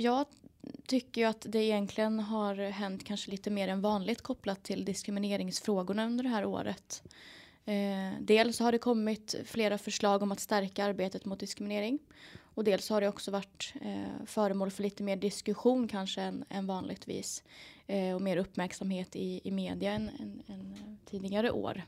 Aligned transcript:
jag 0.00 0.26
tycker 0.86 1.20
ju 1.20 1.26
att 1.26 1.46
det 1.48 1.58
egentligen 1.58 2.20
har 2.20 2.54
hänt 2.54 3.04
kanske 3.04 3.30
lite 3.30 3.50
mer 3.50 3.68
än 3.68 3.80
vanligt 3.80 4.22
kopplat 4.22 4.62
till 4.62 4.84
diskrimineringsfrågorna 4.84 6.06
under 6.06 6.24
det 6.24 6.30
här 6.30 6.44
året. 6.44 7.02
Eh, 7.64 8.20
dels 8.20 8.60
har 8.60 8.72
det 8.72 8.78
kommit 8.78 9.34
flera 9.44 9.78
förslag 9.78 10.22
om 10.22 10.32
att 10.32 10.40
stärka 10.40 10.84
arbetet 10.84 11.24
mot 11.24 11.40
diskriminering 11.40 11.98
och 12.54 12.64
dels 12.64 12.90
har 12.90 13.00
det 13.00 13.08
också 13.08 13.30
varit 13.30 13.74
eh, 13.80 14.26
föremål 14.26 14.70
för 14.70 14.82
lite 14.82 15.02
mer 15.02 15.16
diskussion 15.16 15.88
kanske 15.88 16.22
än, 16.22 16.44
än 16.48 16.66
vanligtvis 16.66 17.42
eh, 17.86 18.14
och 18.14 18.22
mer 18.22 18.36
uppmärksamhet 18.36 19.16
i, 19.16 19.40
i 19.44 19.50
media 19.50 19.92
än, 19.92 20.08
än, 20.08 20.42
än 20.46 20.98
tidigare 21.04 21.50
år. 21.50 21.82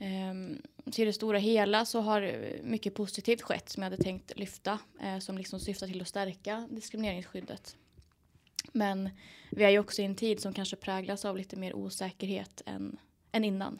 Um, 0.00 0.62
så 0.92 1.02
i 1.02 1.04
det 1.04 1.12
stora 1.12 1.38
hela 1.38 1.84
så 1.84 2.00
har 2.00 2.34
mycket 2.62 2.94
positivt 2.94 3.42
skett 3.42 3.68
som 3.68 3.82
jag 3.82 3.90
hade 3.90 4.02
tänkt 4.02 4.38
lyfta 4.38 4.78
eh, 5.02 5.18
som 5.18 5.38
liksom 5.38 5.60
syftar 5.60 5.86
till 5.86 6.00
att 6.00 6.08
stärka 6.08 6.68
diskrimineringsskyddet. 6.70 7.76
Men 8.72 9.10
vi 9.50 9.64
är 9.64 9.70
ju 9.70 9.78
också 9.78 10.02
i 10.02 10.04
en 10.04 10.14
tid 10.14 10.40
som 10.40 10.52
kanske 10.52 10.76
präglas 10.76 11.24
av 11.24 11.36
lite 11.36 11.56
mer 11.56 11.76
osäkerhet 11.76 12.62
än, 12.66 12.98
än 13.32 13.44
innan. 13.44 13.78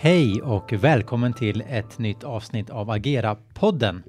Hej 0.00 0.42
och 0.42 0.72
välkommen 0.72 1.32
till 1.32 1.64
ett 1.68 1.98
nytt 1.98 2.24
avsnitt 2.24 2.70
av 2.70 2.90
Agera-podden. 2.90 4.02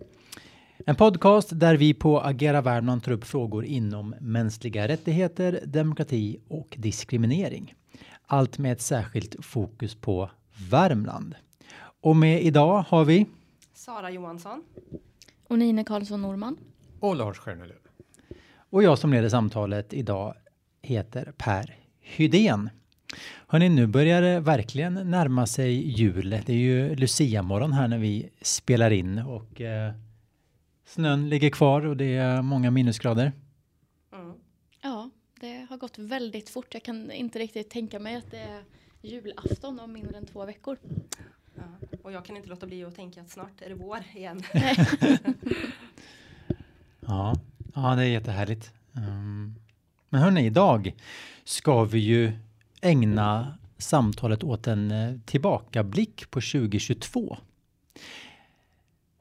En 0.86 0.96
podcast 0.96 1.50
där 1.52 1.78
vi 1.78 1.94
på 1.94 2.22
Agera 2.22 2.62
Värmland 2.62 3.04
tar 3.04 3.12
upp 3.12 3.24
frågor 3.24 3.66
inom 3.66 4.16
mänskliga 4.20 4.88
rättigheter, 4.88 5.60
demokrati 5.66 6.40
och 6.48 6.76
diskriminering. 6.78 7.76
Allt 8.26 8.58
med 8.58 8.72
ett 8.72 8.82
särskilt 8.82 9.46
fokus 9.46 9.96
på 9.96 10.30
Värmland. 10.70 11.36
Och 12.02 12.16
med 12.16 12.42
idag 12.44 12.86
har 12.88 13.06
vi 13.06 13.26
Sara 13.74 14.12
Johansson. 14.12 14.64
Och 15.48 15.60
Nine 15.60 15.86
Karlsson 15.86 16.22
Norman. 16.22 16.58
Och 17.00 17.16
Lars 17.16 17.38
Stjärnelöv. 17.38 17.80
Och 18.70 18.84
jag 18.84 19.00
som 19.00 19.14
leder 19.14 19.30
samtalet 19.30 19.94
idag 19.94 20.36
heter 20.82 21.34
Per 21.38 21.76
Hydén. 22.00 22.70
Hörni, 23.48 23.70
nu 23.70 23.88
börjar 23.88 24.22
det 24.22 24.40
verkligen 24.40 24.94
närma 24.94 25.48
sig 25.48 26.00
jul. 26.00 26.30
Det 26.30 26.50
är 26.50 26.58
ju 26.58 26.96
Lucia-morgon 26.96 27.74
här 27.74 27.88
när 27.88 27.98
vi 27.98 28.30
spelar 28.42 28.92
in 28.92 29.20
och 29.20 29.62
eh, 29.62 29.94
snön 30.86 31.30
ligger 31.30 31.50
kvar 31.50 31.86
och 31.86 31.98
det 31.98 32.16
är 32.18 32.42
många 32.42 32.72
minusgrader. 32.72 33.32
Mm. 34.14 34.34
Ja, 34.82 35.10
det 35.40 35.68
har 35.70 35.78
gått 35.78 35.98
väldigt 35.98 36.50
fort. 36.50 36.74
Jag 36.74 36.84
kan 36.84 37.12
inte 37.12 37.40
riktigt 37.40 37.70
tänka 37.70 38.00
mig 38.00 38.16
att 38.16 38.32
det 38.32 38.40
är 38.40 38.64
julafton 39.02 39.80
om 39.80 39.94
mindre 39.94 40.18
än 40.18 40.26
två 40.26 40.46
veckor. 40.46 40.78
Ja, 41.56 41.88
och 42.04 42.12
jag 42.12 42.26
kan 42.26 42.38
inte 42.38 42.50
låta 42.50 42.68
bli 42.68 42.84
att 42.84 42.96
tänka 42.96 43.22
att 43.22 43.30
snart 43.30 43.62
är 43.62 43.70
det 43.70 43.76
vår 43.76 44.00
igen. 44.16 44.44
ja, 47.00 47.36
ja, 47.76 47.96
det 47.96 48.04
är 48.04 48.08
jättehärligt. 48.08 48.72
Um, 48.94 49.56
men 50.10 50.22
hörni, 50.22 50.46
idag 50.46 50.94
ska 51.44 51.84
vi 51.84 52.00
ju 52.00 52.34
ägna 52.82 53.58
samtalet 53.78 54.44
åt 54.44 54.68
en 54.68 54.92
eh, 54.92 55.16
tillbakablick 55.26 56.32
på 56.32 56.42
2022. 56.42 57.38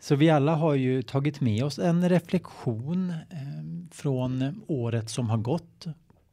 Så 0.00 0.16
vi 0.16 0.30
alla 0.30 0.54
har 0.54 0.74
ju 0.74 1.02
tagit 1.02 1.40
med 1.40 1.64
oss 1.64 1.78
en 1.78 2.08
reflektion 2.08 3.10
eh, 3.10 3.90
från 3.92 4.62
året 4.66 5.10
som 5.10 5.30
har 5.30 5.38
gått. 5.38 5.86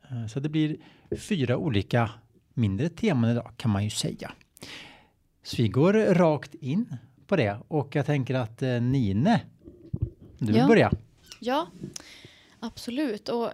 Eh, 0.10 0.28
så 0.28 0.40
det 0.40 0.50
blir 0.50 0.78
fyra 1.18 1.58
olika 1.58 2.10
mindre 2.54 2.90
teman 2.90 3.30
idag 3.30 3.52
kan 3.58 3.72
man 3.72 3.84
ju 3.84 3.90
säga. 3.90 4.32
Så 5.44 5.62
vi 5.62 5.68
går 5.68 5.94
rakt 5.94 6.54
in 6.54 6.98
på 7.28 7.36
det 7.36 7.58
och 7.68 7.96
jag 7.96 8.06
tänker 8.06 8.36
att 8.36 8.62
Nine, 8.62 9.38
du 10.38 10.46
vill 10.46 10.56
ja. 10.56 10.68
börja? 10.68 10.92
Ja, 11.40 11.68
absolut. 12.60 13.30
Och 13.30 13.50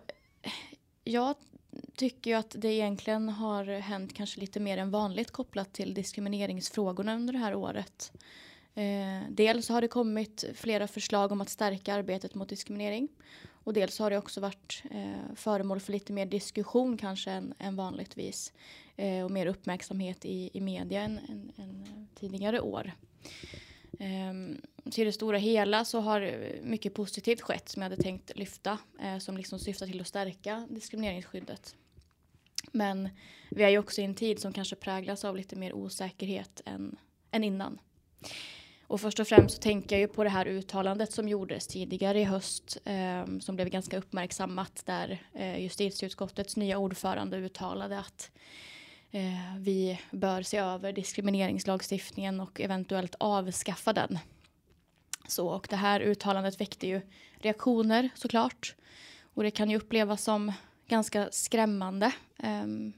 jag 1.03 1.35
tycker 1.95 2.31
ju 2.31 2.37
att 2.37 2.55
det 2.57 2.73
egentligen 2.73 3.29
har 3.29 3.65
hänt 3.65 4.13
kanske 4.13 4.39
lite 4.39 4.59
mer 4.59 4.77
än 4.77 4.91
vanligt 4.91 5.31
kopplat 5.31 5.73
till 5.73 5.93
diskrimineringsfrågorna 5.93 7.15
under 7.15 7.33
det 7.33 7.39
här 7.39 7.55
året. 7.55 8.11
Eh, 8.75 9.29
dels 9.29 9.69
har 9.69 9.81
det 9.81 9.87
kommit 9.87 10.45
flera 10.55 10.87
förslag 10.87 11.31
om 11.31 11.41
att 11.41 11.49
stärka 11.49 11.93
arbetet 11.93 12.35
mot 12.35 12.49
diskriminering 12.49 13.07
och 13.63 13.73
dels 13.73 13.99
har 13.99 14.09
det 14.09 14.17
också 14.17 14.41
varit 14.41 14.83
eh, 14.91 15.35
föremål 15.35 15.79
för 15.79 15.91
lite 15.91 16.13
mer 16.13 16.25
diskussion 16.25 16.97
kanske 16.97 17.31
än, 17.31 17.53
än 17.59 17.75
vanligtvis 17.75 18.53
eh, 18.95 19.25
och 19.25 19.31
mer 19.31 19.45
uppmärksamhet 19.45 20.25
i, 20.25 20.49
i 20.53 20.61
media 20.61 21.01
än, 21.01 21.17
än, 21.17 21.51
än 21.57 22.07
tidigare 22.15 22.61
år. 22.61 22.91
Um, 23.99 24.61
till 24.91 25.05
det 25.05 25.11
stora 25.11 25.37
hela 25.37 25.85
så 25.85 25.99
har 25.99 26.21
eh, 26.21 26.61
mycket 26.61 26.93
positivt 26.93 27.41
skett 27.41 27.69
som 27.69 27.81
jag 27.81 27.89
hade 27.89 28.03
tänkt 28.03 28.37
lyfta 28.37 28.77
eh, 29.01 29.17
som 29.17 29.37
liksom 29.37 29.59
syftar 29.59 29.85
till 29.85 30.01
att 30.01 30.07
stärka 30.07 30.67
diskrimineringsskyddet. 30.69 31.75
Men 32.71 33.09
vi 33.49 33.63
är 33.63 33.69
ju 33.69 33.77
också 33.77 34.01
i 34.01 34.03
en 34.03 34.15
tid 34.15 34.39
som 34.39 34.53
kanske 34.53 34.75
präglas 34.75 35.25
av 35.25 35.35
lite 35.37 35.55
mer 35.55 35.73
osäkerhet 35.73 36.61
än, 36.65 36.97
än 37.31 37.43
innan. 37.43 37.79
Och 38.91 39.01
först 39.01 39.19
och 39.19 39.27
främst 39.27 39.55
så 39.55 39.61
tänker 39.61 39.95
jag 39.95 40.01
ju 40.01 40.07
på 40.07 40.23
det 40.23 40.29
här 40.29 40.45
uttalandet 40.45 41.11
som 41.11 41.29
gjordes 41.29 41.67
tidigare 41.67 42.19
i 42.19 42.23
höst 42.23 42.77
eh, 42.85 43.25
som 43.39 43.55
blev 43.55 43.69
ganska 43.69 43.97
uppmärksammat 43.97 44.83
där 44.85 45.21
eh, 45.33 45.59
justitieutskottets 45.59 46.57
nya 46.57 46.77
ordförande 46.77 47.37
uttalade 47.37 47.99
att 47.99 48.31
eh, 49.11 49.55
vi 49.59 49.99
bör 50.11 50.41
se 50.41 50.57
över 50.57 50.93
diskrimineringslagstiftningen 50.93 52.39
och 52.39 52.61
eventuellt 52.61 53.15
avskaffa 53.19 53.93
den. 53.93 54.19
Så, 55.31 55.47
och 55.47 55.67
det 55.69 55.75
här 55.75 55.99
uttalandet 55.99 56.61
väckte 56.61 56.87
ju 56.87 57.01
reaktioner 57.39 58.09
såklart. 58.15 58.75
Och 59.33 59.43
det 59.43 59.51
kan 59.51 59.69
ju 59.69 59.77
upplevas 59.77 60.23
som 60.23 60.51
ganska 60.87 61.29
skrämmande. 61.31 62.11
Um, 62.37 62.93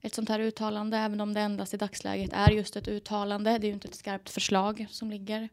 ett 0.00 0.14
sånt 0.14 0.28
här 0.28 0.40
uttalande, 0.40 0.96
även 0.96 1.20
om 1.20 1.34
det 1.34 1.40
endast 1.40 1.74
i 1.74 1.76
dagsläget 1.76 2.32
är 2.32 2.50
just 2.50 2.76
ett 2.76 2.88
uttalande. 2.88 3.58
Det 3.58 3.66
är 3.66 3.68
ju 3.68 3.74
inte 3.74 3.88
ett 3.88 3.94
skarpt 3.94 4.30
förslag 4.30 4.86
som 4.90 5.10
ligger. 5.10 5.48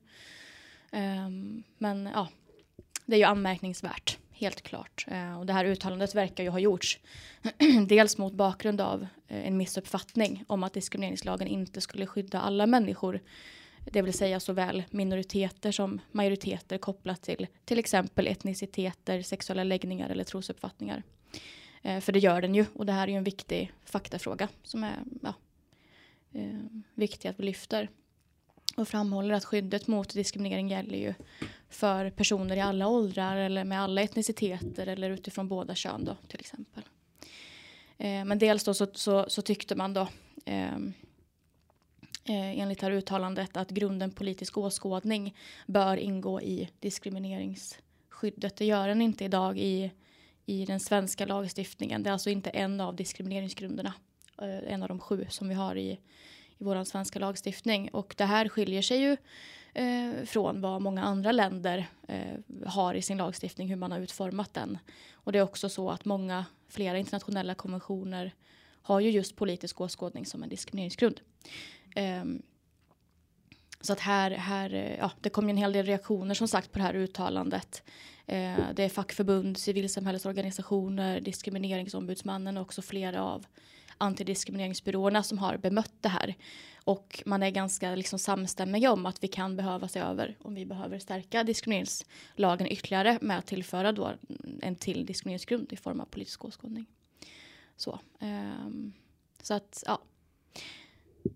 Um, 0.91 1.63
men 1.77 2.09
ja, 2.13 2.27
det 3.05 3.15
är 3.15 3.19
ju 3.19 3.25
anmärkningsvärt, 3.25 4.17
helt 4.31 4.61
klart. 4.61 5.05
Uh, 5.11 5.39
och 5.39 5.45
det 5.45 5.53
här 5.53 5.65
uttalandet 5.65 6.15
verkar 6.15 6.43
ju 6.43 6.49
ha 6.49 6.59
gjorts 6.59 6.99
dels 7.87 8.17
mot 8.17 8.33
bakgrund 8.33 8.81
av 8.81 9.01
uh, 9.01 9.07
en 9.47 9.57
missuppfattning 9.57 10.43
om 10.47 10.63
att 10.63 10.73
diskrimineringslagen 10.73 11.47
inte 11.47 11.81
skulle 11.81 12.05
skydda 12.05 12.41
alla 12.41 12.65
människor 12.65 13.21
det 13.85 14.01
vill 14.01 14.13
säga 14.13 14.39
såväl 14.39 14.83
minoriteter 14.89 15.71
som 15.71 16.01
majoriteter 16.11 16.77
kopplat 16.77 17.21
till 17.21 17.47
till 17.65 17.79
exempel 17.79 18.27
etniciteter, 18.27 19.21
sexuella 19.21 19.63
läggningar 19.63 20.09
eller 20.09 20.23
trosuppfattningar. 20.23 21.03
Eh, 21.81 21.99
för 21.99 22.11
det 22.11 22.19
gör 22.19 22.41
den 22.41 22.55
ju 22.55 22.65
och 22.73 22.85
det 22.85 22.91
här 22.91 23.07
är 23.07 23.11
ju 23.11 23.17
en 23.17 23.23
viktig 23.23 23.71
faktafråga 23.85 24.47
som 24.63 24.83
är 24.83 24.99
ja, 25.21 25.33
eh, 26.33 26.59
viktig 26.93 27.29
att 27.29 27.39
vi 27.39 27.43
lyfter. 27.43 27.89
Och 28.77 28.87
framhåller 28.87 29.35
att 29.35 29.45
skyddet 29.45 29.87
mot 29.87 30.13
diskriminering 30.13 30.69
gäller 30.69 30.97
ju 30.97 31.13
för 31.69 32.09
personer 32.09 32.55
i 32.57 32.61
alla 32.61 32.87
åldrar 32.87 33.37
eller 33.37 33.63
med 33.63 33.81
alla 33.81 34.01
etniciteter 34.01 34.87
eller 34.87 35.09
utifrån 35.09 35.47
båda 35.47 35.75
kön 35.75 36.05
då 36.05 36.17
till 36.27 36.39
exempel. 36.39 36.83
Eh, 37.97 38.25
men 38.25 38.39
dels 38.39 38.63
då 38.63 38.73
så, 38.73 38.87
så, 38.93 39.25
så 39.27 39.41
tyckte 39.41 39.75
man 39.75 39.93
då 39.93 40.07
ehm, 40.45 40.93
eh, 42.25 42.59
enligt 42.59 42.79
det 42.79 42.85
här 42.85 42.93
uttalandet 42.93 43.57
att 43.57 43.69
grunden 43.69 44.11
politisk 44.11 44.57
åskådning 44.57 45.35
bör 45.67 45.97
ingå 45.97 46.41
i 46.41 46.69
diskrimineringsskyddet. 46.79 48.55
Det 48.55 48.65
gör 48.65 48.87
den 48.87 49.01
inte 49.01 49.25
idag 49.25 49.57
i, 49.57 49.91
i 50.45 50.65
den 50.65 50.79
svenska 50.79 51.25
lagstiftningen. 51.25 52.03
Det 52.03 52.09
är 52.09 52.11
alltså 52.11 52.29
inte 52.29 52.49
en 52.49 52.81
av 52.81 52.95
diskrimineringsgrunderna, 52.95 53.93
eh, 54.41 54.73
en 54.73 54.83
av 54.83 54.87
de 54.87 54.99
sju 54.99 55.25
som 55.29 55.49
vi 55.49 55.55
har 55.55 55.75
i, 55.75 55.91
i 56.57 56.63
vår 56.63 56.83
svenska 56.83 57.19
lagstiftning. 57.19 57.89
Och 57.89 58.15
det 58.17 58.25
här 58.25 58.49
skiljer 58.49 58.81
sig 58.81 58.99
ju 58.99 59.17
eh, 59.73 60.25
från 60.25 60.61
vad 60.61 60.81
många 60.81 61.03
andra 61.03 61.31
länder 61.31 61.85
eh, 62.07 62.37
har 62.65 62.93
i 62.93 63.01
sin 63.01 63.17
lagstiftning, 63.17 63.69
hur 63.69 63.75
man 63.75 63.91
har 63.91 63.99
utformat 63.99 64.53
den. 64.53 64.77
Och 65.13 65.31
det 65.31 65.39
är 65.39 65.43
också 65.43 65.69
så 65.69 65.89
att 65.89 66.05
många, 66.05 66.45
flera 66.69 66.97
internationella 66.97 67.55
konventioner 67.55 68.33
har 68.81 68.99
ju 68.99 69.09
just 69.09 69.35
politisk 69.35 69.81
åskådning 69.81 70.25
som 70.25 70.43
en 70.43 70.49
diskrimineringsgrund. 70.49 71.21
Um, 71.95 72.41
så 73.81 73.93
att 73.93 73.99
här, 73.99 74.31
här, 74.31 74.73
eh, 74.73 74.97
ja, 74.97 75.11
det 75.21 75.29
kom 75.29 75.45
ju 75.45 75.49
en 75.49 75.57
hel 75.57 75.73
del 75.73 75.85
reaktioner 75.85 76.33
som 76.35 76.47
sagt 76.47 76.71
på 76.71 76.79
det 76.79 76.85
här 76.85 76.93
uttalandet. 76.93 77.83
Eh, 78.25 78.59
det 78.75 78.83
är 78.83 78.89
fackförbund, 78.89 79.57
civilsamhällesorganisationer, 79.57 81.19
diskrimineringsombudsmannen 81.19 82.57
och 82.57 82.61
också 82.61 82.81
flera 82.81 83.23
av 83.23 83.45
antidiskrimineringsbyråerna 83.97 85.23
som 85.23 85.37
har 85.37 85.57
bemött 85.57 85.93
det 86.01 86.09
här. 86.09 86.35
Och 86.83 87.23
man 87.25 87.43
är 87.43 87.49
ganska 87.49 87.95
liksom 87.95 88.19
samstämmiga 88.19 88.91
om 88.91 89.05
att 89.05 89.23
vi 89.23 89.27
kan 89.27 89.55
behöva 89.55 89.87
se 89.87 89.99
över 89.99 90.37
om 90.41 90.55
vi 90.55 90.65
behöver 90.65 90.99
stärka 90.99 91.43
diskrimineringslagen 91.43 92.67
ytterligare 92.67 93.17
med 93.21 93.37
att 93.37 93.45
tillföra 93.45 93.91
då 93.91 94.11
en 94.61 94.75
till 94.75 95.05
diskrimineringsgrund 95.05 95.73
i 95.73 95.75
form 95.75 95.99
av 95.99 96.05
politisk 96.05 96.45
åskådning. 96.45 96.85
Så, 97.75 97.99
eh, 98.19 98.69
så 99.41 99.53
att 99.53 99.83
ja. 99.85 100.01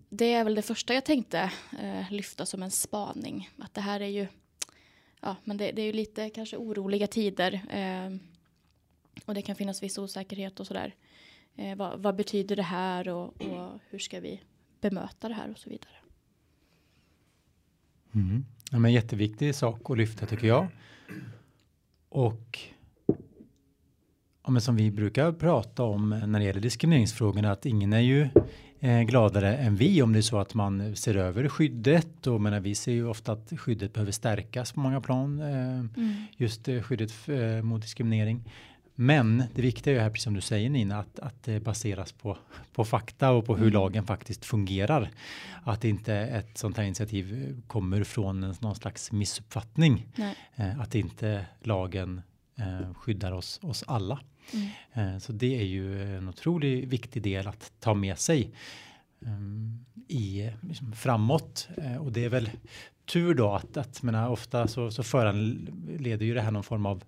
Det 0.08 0.32
är 0.32 0.44
väl 0.44 0.54
det 0.54 0.62
första 0.62 0.94
jag 0.94 1.04
tänkte 1.04 1.52
eh, 1.78 2.12
lyfta 2.12 2.46
som 2.46 2.62
en 2.62 2.70
spaning. 2.70 3.50
Att 3.58 3.74
det 3.74 3.80
här 3.80 4.00
är 4.00 4.06
ju, 4.06 4.26
ja 5.20 5.36
men 5.44 5.56
det, 5.56 5.72
det 5.72 5.82
är 5.82 5.86
ju 5.86 5.92
lite 5.92 6.30
kanske 6.30 6.56
oroliga 6.56 7.06
tider. 7.06 7.60
Eh, 7.70 8.16
och 9.24 9.34
det 9.34 9.42
kan 9.42 9.56
finnas 9.56 9.82
viss 9.82 9.98
osäkerhet 9.98 10.60
och 10.60 10.66
sådär. 10.66 10.94
Eh, 11.56 11.76
vad, 11.76 12.02
vad, 12.02 12.16
betyder 12.16 12.56
det 12.56 12.62
här 12.62 13.08
och, 13.08 13.42
och 13.42 13.80
hur 13.88 13.98
ska 13.98 14.20
vi 14.20 14.40
bemöta 14.80 15.28
det 15.28 15.34
här 15.34 15.50
och 15.50 15.58
så 15.58 15.70
vidare. 15.70 15.92
Mm. 18.14 18.44
Ja, 18.70 18.78
men 18.78 18.92
jätteviktig 18.92 19.54
sak 19.54 19.90
att 19.90 19.98
lyfta 19.98 20.26
tycker 20.26 20.46
jag. 20.46 20.66
Och 22.08 22.58
ja, 24.44 24.50
men 24.50 24.62
som 24.62 24.76
vi 24.76 24.90
brukar 24.90 25.32
prata 25.32 25.82
om 25.82 26.08
när 26.08 26.38
det 26.38 26.44
gäller 26.44 26.60
diskrimineringsfrågorna 26.60 27.52
att 27.52 27.66
ingen 27.66 27.92
är 27.92 28.00
ju 28.00 28.28
eh, 28.80 29.02
gladare 29.02 29.56
än 29.56 29.76
vi 29.76 30.02
om 30.02 30.12
det 30.12 30.18
är 30.18 30.22
så 30.22 30.38
att 30.38 30.54
man 30.54 30.96
ser 30.96 31.16
över 31.16 31.48
skyddet 31.48 32.26
och 32.26 32.40
menar, 32.40 32.60
vi 32.60 32.74
ser 32.74 32.92
ju 32.92 33.06
ofta 33.06 33.32
att 33.32 33.52
skyddet 33.56 33.92
behöver 33.92 34.12
stärkas 34.12 34.72
på 34.72 34.80
många 34.80 35.00
plan. 35.00 35.40
Eh, 35.40 35.78
mm. 35.78 36.14
Just 36.36 36.68
eh, 36.68 36.82
skyddet 36.82 37.12
mot 37.62 37.82
diskriminering. 37.82 38.52
Men 38.94 39.42
det 39.54 39.62
viktiga 39.62 39.92
är 39.92 39.96
ju 39.96 40.02
här, 40.02 40.10
precis 40.10 40.24
som 40.24 40.34
du 40.34 40.40
säger 40.40 40.70
Nina, 40.70 40.98
att, 40.98 41.18
att 41.18 41.42
det 41.42 41.60
baseras 41.60 42.12
på, 42.12 42.38
på 42.72 42.84
fakta 42.84 43.30
och 43.30 43.46
på 43.46 43.56
hur 43.56 43.62
mm. 43.62 43.74
lagen 43.74 44.06
faktiskt 44.06 44.44
fungerar. 44.44 45.10
Att 45.64 45.84
inte 45.84 46.14
ett 46.14 46.58
sånt 46.58 46.76
här 46.76 46.84
initiativ 46.84 47.56
kommer 47.66 48.04
från 48.04 48.44
en, 48.44 48.54
någon 48.60 48.74
slags 48.74 49.12
missuppfattning. 49.12 50.06
Eh, 50.56 50.80
att 50.80 50.94
inte 50.94 51.46
lagen 51.62 52.22
skyddar 52.94 53.32
oss, 53.32 53.60
oss 53.62 53.84
alla. 53.86 54.20
Mm. 54.52 54.68
Eh, 54.92 55.18
så 55.18 55.32
det 55.32 55.60
är 55.60 55.64
ju 55.64 56.16
en 56.16 56.28
otroligt 56.28 56.88
viktig 56.88 57.22
del 57.22 57.46
att 57.46 57.72
ta 57.80 57.94
med 57.94 58.18
sig 58.18 58.50
ehm, 59.26 59.84
i 60.08 60.50
liksom, 60.60 60.92
framåt. 60.92 61.68
Eh, 61.76 61.96
och 61.96 62.12
det 62.12 62.24
är 62.24 62.28
väl 62.28 62.50
tur 63.04 63.34
då 63.34 63.52
att, 63.52 63.76
att 63.76 64.02
menar, 64.02 64.28
ofta 64.28 64.68
så, 64.68 64.90
så 64.90 65.02
föranleder 65.02 66.26
ju 66.26 66.34
det 66.34 66.40
här 66.40 66.50
någon 66.50 66.62
form 66.62 66.86
av 66.86 67.04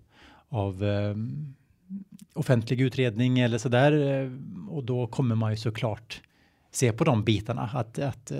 av 0.53 0.83
um, 0.83 1.55
offentlig 2.35 2.81
utredning 2.81 3.39
eller 3.39 3.59
så 3.59 3.69
där 3.69 4.23
eh, 4.23 4.31
och 4.69 4.85
då 4.85 5.07
kommer 5.07 5.35
man 5.35 5.51
ju 5.51 5.57
såklart 5.57 6.21
se 6.71 6.93
på 6.93 7.05
de 7.05 7.25
bitarna 7.25 7.71
att, 7.75 7.99
att 7.99 8.33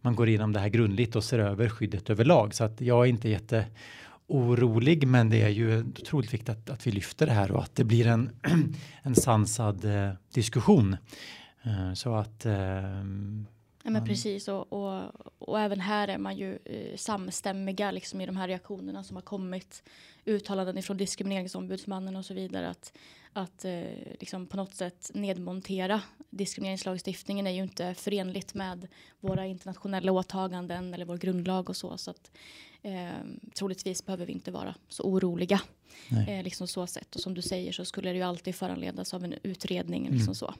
man 0.00 0.14
går 0.14 0.28
igenom 0.28 0.52
det 0.52 0.60
här 0.60 0.68
grundligt 0.68 1.16
och 1.16 1.24
ser 1.24 1.38
över 1.38 1.68
skyddet 1.68 2.10
överlag 2.10 2.54
så 2.54 2.64
att 2.64 2.80
jag 2.80 3.04
är 3.04 3.08
inte 3.08 3.28
jätte 3.28 3.66
orolig 4.26 5.06
men 5.06 5.30
det 5.30 5.42
är 5.42 5.48
ju 5.48 5.80
otroligt 5.80 6.34
viktigt 6.34 6.48
att, 6.48 6.70
att 6.70 6.86
vi 6.86 6.90
lyfter 6.90 7.26
det 7.26 7.32
här 7.32 7.52
och 7.52 7.62
att 7.62 7.76
det 7.76 7.84
blir 7.84 8.06
en, 8.06 8.30
en 9.02 9.14
sansad 9.14 9.84
eh, 9.84 10.10
diskussion. 10.34 10.96
så 11.94 12.14
att 12.14 12.46
Ja, 13.86 13.90
men 13.90 14.04
precis 14.04 14.48
och, 14.48 14.72
och, 14.72 15.02
och, 15.38 15.60
även 15.60 15.80
här 15.80 16.08
är 16.08 16.18
man 16.18 16.36
ju 16.36 16.58
eh, 16.64 16.96
samstämmiga 16.96 17.90
liksom, 17.90 18.20
i 18.20 18.26
de 18.26 18.36
här 18.36 18.48
reaktionerna 18.48 19.04
som 19.04 19.16
har 19.16 19.22
kommit. 19.22 19.82
Uttalanden 20.24 20.78
ifrån 20.78 20.96
diskrimineringsombudsmannen 20.96 22.16
och 22.16 22.24
så 22.24 22.34
vidare. 22.34 22.68
Att, 22.70 22.92
att 23.34 23.64
eh, 23.64 23.82
liksom 24.20 24.46
på 24.46 24.56
något 24.56 24.74
sätt 24.74 25.10
nedmontera 25.14 26.00
diskrimineringslagstiftningen 26.30 27.46
är 27.46 27.50
ju 27.50 27.62
inte 27.62 27.94
förenligt 27.94 28.54
med 28.54 28.88
våra 29.20 29.46
internationella 29.46 30.12
åtaganden 30.12 30.94
eller 30.94 31.04
vår 31.04 31.16
grundlag 31.16 31.70
och 31.70 31.76
så. 31.76 31.98
Så 31.98 32.10
att 32.10 32.30
eh, 32.82 33.08
troligtvis 33.54 34.06
behöver 34.06 34.26
vi 34.26 34.32
inte 34.32 34.50
vara 34.50 34.74
så 34.88 35.02
oroliga. 35.02 35.60
Eh, 36.28 36.42
liksom 36.44 36.68
så 36.68 36.86
sett. 36.86 37.14
Och 37.14 37.20
som 37.20 37.34
du 37.34 37.42
säger 37.42 37.72
så 37.72 37.84
skulle 37.84 38.10
det 38.10 38.16
ju 38.16 38.22
alltid 38.22 38.54
föranledas 38.54 39.14
av 39.14 39.24
en 39.24 39.34
utredning. 39.42 40.02
Liksom 40.02 40.20
mm. 40.20 40.34
så. 40.34 40.54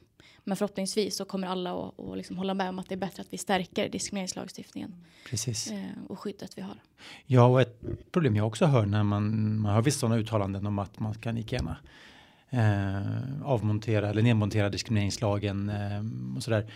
Men 0.44 0.56
förhoppningsvis 0.56 1.16
så 1.16 1.24
kommer 1.24 1.46
alla 1.46 1.88
att, 1.88 2.16
liksom 2.16 2.38
hålla 2.38 2.54
med 2.54 2.68
om 2.68 2.78
att 2.78 2.88
det 2.88 2.94
är 2.94 2.96
bättre 2.96 3.20
att 3.20 3.32
vi 3.32 3.38
stärker 3.38 3.88
diskrimineringslagstiftningen. 3.88 5.04
Precis. 5.30 5.70
Eh, 5.70 5.84
och 6.08 6.18
skyddet 6.18 6.58
vi 6.58 6.62
har. 6.62 6.76
Ja, 7.26 7.46
och 7.46 7.60
ett 7.60 7.80
problem 8.12 8.36
jag 8.36 8.46
också 8.46 8.66
hör 8.66 8.86
när 8.86 9.02
man, 9.02 9.58
man 9.60 9.74
hör 9.74 9.82
vissa 9.82 9.98
sådana 9.98 10.16
uttalanden 10.16 10.66
om 10.66 10.78
att 10.78 10.98
man 10.98 11.14
kan 11.14 11.34
lika 11.34 11.56
gärna 11.56 11.76
eh, 12.54 13.42
avmontera 13.44 14.10
eller 14.10 14.22
nedmontera 14.22 14.68
diskrimineringslagen 14.68 15.68
eh, 15.68 16.36
och 16.36 16.42
sådär. 16.42 16.66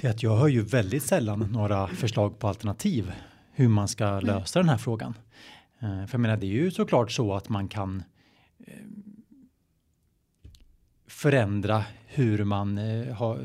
Det 0.00 0.06
är 0.06 0.10
att 0.10 0.22
jag 0.22 0.36
hör 0.36 0.48
ju 0.48 0.62
väldigt 0.62 1.02
sällan 1.02 1.48
några 1.52 1.86
förslag 1.86 2.38
på 2.38 2.48
alternativ 2.48 3.12
hur 3.52 3.68
man 3.68 3.88
ska 3.88 4.06
mm. 4.06 4.24
lösa 4.24 4.58
mm. 4.58 4.66
den 4.66 4.68
här 4.68 4.78
frågan. 4.78 5.14
Eh, 5.80 6.06
för 6.06 6.08
jag 6.12 6.20
menar, 6.20 6.36
det 6.36 6.46
är 6.46 6.62
ju 6.62 6.70
såklart 6.70 7.12
så 7.12 7.34
att 7.34 7.48
man 7.48 7.68
kan 7.68 8.02
eh, 8.66 8.74
förändra 11.06 11.84
hur 12.06 12.44
man 12.44 12.78
eh, 12.78 13.14
ha, 13.14 13.38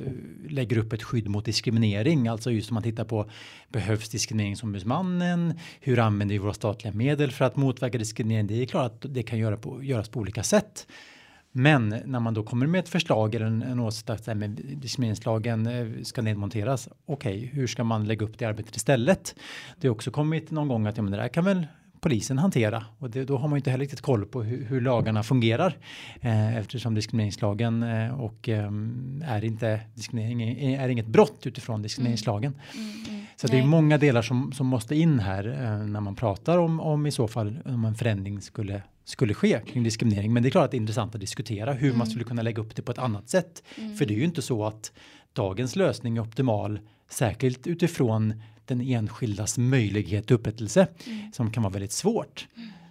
lägger 0.50 0.78
upp 0.78 0.94
ett 0.94 1.04
skydd 1.04 1.28
mot 1.28 1.46
diskriminering. 1.46 2.28
Alltså 2.28 2.52
just 2.52 2.72
om 2.72 2.74
man 2.74 2.84
tittar 2.84 3.06
på 3.06 3.30
behövs 3.70 4.10
diskrimineringsombudsmannen? 4.10 5.60
Hur 5.80 6.00
använder 6.00 6.34
vi 6.36 6.40
våra 6.40 6.54
statliga 6.54 6.94
medel 6.94 7.32
för 7.32 7.46
att 7.46 7.56
motverka 7.56 7.98
diskriminering? 7.98 8.48
Det 8.48 8.62
är 8.62 8.66
klart 8.66 9.06
att 9.06 9.14
det 9.14 9.24
kan 9.24 9.40
göra 9.40 9.58
på, 9.58 9.84
göras 9.84 10.10
på 10.10 10.20
olika 10.20 10.44
sätt. 10.44 10.88
Men 11.58 11.96
när 12.06 12.20
man 12.20 12.34
då 12.34 12.44
kommer 12.44 12.68
med 12.68 12.80
ett 12.80 12.90
förslag 12.90 13.36
eller 13.36 13.46
en, 13.46 13.62
en 13.62 13.80
åsikt 13.80 14.10
att 14.10 14.30
diskrimineringslagen 14.82 15.68
eh, 15.68 16.04
ska 16.04 16.22
nedmonteras. 16.22 16.90
Okej, 17.06 17.38
okay, 17.38 17.50
hur 17.50 17.68
ska 17.68 17.84
man 17.84 18.06
lägga 18.06 18.26
upp 18.26 18.38
det 18.40 18.46
arbetet 18.46 18.76
istället? 18.76 19.36
Det 19.80 19.88
har 19.88 19.96
också 19.96 20.12
kommit 20.12 20.52
någon 20.52 20.68
gång 20.68 20.88
att 20.88 20.98
ja, 20.98 21.04
men 21.04 21.12
det 21.12 21.18
där 21.18 21.28
kan 21.28 21.46
väl 21.46 21.68
polisen 22.00 22.38
hantera 22.38 22.86
och 23.00 23.10
det, 23.10 23.24
då 23.24 23.38
har 23.38 23.48
man 23.48 23.58
inte 23.58 23.72
heller 23.72 23.84
riktigt 23.84 24.02
koll 24.02 24.26
på 24.26 24.44
hur, 24.44 24.66
hur 24.66 24.82
lagarna 24.82 25.24
fungerar 25.24 25.78
eh, 26.22 26.58
eftersom 26.58 26.96
diskrimineringslagen 26.96 27.84
eh, 27.84 28.22
och 28.22 28.50
eh, 28.50 28.72
är 29.24 29.44
inte 29.44 29.80
diskriminering 29.94 30.74
är 30.74 30.90
inget 30.90 31.08
brott 31.08 31.48
utifrån 31.48 31.82
diskrimineringslagen. 31.82 32.56
Mm. 32.74 32.90
Mm, 32.90 33.06
mm 33.10 33.17
mm. 33.46 33.48
Så 33.48 33.48
det 33.48 33.60
är 33.60 33.66
många 33.66 33.98
delar 33.98 34.22
som, 34.22 34.52
som 34.52 34.68
måste 34.68 34.96
in 34.96 35.20
här 35.20 35.48
eh, 35.48 35.88
när 35.88 36.02
man 36.02 36.16
pratar 36.16 36.58
om, 36.58 36.80
om 36.80 37.06
i 37.06 37.12
så 37.12 37.28
fall 37.28 37.60
om 37.66 37.86
en 37.86 37.96
förändring 37.96 38.42
skulle 38.42 38.84
skulle 39.08 39.34
ske 39.34 39.60
kring 39.68 39.84
diskriminering. 39.84 40.34
Men 40.34 40.44
det 40.44 40.50
är 40.50 40.52
klart 40.52 40.66
att 40.66 40.72
det 40.72 40.78
är 40.78 40.82
intressant 40.82 41.16
att 41.16 41.22
diskutera 41.22 41.74
hur 41.74 41.90
man 41.90 41.96
mm. 41.96 42.08
skulle 42.08 42.24
kunna 42.24 42.42
lägga 42.42 42.62
upp 42.62 42.76
det 42.76 42.82
på 42.82 42.92
ett 42.92 42.98
annat 42.98 43.30
sätt. 43.30 43.64
Mm. 43.76 43.96
För 43.96 44.06
det 44.06 44.14
är 44.14 44.18
ju 44.18 44.24
inte 44.24 44.42
så 44.42 44.66
att 44.66 44.92
dagens 45.34 45.76
lösning 45.76 46.18
är 46.18 46.22
optimal, 46.22 46.80
särskilt 47.10 47.68
utifrån 47.68 48.42
den 48.66 48.82
enskildas 48.82 49.58
möjlighet 49.58 50.28
till 50.28 50.36
upprättelse 50.36 50.88
mm. 51.06 51.32
som 51.34 51.52
kan 51.52 51.64
vara 51.64 51.74
väldigt 51.74 51.92
svårt. 51.92 52.48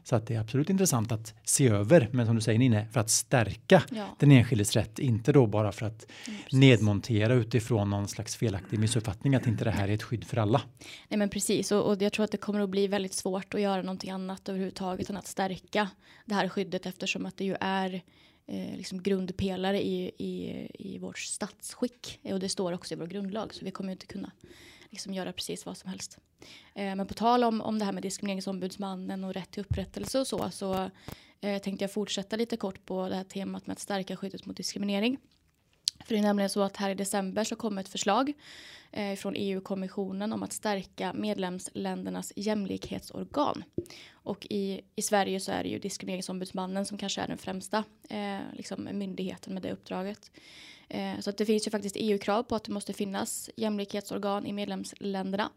Så 0.08 0.17
att 0.17 0.26
det 0.26 0.35
är 0.35 0.41
absolut 0.41 0.70
intressant 0.70 1.12
att 1.12 1.35
se 1.44 1.69
över, 1.69 2.08
men 2.12 2.26
som 2.26 2.35
du 2.35 2.43
säger 2.43 2.58
Nine, 2.58 2.87
för 2.93 3.00
att 3.00 3.11
stärka 3.11 3.82
ja. 3.91 4.17
den 4.19 4.32
enskildes 4.32 4.73
rätt, 4.76 4.99
inte 4.99 5.32
då 5.32 5.47
bara 5.47 5.73
för 5.73 5.87
att 5.87 6.06
mm, 6.26 6.41
nedmontera 6.53 7.34
utifrån 7.34 7.91
någon 7.91 8.08
slags 8.08 8.36
felaktig 8.36 8.79
missuppfattning 8.79 9.34
att 9.34 9.46
inte 9.46 9.65
det 9.65 9.70
här 9.70 9.89
är 9.89 9.93
ett 9.93 10.03
skydd 10.03 10.25
för 10.25 10.36
alla. 10.36 10.63
Nej 11.08 11.19
men 11.19 11.29
precis 11.29 11.72
och, 11.72 11.91
och 11.91 12.03
jag 12.03 12.13
tror 12.13 12.25
att 12.25 12.31
det 12.31 12.36
kommer 12.36 12.60
att 12.60 12.70
bli 12.70 12.86
väldigt 12.86 13.15
svårt 13.15 13.55
att 13.55 13.60
göra 13.60 13.82
någonting 13.82 14.10
annat 14.10 14.48
överhuvudtaget 14.48 15.10
än 15.10 15.17
att 15.17 15.27
stärka 15.27 15.89
det 16.25 16.34
här 16.34 16.48
skyddet 16.48 16.86
eftersom 16.86 17.27
att 17.27 17.36
det 17.36 17.44
ju 17.44 17.56
är 17.60 17.94
eh, 18.46 18.77
liksom 18.77 19.03
grundpelare 19.03 19.86
i, 19.86 20.10
i, 20.19 20.67
i 20.75 20.98
vårt 20.98 21.19
statsskick 21.19 22.20
och 22.22 22.41
det 22.41 22.48
står 22.48 22.72
också 22.72 22.94
i 22.94 22.96
vår 22.96 23.06
grundlag 23.06 23.55
så 23.55 23.65
vi 23.65 23.70
kommer 23.70 23.93
inte 23.93 24.06
kunna 24.06 24.31
liksom 24.96 25.15
göra 25.15 25.32
precis 25.32 25.67
vad 25.67 25.76
som 25.76 25.91
helst. 25.91 26.19
Eh, 26.74 26.94
men 26.94 27.06
på 27.06 27.15
tal 27.15 27.44
om, 27.44 27.60
om 27.60 27.79
det 27.79 27.84
här 27.84 27.93
med 27.93 28.03
diskrimineringsombudsmannen 28.03 29.24
och 29.24 29.34
rätt 29.34 29.50
till 29.50 29.60
upprättelse 29.60 30.19
och 30.19 30.26
så, 30.26 30.50
så 30.50 30.91
eh, 31.41 31.62
tänkte 31.62 31.84
jag 31.84 31.93
fortsätta 31.93 32.36
lite 32.36 32.56
kort 32.56 32.86
på 32.86 33.08
det 33.08 33.17
här 33.17 33.24
temat 33.24 33.67
med 33.67 33.72
att 33.74 33.79
stärka 33.79 34.17
skyddet 34.17 34.46
mot 34.46 34.56
diskriminering. 34.56 35.19
För 36.06 36.15
det 36.15 36.20
är 36.20 36.22
nämligen 36.22 36.51
så 36.51 36.63
att 36.63 36.77
här 36.77 36.91
i 36.91 36.94
december 36.94 37.44
så 37.44 37.56
kom 37.56 37.79
ett 37.79 37.89
förslag 37.89 38.32
eh, 38.93 39.15
från 39.15 39.34
EU-kommissionen 39.36 40.32
om 40.32 40.43
att 40.43 40.53
stärka 40.53 41.13
medlemsländernas 41.13 42.32
jämlikhetsorgan. 42.36 43.65
Och 44.13 44.46
i, 44.51 44.81
i 44.96 45.03
Sverige 45.03 45.41
så 45.41 45.53
är 45.53 45.63
det 45.63 45.69
ju 45.69 45.79
diskrimineringsombudsmannen 45.79 46.86
som 46.86 46.98
kanske 46.98 47.20
är 47.20 47.29
den 47.29 47.39
främsta 47.39 47.84
eh, 48.10 48.39
liksom 48.53 48.89
myndigheten 48.93 49.55
med 49.55 49.63
det 49.63 49.72
uppdraget. 49.72 50.31
Eh, 50.89 51.20
så 51.20 51.31
att 51.31 51.39
det 51.39 51.46
finns 51.46 51.67
ju 51.67 51.70
faktiskt 51.70 51.96
EU-krav 51.98 52.43
på 52.43 52.55
att 52.56 52.65
det 52.65 52.72
måste 52.72 52.93
finnas 52.93 53.51
jämlikhetsorgan 53.56 54.46
i 54.46 54.53
medlemsländerna. 54.53 55.51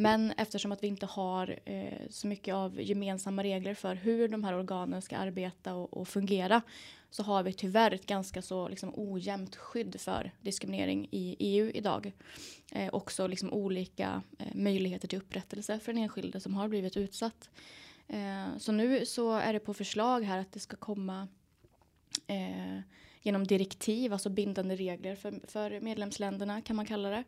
Men 0.00 0.32
eftersom 0.36 0.72
att 0.72 0.82
vi 0.82 0.86
inte 0.86 1.06
har 1.06 1.58
eh, 1.64 2.08
så 2.10 2.26
mycket 2.26 2.54
av 2.54 2.80
gemensamma 2.80 3.42
regler 3.42 3.74
för 3.74 3.94
hur 3.94 4.28
de 4.28 4.44
här 4.44 4.54
organen 4.54 5.02
ska 5.02 5.16
arbeta 5.16 5.74
och, 5.74 5.96
och 5.96 6.08
fungera 6.08 6.62
så 7.10 7.22
har 7.22 7.42
vi 7.42 7.52
tyvärr 7.52 7.90
ett 7.90 8.06
ganska 8.06 8.42
så 8.42 8.68
liksom, 8.68 8.92
ojämnt 8.96 9.56
skydd 9.56 10.00
för 10.00 10.30
diskriminering 10.40 11.08
i 11.10 11.36
EU 11.38 11.70
idag. 11.70 12.12
Eh, 12.72 12.88
också 12.92 13.26
liksom, 13.26 13.52
olika 13.52 14.22
eh, 14.38 14.54
möjligheter 14.54 15.08
till 15.08 15.18
upprättelse 15.18 15.78
för 15.78 15.92
den 15.92 16.02
enskilde 16.02 16.40
som 16.40 16.54
har 16.54 16.68
blivit 16.68 16.96
utsatt. 16.96 17.50
Eh, 18.08 18.46
så 18.58 18.72
nu 18.72 19.06
så 19.06 19.32
är 19.36 19.52
det 19.52 19.60
på 19.60 19.74
förslag 19.74 20.20
här 20.20 20.38
att 20.38 20.52
det 20.52 20.60
ska 20.60 20.76
komma 20.76 21.28
eh, 22.26 22.80
genom 23.22 23.46
direktiv, 23.46 24.12
alltså 24.12 24.28
bindande 24.28 24.76
regler 24.76 25.16
för, 25.16 25.40
för 25.46 25.80
medlemsländerna 25.80 26.62
kan 26.62 26.76
man 26.76 26.86
kalla 26.86 27.10
det, 27.10 27.24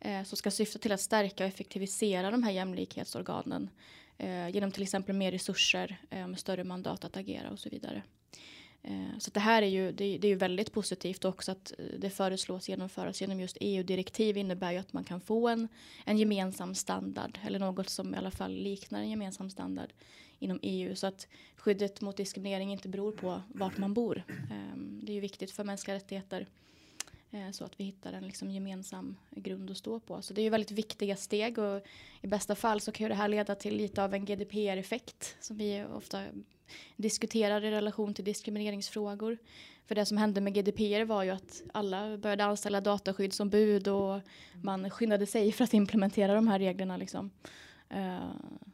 eh, 0.00 0.22
som 0.22 0.36
ska 0.36 0.50
syfta 0.50 0.78
till 0.78 0.92
att 0.92 1.00
stärka 1.00 1.44
och 1.44 1.48
effektivisera 1.48 2.30
de 2.30 2.42
här 2.42 2.52
jämlikhetsorganen 2.52 3.70
eh, 4.18 4.48
genom 4.48 4.70
till 4.70 4.82
exempel 4.82 5.14
mer 5.14 5.32
resurser, 5.32 5.96
eh, 6.10 6.26
med 6.26 6.40
större 6.40 6.64
mandat 6.64 7.04
att 7.04 7.16
agera 7.16 7.50
och 7.50 7.58
så 7.58 7.68
vidare. 7.68 8.02
Eh, 8.86 9.18
så 9.18 9.30
det 9.30 9.40
här 9.40 9.62
är 9.62 9.66
ju, 9.66 9.92
det, 9.92 10.18
det 10.18 10.28
är 10.28 10.30
ju 10.30 10.34
väldigt 10.34 10.72
positivt 10.72 11.24
också 11.24 11.52
att 11.52 11.72
eh, 11.78 11.84
det 11.98 12.10
föreslås 12.10 12.68
genomföras 12.68 13.20
genom 13.20 13.40
just 13.40 13.56
EU-direktiv 13.60 14.36
innebär 14.36 14.72
ju 14.72 14.78
att 14.78 14.92
man 14.92 15.04
kan 15.04 15.20
få 15.20 15.48
en, 15.48 15.68
en 16.04 16.18
gemensam 16.18 16.74
standard 16.74 17.38
eller 17.46 17.58
något 17.58 17.88
som 17.88 18.14
i 18.14 18.18
alla 18.18 18.30
fall 18.30 18.52
liknar 18.52 19.00
en 19.00 19.10
gemensam 19.10 19.50
standard 19.50 19.92
inom 20.38 20.58
EU 20.62 20.96
så 20.96 21.06
att 21.06 21.28
skyddet 21.56 22.00
mot 22.00 22.16
diskriminering 22.16 22.72
inte 22.72 22.88
beror 22.88 23.12
på 23.12 23.42
vart 23.48 23.78
man 23.78 23.94
bor. 23.94 24.22
Ehm, 24.28 25.00
det 25.02 25.12
är 25.12 25.14
ju 25.14 25.20
viktigt 25.20 25.50
för 25.50 25.64
mänskliga 25.64 25.96
rättigheter 25.96 26.46
eh, 27.30 27.50
så 27.50 27.64
att 27.64 27.80
vi 27.80 27.84
hittar 27.84 28.12
en 28.12 28.26
liksom 28.26 28.50
gemensam 28.50 29.16
grund 29.30 29.70
att 29.70 29.76
stå 29.76 30.00
på. 30.00 30.22
Så 30.22 30.34
det 30.34 30.40
är 30.40 30.44
ju 30.44 30.50
väldigt 30.50 30.70
viktiga 30.70 31.16
steg 31.16 31.58
och 31.58 31.82
i 32.20 32.26
bästa 32.26 32.54
fall 32.54 32.80
så 32.80 32.92
kan 32.92 33.04
ju 33.04 33.08
det 33.08 33.14
här 33.14 33.28
leda 33.28 33.54
till 33.54 33.76
lite 33.76 34.04
av 34.04 34.14
en 34.14 34.24
GDPR-effekt 34.24 35.36
som 35.40 35.56
vi 35.56 35.84
ofta 35.94 36.22
diskuterar 36.96 37.64
i 37.64 37.70
relation 37.70 38.14
till 38.14 38.24
diskrimineringsfrågor. 38.24 39.38
För 39.86 39.94
det 39.94 40.06
som 40.06 40.16
hände 40.16 40.40
med 40.40 40.54
GDPR 40.54 41.04
var 41.04 41.22
ju 41.22 41.30
att 41.30 41.62
alla 41.74 42.16
började 42.18 42.44
anställa 42.44 42.80
dataskyddsombud 42.80 43.88
och 43.88 44.20
man 44.62 44.90
skyndade 44.90 45.26
sig 45.26 45.52
för 45.52 45.64
att 45.64 45.74
implementera 45.74 46.34
de 46.34 46.48
här 46.48 46.58
reglerna. 46.58 46.96
Liksom. 46.96 47.30
Uh, 47.94 48.30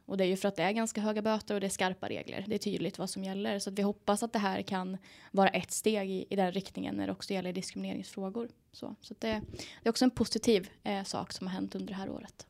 och 0.06 0.16
det 0.16 0.24
är 0.24 0.28
ju 0.28 0.36
för 0.36 0.48
att 0.48 0.56
det 0.56 0.62
är 0.62 0.72
ganska 0.72 1.00
höga 1.00 1.22
böter 1.22 1.54
och 1.54 1.60
det 1.60 1.66
är 1.66 1.70
skarpa 1.70 2.08
regler. 2.08 2.44
Det 2.48 2.54
är 2.54 2.58
tydligt 2.58 2.98
vad 2.98 3.10
som 3.10 3.24
gäller. 3.24 3.58
Så 3.58 3.70
vi 3.70 3.82
hoppas 3.82 4.22
att 4.22 4.32
det 4.32 4.38
här 4.38 4.62
kan 4.62 4.98
vara 5.30 5.48
ett 5.48 5.70
steg 5.70 6.10
i, 6.10 6.26
i 6.30 6.36
den 6.36 6.52
riktningen 6.52 6.94
när 6.94 7.06
det 7.06 7.12
också 7.12 7.34
gäller 7.34 7.52
diskrimineringsfrågor. 7.52 8.48
Så, 8.72 8.94
så 9.00 9.14
det, 9.18 9.42
det, 9.82 9.88
är 9.88 9.90
också 9.90 10.04
en 10.04 10.10
positiv 10.10 10.70
eh, 10.82 11.04
sak 11.04 11.32
som 11.32 11.46
har 11.46 11.54
hänt 11.54 11.74
under 11.74 11.88
det 11.88 11.94
här 11.94 12.10
året. 12.10 12.46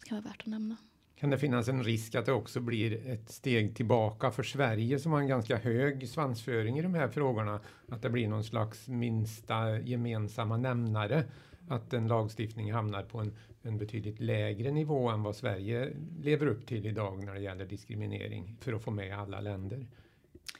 Det 0.00 0.06
kan 0.06 0.22
vara 0.22 0.28
värt 0.28 0.40
att 0.40 0.46
nämna. 0.46 0.76
Kan 1.16 1.30
det 1.30 1.38
finnas 1.38 1.68
en 1.68 1.84
risk 1.84 2.14
att 2.14 2.26
det 2.26 2.32
också 2.32 2.60
blir 2.60 3.06
ett 3.06 3.30
steg 3.30 3.76
tillbaka 3.76 4.30
för 4.30 4.42
Sverige 4.42 4.98
som 4.98 5.12
har 5.12 5.20
en 5.20 5.28
ganska 5.28 5.56
hög 5.56 6.08
svansföring 6.08 6.78
i 6.78 6.82
de 6.82 6.94
här 6.94 7.08
frågorna? 7.08 7.60
Att 7.88 8.02
det 8.02 8.10
blir 8.10 8.28
någon 8.28 8.44
slags 8.44 8.88
minsta 8.88 9.78
gemensamma 9.80 10.56
nämnare? 10.56 11.24
Att 11.68 11.92
en 11.92 12.08
lagstiftning 12.08 12.72
hamnar 12.72 13.02
på 13.02 13.20
en, 13.20 13.36
en 13.62 13.78
betydligt 13.78 14.20
lägre 14.20 14.70
nivå 14.70 15.08
än 15.08 15.22
vad 15.22 15.36
Sverige 15.36 15.92
lever 16.20 16.46
upp 16.46 16.66
till 16.66 16.86
idag 16.86 17.24
när 17.24 17.34
det 17.34 17.40
gäller 17.40 17.66
diskriminering 17.66 18.56
för 18.60 18.72
att 18.72 18.82
få 18.82 18.90
med 18.90 19.18
alla 19.18 19.40
länder. 19.40 19.86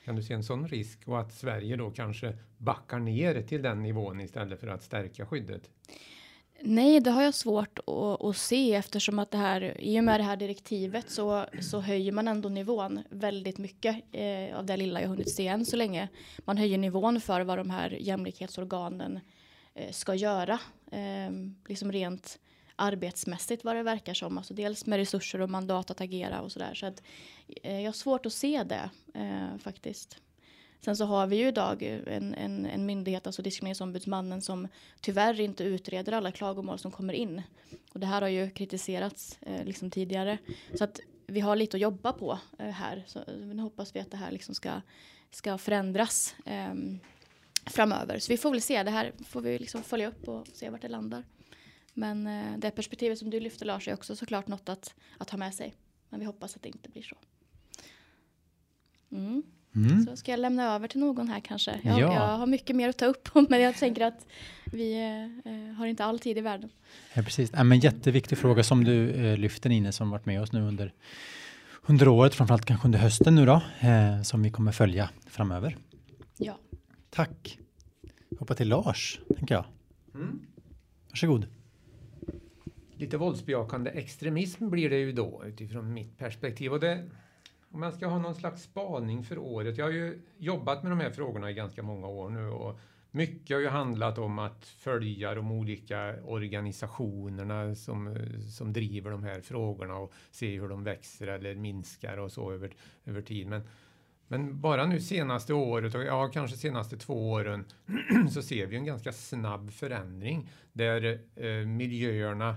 Kan 0.04 0.16
du 0.16 0.22
se 0.22 0.34
en 0.34 0.44
sån 0.44 0.68
risk 0.68 1.08
och 1.08 1.20
att 1.20 1.32
Sverige 1.32 1.76
då 1.76 1.90
kanske 1.90 2.38
backar 2.58 2.98
ner 2.98 3.42
till 3.42 3.62
den 3.62 3.82
nivån 3.82 4.20
istället 4.20 4.60
för 4.60 4.66
att 4.68 4.82
stärka 4.82 5.26
skyddet? 5.26 5.70
Nej, 6.66 7.00
det 7.00 7.10
har 7.10 7.22
jag 7.22 7.34
svårt 7.34 7.78
att, 7.78 8.24
att, 8.24 8.36
se 8.36 8.74
eftersom 8.74 9.18
att 9.18 9.30
det 9.30 9.38
här, 9.38 9.80
i 9.80 10.00
och 10.00 10.04
med 10.04 10.20
det 10.20 10.24
här 10.24 10.36
direktivet 10.36 11.10
så, 11.10 11.46
så 11.60 11.80
höjer 11.80 12.12
man 12.12 12.28
ändå 12.28 12.48
nivån 12.48 13.02
väldigt 13.10 13.58
mycket 13.58 14.04
eh, 14.12 14.58
av 14.58 14.66
det 14.66 14.76
lilla 14.76 15.00
jag 15.00 15.08
hunnit 15.08 15.34
se 15.34 15.46
än 15.46 15.66
så 15.66 15.76
länge. 15.76 16.08
Man 16.38 16.58
höjer 16.58 16.78
nivån 16.78 17.20
för 17.20 17.40
vad 17.40 17.58
de 17.58 17.70
här 17.70 17.90
jämlikhetsorganen 17.90 19.20
eh, 19.74 19.92
ska 19.92 20.14
göra, 20.14 20.58
eh, 20.90 21.30
liksom 21.68 21.92
rent 21.92 22.38
arbetsmässigt 22.76 23.64
vad 23.64 23.76
det 23.76 23.82
verkar 23.82 24.14
som. 24.14 24.38
Alltså 24.38 24.54
dels 24.54 24.86
med 24.86 24.96
resurser 24.96 25.40
och 25.40 25.50
mandat 25.50 25.90
att 25.90 26.00
agera 26.00 26.40
och 26.40 26.52
sådär. 26.52 26.74
Så 26.74 26.86
att 26.86 27.02
eh, 27.62 27.80
jag 27.80 27.88
har 27.88 27.92
svårt 27.92 28.26
att 28.26 28.32
se 28.32 28.62
det 28.62 28.90
eh, 29.14 29.58
faktiskt. 29.58 30.18
Sen 30.84 30.96
så 30.96 31.04
har 31.04 31.26
vi 31.26 31.36
ju 31.36 31.48
idag 31.48 31.82
en, 31.82 32.34
en, 32.34 32.66
en 32.66 32.86
myndighet, 32.86 33.26
alltså 33.26 33.42
Diskrimineringsombudsmannen, 33.42 34.42
som 34.42 34.68
tyvärr 35.00 35.40
inte 35.40 35.64
utreder 35.64 36.12
alla 36.12 36.32
klagomål 36.32 36.78
som 36.78 36.90
kommer 36.90 37.12
in. 37.12 37.42
Och 37.92 38.00
det 38.00 38.06
här 38.06 38.22
har 38.22 38.28
ju 38.28 38.50
kritiserats 38.50 39.38
eh, 39.40 39.64
liksom 39.64 39.90
tidigare. 39.90 40.38
Så 40.74 40.84
att 40.84 41.00
vi 41.26 41.40
har 41.40 41.56
lite 41.56 41.76
att 41.76 41.80
jobba 41.80 42.12
på 42.12 42.38
eh, 42.58 42.68
här. 42.68 43.04
Så 43.06 43.24
nu 43.38 43.62
hoppas 43.62 43.96
vi 43.96 44.00
att 44.00 44.10
det 44.10 44.16
här 44.16 44.30
liksom 44.30 44.54
ska, 44.54 44.80
ska 45.30 45.58
förändras 45.58 46.34
eh, 46.44 46.74
framöver. 47.66 48.18
Så 48.18 48.32
vi 48.32 48.36
får 48.36 48.50
väl 48.50 48.62
se. 48.62 48.82
Det 48.82 48.90
här 48.90 49.12
får 49.24 49.40
vi 49.40 49.58
liksom 49.58 49.82
följa 49.82 50.08
upp 50.08 50.28
och 50.28 50.46
se 50.52 50.70
vart 50.70 50.82
det 50.82 50.88
landar. 50.88 51.24
Men 51.94 52.26
eh, 52.26 52.58
det 52.58 52.70
perspektivet 52.70 53.18
som 53.18 53.30
du 53.30 53.40
lyfter 53.40 53.66
Lars 53.66 53.88
är 53.88 53.94
också 53.94 54.16
såklart 54.16 54.48
något 54.48 54.68
att, 54.68 54.94
att 55.18 55.30
ha 55.30 55.38
med 55.38 55.54
sig. 55.54 55.74
Men 56.08 56.20
vi 56.20 56.26
hoppas 56.26 56.56
att 56.56 56.62
det 56.62 56.68
inte 56.68 56.88
blir 56.88 57.02
så. 57.02 57.16
Mm. 59.10 59.42
Mm. 59.76 60.06
Så 60.06 60.16
ska 60.16 60.30
jag 60.30 60.40
lämna 60.40 60.74
över 60.74 60.88
till 60.88 61.00
någon 61.00 61.28
här 61.28 61.40
kanske. 61.40 61.80
Jag, 61.82 62.00
ja. 62.00 62.14
jag 62.14 62.38
har 62.38 62.46
mycket 62.46 62.76
mer 62.76 62.88
att 62.88 62.96
ta 62.98 63.06
upp 63.06 63.28
men 63.48 63.60
jag 63.60 63.76
tänker 63.76 64.06
att 64.06 64.26
vi 64.64 64.94
eh, 65.44 65.76
har 65.76 65.86
inte 65.86 66.04
all 66.04 66.18
tid 66.18 66.38
i 66.38 66.40
världen. 66.40 66.70
Ja, 67.14 67.22
precis. 67.22 67.50
Ja, 67.54 67.64
men 67.64 67.78
jätteviktig 67.78 68.38
fråga 68.38 68.62
som 68.62 68.84
du 68.84 69.10
eh, 69.10 69.36
lyfter 69.36 69.68
Nine 69.68 69.92
som 69.92 70.10
varit 70.10 70.26
med 70.26 70.42
oss 70.42 70.52
nu 70.52 70.60
under, 70.60 70.92
under 71.82 72.08
året, 72.08 72.34
framförallt 72.34 72.64
kanske 72.64 72.88
under 72.88 72.98
hösten 72.98 73.34
nu 73.34 73.46
då, 73.46 73.62
eh, 73.80 74.22
som 74.22 74.42
vi 74.42 74.50
kommer 74.50 74.72
följa 74.72 75.10
framöver. 75.26 75.76
Ja. 76.38 76.58
Tack. 77.10 77.58
Hoppa 78.38 78.54
till 78.54 78.68
Lars, 78.68 79.20
tänker 79.36 79.54
jag. 79.54 79.64
Mm. 80.14 80.40
Varsågod. 81.10 81.46
Lite 82.96 83.16
våldsbejakande 83.16 83.90
extremism 83.90 84.70
blir 84.70 84.90
det 84.90 84.96
ju 84.96 85.12
då 85.12 85.42
utifrån 85.46 85.94
mitt 85.94 86.18
perspektiv. 86.18 86.72
Och 86.72 86.80
det, 86.80 87.10
om 87.74 87.80
man 87.80 87.92
ska 87.92 88.06
ha 88.06 88.18
någon 88.18 88.34
slags 88.34 88.62
spaning 88.62 89.24
för 89.24 89.38
året. 89.38 89.78
Jag 89.78 89.84
har 89.84 89.92
ju 89.92 90.22
jobbat 90.38 90.82
med 90.82 90.92
de 90.92 91.00
här 91.00 91.10
frågorna 91.10 91.50
i 91.50 91.54
ganska 91.54 91.82
många 91.82 92.06
år 92.06 92.30
nu 92.30 92.48
och 92.48 92.78
mycket 93.10 93.56
har 93.56 93.60
ju 93.60 93.68
handlat 93.68 94.18
om 94.18 94.38
att 94.38 94.64
följa 94.64 95.34
de 95.34 95.52
olika 95.52 96.14
organisationerna 96.24 97.74
som, 97.74 98.16
som 98.50 98.72
driver 98.72 99.10
de 99.10 99.24
här 99.24 99.40
frågorna 99.40 99.94
och 99.96 100.12
se 100.30 100.60
hur 100.60 100.68
de 100.68 100.84
växer 100.84 101.26
eller 101.26 101.54
minskar 101.54 102.16
och 102.16 102.32
så 102.32 102.52
över, 102.52 102.70
över 103.04 103.22
tid. 103.22 103.48
Men, 103.48 103.62
men 104.28 104.60
bara 104.60 104.86
nu 104.86 105.00
senaste 105.00 105.54
året, 105.54 105.94
och 105.94 106.04
ja 106.04 106.28
kanske 106.28 106.56
senaste 106.56 106.96
två 106.96 107.30
åren, 107.30 107.64
så 108.30 108.42
ser 108.42 108.66
vi 108.66 108.76
en 108.76 108.84
ganska 108.84 109.12
snabb 109.12 109.72
förändring 109.72 110.50
där 110.72 111.20
eh, 111.36 111.66
miljöerna, 111.66 112.48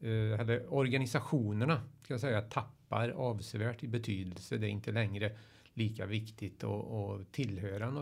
eh, 0.00 0.40
eller 0.40 0.74
organisationerna, 0.74 1.82
ska 2.02 2.14
jag 2.14 2.20
säga, 2.20 2.42
tappar 2.42 2.79
tappar 2.90 3.08
avsevärt 3.08 3.84
i 3.84 3.88
betydelse. 3.88 4.56
Det 4.56 4.66
är 4.66 4.70
inte 4.70 4.92
längre 4.92 5.32
lika 5.74 6.06
viktigt 6.06 6.64
att, 6.64 7.32
tillhöra 7.32 7.86
en 7.86 7.96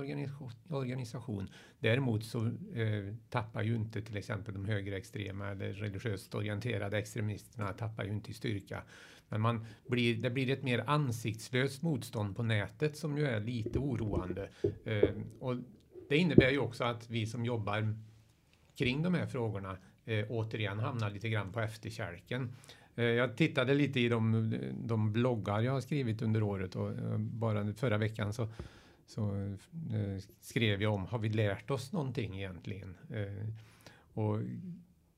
organisation. 0.69 1.49
Däremot 1.81 2.25
så 2.25 2.47
eh, 2.75 3.15
tappar 3.31 3.63
ju 3.63 3.75
inte 3.75 4.03
till 4.03 4.17
exempel 4.17 4.55
de 4.55 4.65
högerextrema 4.65 5.49
eller 5.49 5.73
religiöst 5.73 6.35
orienterade 6.35 6.99
extremisterna 6.99 7.73
tappar 7.73 8.05
ju 8.05 8.11
inte 8.11 8.31
i 8.31 8.35
styrka. 8.35 8.83
Men 9.29 9.41
man 9.41 9.67
blir, 9.89 10.23
det 10.23 10.31
blir 10.31 10.51
ett 10.51 10.63
mer 10.63 10.85
ansiktslöst 10.87 11.83
motstånd 11.83 12.37
på 12.37 12.43
nätet 12.43 12.97
som 12.97 13.19
ju 13.19 13.27
är 13.27 13.41
lite 13.41 13.79
oroande. 13.79 14.49
Eh, 14.85 15.11
och 15.41 15.57
det 16.09 16.17
innebär 16.17 16.51
ju 16.51 16.59
också 16.59 16.85
att 16.85 17.11
vi 17.11 17.27
som 17.27 17.45
jobbar 17.45 17.95
kring 18.79 19.03
de 19.03 19.15
här 19.15 19.27
frågorna 19.27 19.77
eh, 20.05 20.27
återigen 20.29 20.79
hamnar 20.79 21.11
lite 21.11 21.29
grann 21.29 21.53
på 21.53 21.61
efterkälken. 21.61 22.53
Eh, 22.99 23.05
jag 23.05 23.37
tittade 23.37 23.75
lite 23.75 24.01
i 24.01 24.09
de, 24.09 24.55
de 24.75 25.13
bloggar 25.13 25.61
jag 25.61 25.73
har 25.73 25.81
skrivit 25.81 26.23
under 26.23 26.43
året 26.43 26.77
och 26.77 26.91
eh, 26.91 27.19
bara 27.19 27.75
förra 27.75 27.99
veckan 27.99 28.33
så, 28.33 28.49
så 29.07 29.37
eh, 29.93 30.23
skrev 30.41 30.83
jag 30.83 30.95
om, 30.95 31.07
har 31.07 31.19
vi 31.19 31.29
lärt 31.29 31.71
oss 31.71 31.93
någonting 31.93 32.37
egentligen? 32.37 32.95
Och 34.13 34.39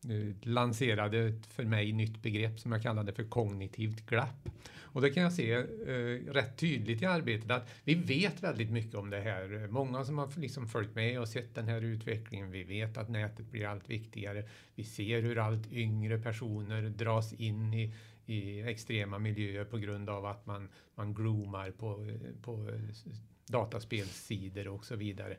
Eh, 0.09 0.49
lanserade 0.49 1.33
för 1.49 1.65
mig 1.65 1.93
nytt 1.93 2.23
begrepp 2.23 2.61
som 2.61 2.73
jag 2.73 2.83
kallade 2.83 3.13
för 3.13 3.25
kognitivt 3.25 4.07
glapp. 4.07 4.49
Och 4.93 5.01
det 5.01 5.11
kan 5.11 5.23
jag 5.23 5.33
se 5.33 5.53
eh, 5.53 6.33
rätt 6.33 6.57
tydligt 6.57 7.03
i 7.03 7.05
arbetet 7.05 7.51
att 7.51 7.71
vi 7.85 7.95
vet 7.95 8.43
väldigt 8.43 8.71
mycket 8.71 8.95
om 8.95 9.11
det 9.11 9.21
här. 9.21 9.69
Många 9.71 10.05
som 10.05 10.19
har 10.19 10.41
liksom 10.41 10.69
följt 10.69 10.95
med 10.95 11.21
och 11.21 11.29
sett 11.29 11.55
den 11.55 11.69
här 11.69 11.81
utvecklingen. 11.81 12.51
Vi 12.51 12.65
vet 12.65 12.97
att 12.97 13.09
nätet 13.09 13.51
blir 13.51 13.67
allt 13.67 13.91
viktigare. 13.91 14.49
Vi 14.75 14.85
ser 14.85 15.23
hur 15.23 15.39
allt 15.39 15.73
yngre 15.73 16.19
personer 16.19 16.83
dras 16.83 17.33
in 17.33 17.75
i, 17.75 17.95
i 18.27 18.61
extrema 18.63 19.19
miljöer 19.19 19.65
på 19.65 19.79
grund 19.79 20.11
av 20.11 20.27
att 20.27 20.47
man, 20.47 20.69
man 20.95 21.15
groomar 21.15 21.71
på, 21.71 22.07
på 22.43 22.71
dataspelsidor 23.47 24.69
och 24.69 24.85
så 24.85 24.97
vidare. 24.97 25.37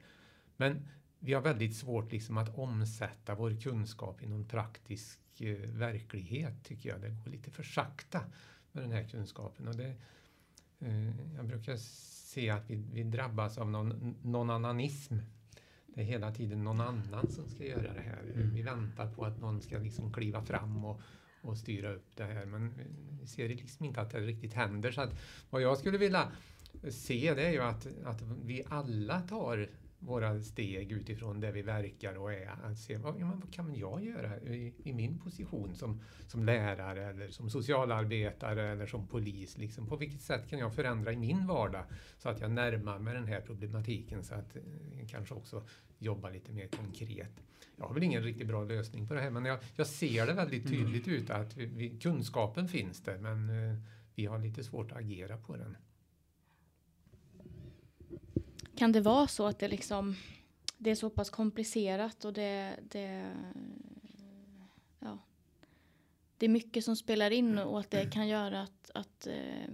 Men 0.58 0.88
vi 1.24 1.34
har 1.34 1.42
väldigt 1.42 1.76
svårt 1.76 2.12
liksom 2.12 2.38
att 2.38 2.58
omsätta 2.58 3.36
vår 3.36 3.62
kunskap 3.62 4.24
i 4.24 4.28
någon 4.28 4.48
praktisk 4.48 5.20
eh, 5.42 5.58
verklighet 5.58 6.64
tycker 6.64 6.90
jag. 6.90 7.02
Det 7.02 7.10
går 7.10 7.32
lite 7.32 7.52
för 7.52 7.64
sakta 7.64 8.22
med 8.72 8.84
den 8.84 8.92
här 8.92 9.04
kunskapen. 9.04 9.68
Och 9.68 9.76
det, 9.76 9.96
eh, 10.80 11.36
jag 11.36 11.46
brukar 11.46 11.78
se 11.78 12.50
att 12.50 12.70
vi, 12.70 12.76
vi 12.76 13.04
drabbas 13.04 13.58
av 13.58 13.70
någon, 13.70 14.16
någon 14.24 14.50
annanism. 14.50 15.18
Det 15.88 16.02
är 16.02 16.06
hela 16.06 16.32
tiden 16.32 16.64
någon 16.64 16.82
annan 16.82 17.32
som 17.32 17.50
ska 17.50 17.66
göra 17.66 17.94
det 17.94 18.02
här. 18.02 18.22
Mm. 18.36 18.54
Vi 18.54 18.62
väntar 18.62 19.14
på 19.14 19.26
att 19.26 19.40
någon 19.40 19.62
ska 19.62 19.78
liksom 19.78 20.14
kliva 20.14 20.42
fram 20.42 20.86
och, 20.86 21.02
och 21.42 21.58
styra 21.58 21.94
upp 21.94 22.16
det 22.16 22.24
här. 22.24 22.46
Men 22.46 22.74
vi 23.22 23.28
ser 23.28 23.50
liksom 23.50 23.86
inte 23.86 24.02
att 24.02 24.10
det 24.10 24.20
riktigt 24.20 24.54
händer. 24.54 24.92
Så 24.92 25.02
att 25.02 25.20
vad 25.50 25.62
jag 25.62 25.78
skulle 25.78 25.98
vilja 25.98 26.32
se 26.90 27.34
det 27.34 27.48
är 27.48 27.52
ju 27.52 27.62
att, 27.62 27.88
att 28.06 28.22
vi 28.22 28.64
alla 28.70 29.22
tar 29.22 29.70
våra 30.02 30.42
steg 30.42 30.92
utifrån 30.92 31.40
där 31.40 31.52
vi 31.52 31.62
verkar 31.62 32.18
och 32.18 32.34
är. 32.34 32.52
Att 32.64 32.80
se 32.80 32.98
vad, 32.98 33.20
ja, 33.20 33.32
vad 33.42 33.54
kan 33.54 33.76
jag 33.76 34.06
göra 34.06 34.40
i, 34.40 34.74
i, 34.84 34.94
min 34.94 35.20
position 35.20 35.76
som, 35.76 36.02
som 36.28 36.44
lärare 36.44 37.06
eller 37.06 37.30
som 37.30 37.50
socialarbetare 37.50 38.72
eller 38.72 38.86
som 38.86 39.08
polis. 39.08 39.58
Liksom, 39.58 39.88
på 39.88 39.96
vilket 39.96 40.22
sätt 40.22 40.50
kan 40.50 40.60
jag 40.60 40.76
förändra 40.76 41.14
i 41.14 41.18
min 41.18 41.48
vardag 41.48 41.84
så 42.18 42.30
att 42.30 42.42
jag 42.42 42.52
närmar 42.52 43.00
mig 43.00 43.14
den 43.14 43.28
här 43.28 43.42
problematiken 43.42 44.24
så 44.24 44.36
att 44.36 44.58
jag 45.00 45.10
kanske 45.10 45.34
också 45.34 45.64
jobba 45.98 46.30
lite 46.30 46.52
mer 46.52 46.68
konkret. 46.68 47.44
Jag 47.76 47.88
har 47.88 47.94
väl 47.94 48.04
ingen 48.04 48.24
riktigt 48.24 48.48
bra 48.48 48.64
lösning 48.64 49.08
på 49.08 49.14
det 49.14 49.22
här 49.22 49.30
men 49.30 49.46
jag, 49.46 49.60
jag 49.76 49.88
ser 49.88 50.28
det 50.28 50.34
väldigt 50.34 50.66
mm. 50.66 50.78
tydligt 50.78 51.08
mm. 51.08 51.20
ut 51.20 51.30
att 51.30 51.58
vi, 51.58 51.66
vi, 51.66 51.90
kunskapen 52.00 52.68
finns 52.68 53.02
där 53.04 53.18
men 53.18 53.50
uh, 53.50 53.80
vi 54.16 54.26
har 54.26 54.40
lite 54.40 54.64
svårt 54.64 54.92
att 54.92 54.98
agera 54.98 55.38
på 55.38 55.58
den. 55.58 55.78
Kan 58.82 58.92
det 58.92 59.02
vara 59.02 59.28
så 59.28 59.46
att 59.46 59.60
det 59.60 59.68
liksom 59.68 60.16
det 60.78 60.92
är 60.92 60.96
så 60.96 61.10
pass 61.10 61.30
komplicerat 61.30 62.26
och 62.26 62.34
det, 62.34 62.76
det, 62.90 63.32
ja, 65.00 65.18
det 66.38 66.46
är 66.46 66.50
mycket 66.50 66.84
som 66.84 66.96
spelar 66.96 67.32
in 67.32 67.58
och 67.58 67.80
att 67.80 67.92
det 67.92 68.12
kan 68.12 68.28
göra 68.28 68.62
att, 68.62 68.92
att 68.94 69.28
eh, 69.28 69.74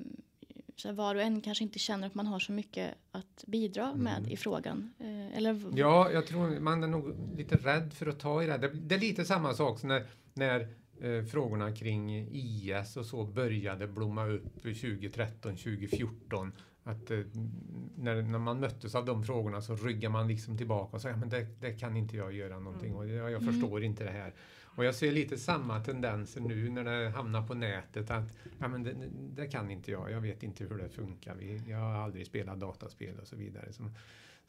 så 0.76 0.92
var 0.92 1.16
och 1.16 1.22
en 1.22 1.42
kanske 1.42 1.64
inte 1.64 1.80
känner 1.80 2.08
att 2.08 2.16
man 2.16 2.28
har 2.28 2.40
så 2.40 2.52
mycket 2.52 2.96
att 3.12 3.44
bidra 3.48 3.96
med 3.96 4.18
mm. 4.18 4.32
i 4.32 4.38
frågan. 4.38 4.94
Eh, 5.00 5.38
eller? 5.38 5.62
Ja, 5.76 6.12
jag 6.12 6.28
tror 6.28 6.60
man 6.60 6.84
är 6.84 6.88
nog 6.88 7.16
lite 7.38 7.56
rädd 7.56 7.94
för 7.94 8.08
att 8.08 8.20
ta 8.20 8.44
i 8.44 8.46
det. 8.46 8.58
Det, 8.58 8.68
det 8.68 8.96
är 8.96 9.00
lite 9.00 9.26
samma 9.26 9.54
sak 9.54 9.80
som 9.80 9.90
när, 9.90 10.06
när 10.34 10.60
eh, 11.02 11.26
frågorna 11.26 11.76
kring 11.76 12.30
IS 12.32 12.98
och 12.98 13.06
så 13.06 13.24
började 13.24 13.88
blomma 13.88 14.28
upp 14.28 14.62
2013, 14.62 15.58
2014 15.58 16.52
att 16.88 17.12
eh, 17.12 17.20
när, 17.96 18.22
när 18.22 18.40
man 18.40 18.60
möttes 18.60 18.96
av 18.96 19.06
de 19.06 19.24
frågorna 19.24 19.62
så 19.62 19.76
ryggar 19.76 20.10
man 20.10 20.28
liksom 20.28 20.58
tillbaka 20.58 20.96
och 20.96 21.02
säger 21.02 21.16
men 21.16 21.30
det, 21.30 21.48
det 21.60 21.74
kan 21.74 21.98
inte 21.98 22.18
jag 22.18 22.34
göra 22.34 22.60
någonting 22.60 22.90
mm. 22.90 22.98
och 22.98 23.08
jag, 23.08 23.32
jag 23.32 23.46
förstår 23.46 23.78
mm. 23.78 23.84
inte 23.84 24.04
det 24.04 24.12
här. 24.12 24.34
Och 24.78 24.86
jag 24.86 24.96
ser 24.96 25.12
lite 25.12 25.38
samma 25.38 25.80
tendenser 25.80 26.42
nu 26.42 26.70
när 26.70 26.84
det 26.84 27.10
hamnar 27.10 27.48
på 27.48 27.54
nätet 27.54 28.12
att 28.12 28.38
ja, 28.60 28.68
men 28.68 28.84
det, 28.84 28.96
det 29.36 29.48
kan 29.48 29.72
inte 29.72 29.92
jag, 29.92 30.12
jag 30.12 30.22
vet 30.22 30.44
inte 30.44 30.64
hur 30.64 30.78
det 30.78 30.90
funkar, 30.90 31.36
vi, 31.36 31.62
jag 31.68 31.78
har 31.78 31.94
aldrig 31.94 32.28
spelat 32.28 32.60
dataspel 32.60 33.20
och 33.20 33.28
så 33.28 33.36
vidare. 33.36 33.74
Så, 33.74 33.90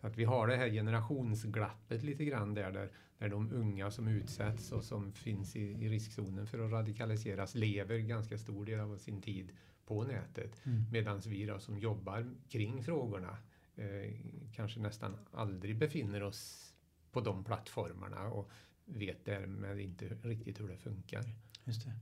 så 0.00 0.06
att 0.06 0.16
vi 0.16 0.24
har 0.24 0.46
det 0.46 0.56
här 0.56 0.68
generationsglappet 0.68 2.02
lite 2.02 2.24
grann 2.24 2.54
där, 2.54 2.72
där, 2.72 2.90
där 3.18 3.28
de 3.28 3.52
unga 3.52 3.90
som 3.90 4.08
utsätts 4.08 4.72
och 4.72 4.84
som 4.84 5.12
finns 5.12 5.56
i, 5.56 5.60
i 5.60 5.88
riskzonen 5.88 6.46
för 6.46 6.58
att 6.58 6.72
radikaliseras 6.72 7.54
lever 7.54 7.98
ganska 7.98 8.38
stor 8.38 8.64
del 8.64 8.80
av 8.80 8.96
sin 8.96 9.20
tid 9.20 9.52
på 9.88 10.04
nätet. 10.04 10.66
Mm. 10.66 10.84
Medan 10.92 11.20
vi 11.26 11.46
då, 11.46 11.58
som 11.58 11.78
jobbar 11.78 12.30
kring 12.48 12.82
frågorna 12.82 13.38
eh, 13.76 14.14
kanske 14.52 14.80
nästan 14.80 15.16
aldrig 15.32 15.78
befinner 15.78 16.22
oss 16.22 16.72
på 17.12 17.20
de 17.20 17.44
plattformarna 17.44 18.28
och 18.28 18.50
vet 18.84 19.24
därmed 19.24 19.80
inte 19.80 20.04
riktigt 20.22 20.60
hur 20.60 20.68
det 20.68 20.76
funkar. 20.76 21.24
Just 21.64 21.84
det. 21.84 21.92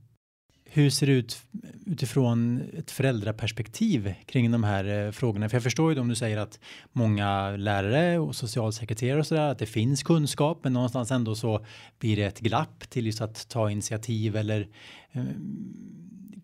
Hur 0.69 0.89
ser 0.89 1.07
det 1.07 1.13
ut 1.13 1.41
utifrån 1.85 2.61
ett 2.73 2.91
föräldraperspektiv 2.91 4.13
kring 4.25 4.51
de 4.51 4.63
här 4.63 4.85
eh, 4.85 5.11
frågorna? 5.11 5.49
För 5.49 5.55
jag 5.55 5.63
förstår 5.63 5.93
ju 5.93 5.99
om 5.99 6.07
du 6.07 6.15
säger 6.15 6.37
att 6.37 6.59
många 6.91 7.57
lärare 7.57 8.19
och 8.19 8.35
socialsekreterare 8.35 9.19
och 9.19 9.27
sådär, 9.27 9.51
att 9.51 9.59
det 9.59 9.65
finns 9.65 10.03
kunskap, 10.03 10.59
men 10.63 10.73
någonstans 10.73 11.11
ändå 11.11 11.35
så 11.35 11.65
blir 11.99 12.15
det 12.15 12.23
ett 12.23 12.39
glapp 12.39 12.89
till 12.89 13.05
just 13.05 13.21
att 13.21 13.49
ta 13.49 13.71
initiativ 13.71 14.35
eller 14.35 14.67
eh, 15.11 15.23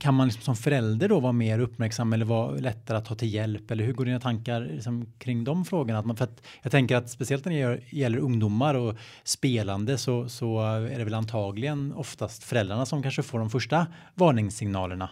kan 0.04 0.14
man 0.14 0.28
liksom 0.28 0.44
som 0.44 0.56
förälder 0.56 1.10
då 1.10 1.20
vara 1.20 1.32
mer 1.32 1.60
uppmärksam 1.60 2.14
eller 2.14 2.26
vara 2.26 2.52
lättare 2.52 2.98
att 2.98 3.06
ta 3.06 3.16
till 3.16 3.34
hjälp? 3.34 3.72
Eller 3.72 3.84
hur 3.84 3.94
går 3.94 4.06
dina 4.06 4.20
tankar 4.20 4.62
liksom 4.62 5.14
kring 5.18 5.44
de 5.44 5.66
frågorna? 5.66 6.00
Att 6.00 6.06
man, 6.06 6.16
för 6.16 6.24
att 6.24 6.44
jag 6.62 6.72
tänker 6.72 6.96
att 6.96 7.10
speciellt 7.10 7.46
när 7.46 7.52
det 7.52 7.82
gäller, 7.90 8.18
ungdomar 8.18 8.76
och 8.76 8.96
spelande 9.24 9.98
så, 9.98 10.30
så 10.30 10.62
är 10.62 10.98
det 10.98 11.04
väl 11.04 11.14
antagligen 11.14 11.94
oftast 11.94 12.44
föräldrarna 12.44 12.86
som 12.86 13.04
kanske 13.04 13.24
får 13.24 13.40
de 13.40 13.50
första 13.50 13.88
varningssignalerna. 14.16 15.10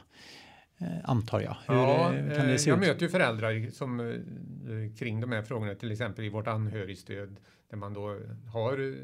Eh, 0.77 0.87
antar 1.03 1.41
jag. 1.41 1.57
Hur 1.67 1.75
ja, 1.75 2.13
eh, 2.13 2.37
kan 2.37 2.47
det 2.47 2.59
se 2.59 2.69
jag 2.69 2.83
ut? 2.83 2.87
möter 2.87 3.01
ju 3.01 3.09
föräldrar 3.09 3.71
som, 3.71 3.99
eh, 3.99 4.97
kring 4.99 5.21
de 5.21 5.31
här 5.31 5.41
frågorna, 5.41 5.75
till 5.75 5.91
exempel 5.91 6.25
i 6.25 6.29
vårt 6.29 6.47
anhörigstöd, 6.47 7.37
där 7.69 7.77
man 7.77 7.93
då 7.93 8.17
har 8.47 8.95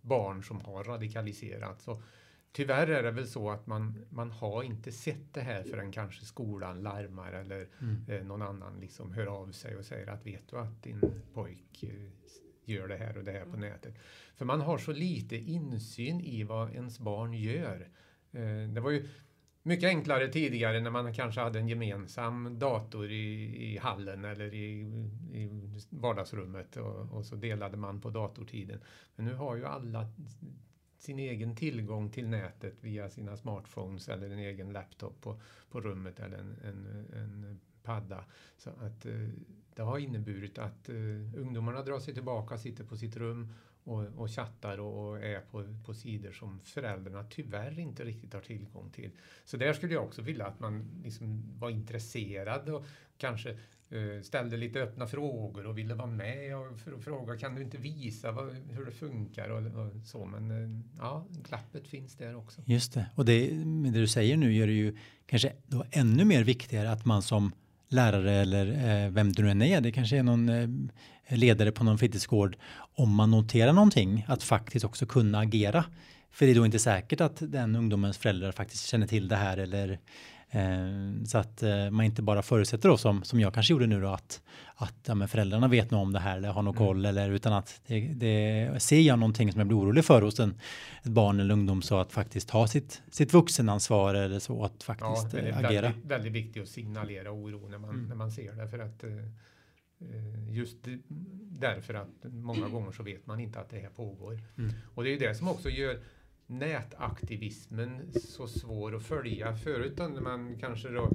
barn 0.00 0.42
som 0.42 0.60
har 0.60 0.84
radikaliserats. 0.84 1.88
Och 1.88 2.02
tyvärr 2.52 2.86
är 2.86 3.02
det 3.02 3.10
väl 3.10 3.26
så 3.26 3.50
att 3.50 3.66
man, 3.66 4.04
man 4.10 4.30
har 4.30 4.62
inte 4.62 4.92
sett 4.92 5.34
det 5.34 5.40
här 5.40 5.62
förrän 5.62 5.92
kanske 5.92 6.24
skolan 6.24 6.82
larmar 6.82 7.32
eller 7.32 7.68
mm. 7.80 8.04
eh, 8.08 8.24
någon 8.24 8.42
annan 8.42 8.80
liksom 8.80 9.12
hör 9.12 9.26
av 9.26 9.52
sig 9.52 9.76
och 9.76 9.84
säger 9.84 10.06
att 10.06 10.26
vet 10.26 10.48
du 10.48 10.58
att 10.58 10.82
din 10.82 11.00
pojk 11.34 11.82
eh, 11.82 12.10
gör 12.64 12.88
det 12.88 12.96
här 12.96 13.16
och 13.16 13.24
det 13.24 13.32
här 13.32 13.44
på 13.44 13.56
nätet. 13.56 13.94
För 14.36 14.44
man 14.44 14.60
har 14.60 14.78
så 14.78 14.92
lite 14.92 15.36
insyn 15.36 16.20
i 16.20 16.42
vad 16.42 16.70
ens 16.74 16.98
barn 16.98 17.32
gör. 17.32 17.88
Eh, 18.32 18.68
det 18.74 18.80
var 18.80 18.90
ju 18.90 19.08
mycket 19.62 19.86
enklare 19.86 20.28
tidigare 20.28 20.80
när 20.80 20.90
man 20.90 21.14
kanske 21.14 21.40
hade 21.40 21.58
en 21.58 21.68
gemensam 21.68 22.58
dator 22.58 23.10
i, 23.10 23.56
i 23.72 23.78
hallen 23.78 24.24
eller 24.24 24.54
i, 24.54 24.80
i 25.32 25.50
vardagsrummet 25.90 26.76
och, 26.76 27.12
och, 27.12 27.26
så 27.26 27.36
delade 27.36 27.76
man 27.76 28.00
på 28.00 28.10
datortiden. 28.10 28.80
Men 29.16 29.26
nu 29.26 29.34
har 29.34 29.56
ju 29.56 29.66
alla 29.66 30.06
sin 31.02 31.18
egen 31.18 31.56
tillgång 31.56 32.10
till 32.10 32.28
nätet 32.28 32.74
via 32.80 33.10
sina 33.10 33.36
smartphones 33.36 34.08
eller 34.08 34.30
en 34.30 34.38
egen 34.38 34.72
laptop 34.72 35.20
på, 35.20 35.40
på 35.70 35.80
rummet 35.80 36.20
eller 36.20 36.38
en, 36.38 36.56
en, 36.64 36.86
en 37.12 37.60
padda. 37.82 38.24
Så 38.56 38.70
att 38.70 39.06
eh, 39.06 39.28
det 39.74 39.82
har 39.82 39.98
inneburit 39.98 40.58
att 40.58 40.88
eh, 40.88 40.94
ungdomarna 41.36 41.82
drar 41.82 41.98
sig 41.98 42.14
tillbaka, 42.14 42.58
sitter 42.58 42.84
på 42.84 42.96
sitt 42.96 43.16
rum 43.16 43.54
och, 43.84 44.04
och 44.16 44.30
chattar 44.30 44.80
och, 44.80 45.08
och, 45.08 45.22
är 45.22 45.40
på, 45.40 45.64
på 45.86 45.94
sidor 45.94 46.32
som 46.32 46.60
föräldrarna 46.60 47.24
tyvärr 47.30 47.78
inte 47.78 48.04
riktigt 48.04 48.32
har 48.34 48.40
tillgång 48.40 48.90
till. 48.90 49.10
Så 49.44 49.56
där 49.56 49.72
skulle 49.72 49.94
jag 49.94 50.04
också 50.04 50.22
vilja 50.22 50.46
att 50.46 50.60
man 50.60 51.02
liksom 51.04 51.58
var 51.58 51.70
intresserad 51.70 52.68
och 52.68 52.86
kanske 53.16 53.58
Eh, 53.92 54.22
ställde 54.22 54.56
lite 54.56 54.80
öppna 54.80 55.06
frågor 55.06 55.66
och 55.66 55.78
ville 55.78 55.94
vara 55.94 56.06
med 56.06 56.56
och 56.56 57.02
fråga 57.04 57.36
kan 57.36 57.54
du 57.54 57.62
inte 57.62 57.78
visa 57.78 58.32
vad, 58.32 58.54
hur 58.70 58.84
det 58.84 58.92
funkar 58.92 59.48
och, 59.48 59.58
och, 59.58 59.92
så 60.04 60.24
men 60.24 60.50
eh, 60.50 60.80
ja, 60.98 61.26
klappet 61.44 61.88
finns 61.88 62.16
där 62.16 62.36
också. 62.36 62.62
Just 62.64 62.94
det 62.94 63.06
och 63.14 63.24
det, 63.24 63.46
det 63.92 64.00
du 64.00 64.06
säger 64.06 64.36
nu 64.36 64.52
gör 64.52 64.66
det 64.66 64.72
ju 64.72 64.96
kanske 65.26 65.52
då 65.66 65.84
ännu 65.90 66.24
mer 66.24 66.44
viktigare 66.44 66.92
att 66.92 67.04
man 67.04 67.22
som 67.22 67.52
lärare 67.88 68.32
eller 68.32 68.66
eh, 68.66 69.10
vem 69.10 69.32
du 69.32 69.50
än 69.50 69.62
är, 69.62 69.80
det 69.80 69.92
kanske 69.92 70.18
är 70.18 70.22
någon 70.22 70.48
eh, 70.48 71.38
ledare 71.38 71.72
på 71.72 71.84
någon 71.84 71.98
fritidsgård, 71.98 72.56
om 72.94 73.14
man 73.14 73.30
noterar 73.30 73.72
någonting 73.72 74.24
att 74.28 74.42
faktiskt 74.42 74.84
också 74.84 75.06
kunna 75.06 75.38
agera. 75.38 75.84
För 76.30 76.46
det 76.46 76.52
är 76.52 76.56
då 76.56 76.66
inte 76.66 76.78
säkert 76.78 77.20
att 77.20 77.36
den 77.52 77.76
ungdomens 77.76 78.18
föräldrar 78.18 78.52
faktiskt 78.52 78.86
känner 78.86 79.06
till 79.06 79.28
det 79.28 79.36
här 79.36 79.56
eller 79.56 79.98
så 81.26 81.38
att 81.38 81.62
eh, 81.62 81.90
man 81.90 82.04
inte 82.04 82.22
bara 82.22 82.42
förutsätter 82.42 82.88
då 82.88 82.96
som, 82.96 83.22
som 83.22 83.40
jag 83.40 83.54
kanske 83.54 83.72
gjorde 83.72 83.86
nu 83.86 84.00
då 84.00 84.08
att, 84.08 84.42
att 84.74 84.94
ja, 85.06 85.14
men 85.14 85.28
föräldrarna 85.28 85.68
vet 85.68 85.90
nog 85.90 86.02
om 86.02 86.12
det 86.12 86.20
här 86.20 86.36
eller 86.36 86.48
har 86.48 86.62
någon 86.62 86.76
mm. 86.76 86.86
koll 86.86 87.04
eller 87.04 87.30
utan 87.30 87.52
att 87.52 87.80
det, 87.86 88.00
det, 88.00 88.82
ser 88.82 89.00
jag 89.00 89.18
någonting 89.18 89.52
som 89.52 89.58
jag 89.58 89.68
blir 89.68 89.78
orolig 89.78 90.04
för 90.04 90.22
hos 90.22 90.40
en, 90.40 90.54
ett 91.02 91.10
barn 91.10 91.40
eller 91.40 91.54
ungdom 91.54 91.82
så 91.82 91.98
att 91.98 92.12
faktiskt 92.12 92.50
ha 92.50 92.66
sitt, 92.66 93.02
sitt 93.10 93.32
vuxenansvar 93.32 94.14
eller 94.14 94.38
så 94.38 94.64
att 94.64 94.82
faktiskt 94.82 95.34
ja, 95.34 95.40
det 95.40 95.48
är 95.48 95.66
agera. 95.66 95.82
Väldigt, 95.82 96.04
väldigt 96.04 96.32
viktigt 96.32 96.62
att 96.62 96.68
signalera 96.68 97.32
oro 97.32 97.68
när 97.68 97.78
man, 97.78 97.90
mm. 97.90 98.08
när 98.08 98.16
man 98.16 98.30
ser 98.30 98.52
det 98.52 98.68
för 98.68 98.78
att 98.78 99.04
just 100.50 100.76
därför 101.60 101.94
att 101.94 102.08
många 102.22 102.68
gånger 102.68 102.92
så 102.92 103.02
vet 103.02 103.26
man 103.26 103.40
inte 103.40 103.60
att 103.60 103.70
det 103.70 103.78
här 103.78 103.90
pågår. 103.90 104.40
Mm. 104.58 104.70
Och 104.94 105.04
det 105.04 105.10
är 105.14 105.18
det 105.18 105.34
som 105.34 105.48
också 105.48 105.68
gör 105.68 106.00
nätaktivismen 106.46 108.12
så 108.12 108.46
svår 108.46 108.96
att 108.96 109.06
följa. 109.06 109.56
Förut 109.56 109.98
man 110.22 110.58
kanske 110.58 110.88
då 110.88 111.10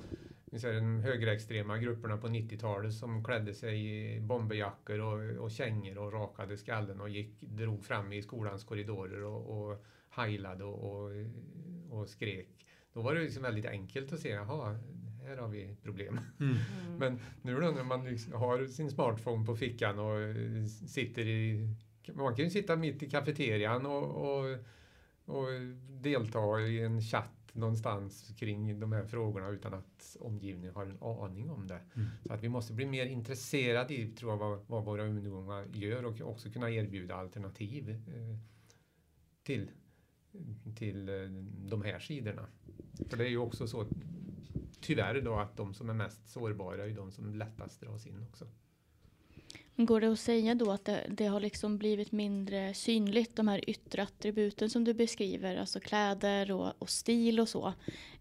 de 0.52 1.00
högerextrema 1.00 1.78
grupperna 1.78 2.18
på 2.18 2.28
90-talet 2.28 2.94
som 2.94 3.24
klädde 3.24 3.54
sig 3.54 4.06
i 4.16 4.20
bomberjackor 4.20 5.00
och, 5.00 5.44
och 5.44 5.52
kängor 5.52 5.98
och 5.98 6.14
rakade 6.14 6.58
skallen 6.58 7.02
och 7.02 7.10
gick, 7.10 7.42
drog 7.42 7.86
fram 7.86 8.14
i 8.14 8.22
skolans 8.22 8.64
korridorer 8.64 9.24
och, 9.24 9.70
och 9.70 9.86
heilade 10.10 10.64
och, 10.64 10.92
och, 10.92 11.12
och 11.90 12.10
skrek. 12.10 12.50
Då 12.94 13.02
var 13.02 13.16
det 13.16 13.22
liksom 13.22 13.44
väldigt 13.44 13.66
enkelt 13.66 14.14
att 14.14 14.20
se, 14.20 14.30
jaha, 14.30 14.80
här 15.26 15.38
har 15.38 15.48
vi 15.48 15.76
problem. 15.84 16.20
Mm. 16.40 16.56
Mm. 16.88 17.00
Men 17.00 17.20
nu 17.42 17.60
då 17.60 17.72
när 17.72 17.84
man 17.84 18.06
liksom 18.06 18.34
har 18.34 18.66
sin 18.66 18.92
smartphone 18.92 19.46
på 19.46 19.56
fickan 19.56 20.00
och 20.00 20.36
sitter 20.90 21.28
i, 21.28 21.70
man 22.14 22.36
kan 22.36 22.46
ju 22.46 22.52
sitta 22.52 22.76
mitt 22.76 23.04
i 23.04 23.10
kafeterian 23.10 23.86
och, 23.86 24.40
och 24.40 24.58
och 25.28 25.48
delta 25.90 26.60
i 26.60 26.82
en 26.84 27.02
chatt 27.02 27.32
någonstans 27.54 28.34
kring 28.38 28.80
de 28.80 28.92
här 28.92 29.06
frågorna 29.06 29.50
utan 29.50 29.74
att 29.74 30.18
omgivningen 30.20 30.76
har 30.76 30.86
en 30.86 30.98
aning 31.02 31.50
om 31.50 31.68
det. 31.68 31.82
Mm. 31.96 32.08
Så 32.26 32.34
att 32.34 32.44
vi 32.44 32.50
måste 32.50 32.74
bli 32.74 32.86
mer 32.86 33.06
intresserade 33.06 33.94
i 33.94 34.08
tror 34.08 34.32
jag, 34.32 34.38
vad, 34.38 34.60
vad 34.68 34.86
våra 34.86 35.04
ungdomar 35.04 35.66
gör 35.74 36.06
och 36.06 36.22
också 36.22 36.50
kunna 36.50 36.70
erbjuda 36.70 37.16
alternativ 37.16 37.90
eh, 37.90 38.38
till, 39.44 39.72
till 40.76 41.10
eh, 41.10 41.16
de 41.70 41.82
här 41.82 42.00
sidorna. 42.00 42.48
För 43.10 43.18
det 43.18 43.26
är 43.26 43.30
ju 43.30 43.38
också 43.38 43.68
så 43.68 43.88
tyvärr 44.82 45.22
då 45.22 45.36
att 45.36 45.58
de 45.58 45.74
som 45.74 45.90
är 45.90 45.94
mest 45.94 46.30
sårbara 46.30 46.86
är 46.86 46.96
de 46.96 47.12
som 47.12 47.36
lättast 47.36 47.82
dras 47.82 48.08
in 48.08 48.24
också. 48.30 48.48
Går 49.80 50.02
det 50.02 50.12
att 50.12 50.20
säga 50.20 50.56
då 50.56 50.72
att 50.72 50.86
det, 50.86 51.06
det, 51.10 51.26
har 51.26 51.40
liksom 51.40 51.78
blivit 51.78 52.12
mindre 52.12 52.74
synligt, 52.74 53.36
de 53.36 53.48
här 53.48 53.70
yttre 53.70 54.04
attributen 54.04 54.70
som 54.70 54.84
du 54.84 54.94
beskriver, 54.94 55.56
alltså 55.56 55.80
kläder 55.80 56.52
och, 56.52 56.74
och 56.80 56.90
stil 56.90 57.40
och 57.40 57.50
så. 57.50 57.74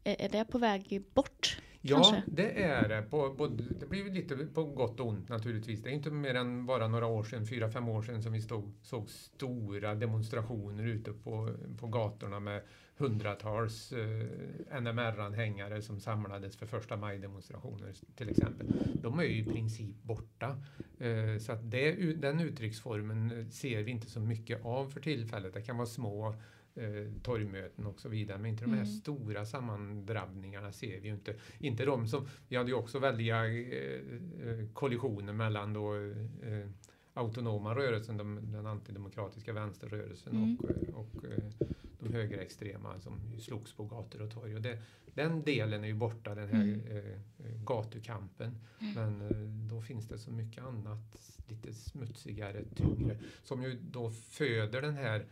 Är, 0.05 0.17
är 0.23 0.29
det 0.29 0.45
på 0.45 0.59
väg 0.59 1.03
bort? 1.15 1.59
Ja, 1.89 1.97
kanske? 1.97 2.23
det 2.27 2.63
är 2.63 2.89
det. 2.89 3.03
På, 3.03 3.35
på, 3.35 3.47
det 3.81 3.87
blir 3.87 4.11
lite 4.11 4.37
på 4.37 4.65
gott 4.65 5.01
och 5.01 5.07
ont 5.07 5.29
naturligtvis. 5.29 5.83
Det 5.83 5.91
är 5.91 5.95
inte 5.95 6.11
mer 6.11 6.35
än 6.35 6.67
bara 6.67 6.89
några 6.89 7.07
år 7.07 7.25
sedan, 7.25 7.47
fyra, 7.47 7.71
fem 7.71 7.89
år 7.89 8.03
sedan, 8.03 8.23
som 8.23 8.33
vi 8.33 8.41
stod, 8.41 8.73
såg 8.83 9.09
stora 9.11 9.95
demonstrationer 9.95 10.87
ute 10.87 11.13
på, 11.13 11.55
på 11.81 11.87
gatorna 11.87 12.41
med 12.41 12.63
hundratals 12.97 13.93
eh, 13.93 14.81
NMR-anhängare 14.81 15.83
som 15.83 16.01
samlades 16.01 16.57
för 16.57 16.67
första 16.67 16.97
maj-demonstrationer 16.97 17.95
till 18.17 18.29
exempel. 18.29 18.67
De 19.03 19.19
är 19.19 19.25
ju 19.25 19.39
i 19.39 19.45
princip 19.45 20.03
borta. 20.03 20.63
Eh, 20.99 21.39
så 21.41 21.53
att 21.53 21.71
det, 21.71 21.93
den 22.15 22.41
uttrycksformen 22.41 23.51
ser 23.51 23.83
vi 23.83 23.91
inte 23.91 24.11
så 24.11 24.21
mycket 24.21 24.65
av 24.65 24.89
för 24.89 25.01
tillfället. 25.01 25.55
Det 25.55 25.63
kan 25.63 25.77
vara 25.77 25.87
små 25.87 26.35
eh, 26.77 27.13
torgmöten 27.23 27.87
och 27.87 28.01
så 28.01 28.09
vidare. 28.09 28.39
Men 28.39 28.47
inte 28.51 28.65
de 28.65 28.71
här 28.71 28.83
Mm. 28.83 28.87
stora 28.93 29.47
sammandrabbningarna 29.47 30.73
ser 30.73 31.01
vi 31.01 31.09
ju 31.09 31.15
inte. 31.15 31.35
Inte 31.59 31.85
de 31.85 32.09
som, 32.09 32.27
vi 32.49 32.57
hade 32.57 32.71
ju 32.71 32.75
också 32.77 32.99
väldiga 32.99 33.47
eh, 33.47 34.01
eh, 34.49 34.69
kollisioner 34.73 35.33
mellan 35.33 35.73
då 35.73 35.95
eh, 35.97 36.69
autonoma 37.15 37.75
rörelsen, 37.75 38.17
de, 38.17 38.53
den 38.53 38.67
antidemokratiska 38.67 39.53
vänsterrörelsen 39.53 40.33
Mm. 40.37 40.57
och, 40.57 40.71
eh, 40.71 40.95
och 40.95 41.25
eh, 41.25 41.69
de 42.01 42.13
högerextrema 42.13 43.01
som 43.01 43.21
slogs 43.41 43.73
på 43.77 43.85
gator 43.85 44.23
och 44.23 44.31
torg. 44.31 44.55
Och 44.55 44.63
det, 44.63 44.79
den 45.15 45.43
delen 45.43 45.85
är 45.85 45.89
ju 45.89 45.95
borta, 45.95 46.35
den 46.35 46.49
här 46.49 46.63
Mm. 46.63 47.65
gatukampen. 47.65 48.59
Men 48.95 49.21
eh, 49.23 49.69
då 49.71 49.81
finns 49.83 50.09
det 50.09 50.19
så 50.19 50.31
mycket 50.31 50.65
annat, 50.65 51.39
lite 51.49 51.73
smutsigare, 51.75 52.65
tyngre, 52.75 53.17
som 53.43 53.63
ju 53.63 53.79
då 53.91 54.11
föder 54.11 54.83
den 54.83 54.95
här 54.95 55.27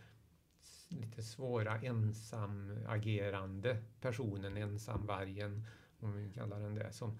lite 0.89 1.23
svåra 1.23 1.79
ensamagerande 1.79 3.77
personen, 4.01 4.57
ensamvargen, 4.57 5.67
om 6.01 6.17
vi 6.17 6.31
kallar 6.31 6.61
den 6.61 6.75
det. 6.75 6.93
Som, 6.93 7.19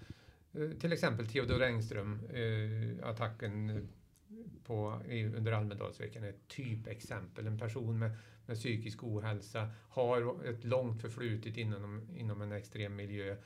eh, 0.53 0.71
till 0.71 0.93
exempel 0.93 1.27
Theodor 1.27 1.63
Engström, 1.63 2.21
eh, 2.25 3.09
attacken 3.09 3.71
eh, 3.71 3.83
på, 4.65 5.03
under 5.37 5.53
Almedalsveckan 5.53 6.25
är 6.25 6.29
ett 6.29 6.49
typexempel. 6.49 7.47
En 7.47 7.59
person 7.59 7.99
med, 7.99 8.17
med 8.47 8.57
psykisk 8.57 9.05
ohälsa 9.05 9.71
har 9.89 10.45
ett 10.45 10.65
långt 10.65 11.03
förflutet 11.03 11.57
inom, 11.57 12.09
inom 12.17 12.43
en 12.43 12.53
extrem 12.53 12.97
miljö 12.97 13.37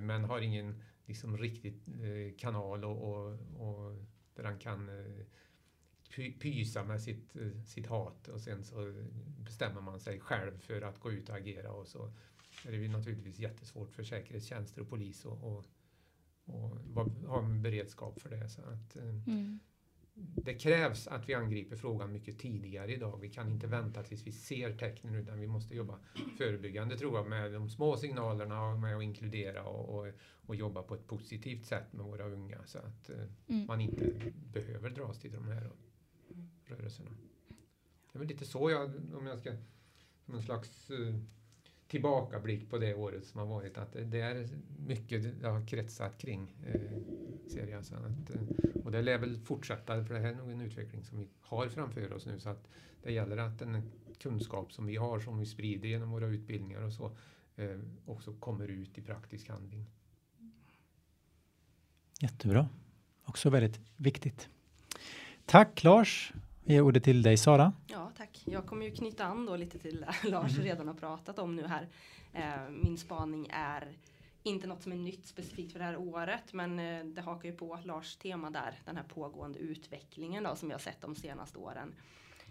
men 0.00 0.24
har 0.24 0.40
ingen 0.40 0.82
liksom, 1.06 1.38
riktig 1.38 1.74
kanal 2.38 2.84
och, 2.84 3.12
och, 3.12 3.32
och 3.56 3.96
där 4.34 4.44
han 4.44 4.58
kan 4.58 4.88
eh, 4.88 5.24
pysa 6.40 6.84
med 6.84 7.02
sitt, 7.02 7.32
sitt 7.66 7.86
hat 7.86 8.28
och 8.28 8.40
sen 8.40 8.64
så 8.64 8.92
bestämmer 9.38 9.80
man 9.80 10.00
sig 10.00 10.20
själv 10.20 10.58
för 10.58 10.82
att 10.82 11.00
gå 11.00 11.12
ut 11.12 11.28
och 11.28 11.36
agera 11.36 11.72
och 11.72 11.86
så 11.88 12.12
är 12.66 12.72
det 12.72 12.88
naturligtvis 12.88 13.38
jättesvårt 13.38 13.92
för 13.92 14.02
säkerhetstjänster 14.04 14.80
och 14.80 14.88
polis 14.88 15.24
och, 15.24 15.44
och, 15.44 15.64
vara- 16.94 17.26
ha 17.28 17.38
en 17.38 17.62
beredskap 17.62 18.20
för 18.20 18.30
det. 18.30 18.48
Så 18.48 18.60
att, 18.62 18.96
eh, 18.96 19.02
Mm. 19.26 19.58
det 20.44 20.54
krävs 20.54 21.06
att 21.08 21.28
vi 21.28 21.34
angriper 21.34 21.76
frågan 21.76 22.12
mycket 22.12 22.38
tidigare 22.38 22.92
idag. 22.94 23.18
Vi 23.20 23.28
kan 23.28 23.48
inte 23.48 23.66
vänta 23.66 24.02
tills 24.02 24.26
vi 24.26 24.32
ser 24.32 24.76
tecknen 24.76 25.14
utan 25.14 25.40
vi 25.40 25.46
måste 25.46 25.74
jobba 25.76 25.98
förebyggande 26.38 26.98
tror 26.98 27.16
jag 27.16 27.28
med 27.28 27.52
de 27.52 27.68
små 27.70 27.96
signalerna 27.96 28.62
och 28.68 28.78
med 28.80 28.96
att 28.96 29.02
inkludera 29.02 29.64
och, 29.64 29.98
och, 29.98 30.12
och 30.46 30.56
jobba 30.56 30.82
på 30.82 30.94
ett 30.94 31.06
positivt 31.06 31.66
sätt 31.66 31.92
med 31.92 32.04
våra 32.06 32.24
unga 32.24 32.58
så 32.66 32.78
att 32.78 33.10
eh, 33.10 33.16
Mm. 33.48 33.66
man 33.66 33.80
inte 33.80 34.12
behöver 34.52 34.90
dras 34.90 35.18
till 35.18 35.32
de 35.32 35.48
här 35.48 35.70
folkrörelserna. 36.72 37.10
Det 38.12 38.16
är 38.16 38.18
väl 38.18 38.28
lite 38.28 38.44
så 38.44 38.70
jag, 38.70 38.92
om 39.14 39.26
jag 39.26 39.38
ska, 39.38 39.52
som 40.24 40.34
en 40.34 40.42
slags 40.42 40.90
uh, 40.90 41.14
tillbakablick 41.88 42.70
på 42.70 42.78
det 42.78 42.94
året 42.94 43.26
som 43.26 43.40
har 43.40 43.46
varit, 43.46 43.78
att 43.78 43.92
det, 43.92 44.04
det 44.04 44.20
är 44.20 44.48
mycket 44.86 45.40
det 45.40 45.48
har 45.48 45.66
kretsat 45.66 46.18
kring, 46.18 46.54
eh, 46.66 46.74
uh, 46.74 46.98
ser 47.48 47.66
jag. 47.66 47.84
Så 47.84 47.94
att, 47.94 48.30
uh, 48.30 48.42
och 48.84 48.92
det 48.92 49.02
lär 49.02 49.18
väl 49.18 49.40
fortsätta, 49.40 50.04
för 50.04 50.14
det 50.14 50.20
här 50.20 50.32
är 50.32 50.34
nog 50.34 50.50
en 50.50 50.60
utveckling 50.60 51.04
som 51.04 51.18
vi 51.18 51.28
har 51.40 51.68
framför 51.68 52.12
oss 52.12 52.26
nu, 52.26 52.40
så 52.40 52.48
att 52.48 52.68
det 53.02 53.12
gäller 53.12 53.36
att 53.36 53.58
den 53.58 53.82
kunskap 54.18 54.72
som 54.72 54.86
vi 54.86 54.96
har, 54.96 55.20
som 55.20 55.38
vi 55.38 55.46
sprider 55.46 55.88
genom 55.88 56.10
våra 56.10 56.26
utbildningar 56.26 56.82
och 56.82 56.92
så, 56.92 57.16
också 58.06 58.34
kommer 58.34 58.68
ut 58.68 58.98
i 58.98 59.02
praktisk 59.02 59.48
handling. 59.48 59.86
Jättebra. 62.20 62.68
Också 63.24 63.50
väldigt 63.50 63.80
viktigt. 63.96 64.48
Tack 65.46 65.84
Lars. 65.84 66.32
Jag 66.64 66.74
ger 66.74 66.80
ordet 66.82 67.04
till 67.04 67.22
dig 67.22 67.36
Sara. 67.36 67.72
Ja, 67.86 68.10
tack. 68.16 68.42
Jag 68.44 68.66
kommer 68.66 68.86
ju 68.86 68.90
knyta 68.90 69.24
an 69.24 69.46
då 69.46 69.56
lite 69.56 69.78
till 69.78 70.00
det 70.00 70.30
Lars 70.30 70.58
redan 70.58 70.88
har 70.88 70.94
pratat 70.94 71.38
om 71.38 71.56
nu 71.56 71.66
här. 71.66 71.88
Eh, 72.32 72.70
min 72.70 72.98
spaning 72.98 73.48
är 73.52 73.96
inte 74.42 74.66
något 74.66 74.82
som 74.82 74.92
är 74.92 74.96
nytt 74.96 75.26
specifikt 75.26 75.72
för 75.72 75.78
det 75.78 75.84
här 75.84 75.96
året, 75.96 76.52
men 76.52 76.78
eh, 76.78 77.04
det 77.04 77.22
hakar 77.22 77.48
ju 77.48 77.54
på 77.56 77.78
Lars 77.84 78.16
tema 78.16 78.50
där, 78.50 78.80
den 78.84 78.96
här 78.96 79.04
pågående 79.04 79.58
utvecklingen 79.58 80.44
då 80.44 80.56
som 80.56 80.68
vi 80.68 80.72
har 80.72 80.78
sett 80.78 81.00
de 81.00 81.14
senaste 81.14 81.58
åren. 81.58 81.94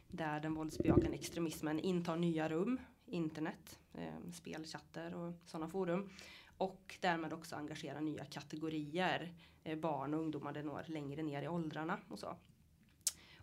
Där 0.07 0.39
den 0.39 0.53
våldsbejakande 0.53 1.17
extremismen 1.17 1.79
intar 1.79 2.15
nya 2.15 2.49
rum, 2.49 2.79
internet, 3.05 3.79
eh, 3.93 4.31
spelchatter 4.33 5.15
och 5.15 5.33
sådana 5.45 5.67
forum. 5.67 6.09
Och 6.57 6.97
därmed 6.99 7.33
också 7.33 7.55
engagerar 7.55 8.01
nya 8.01 8.25
kategorier, 8.25 9.33
eh, 9.63 9.77
barn 9.77 10.13
och 10.13 10.19
ungdomar 10.19 10.53
det 10.53 10.63
når 10.63 10.83
längre 10.87 11.23
ner 11.23 11.41
i 11.41 11.47
åldrarna 11.47 11.97
och 12.09 12.19
så. 12.19 12.35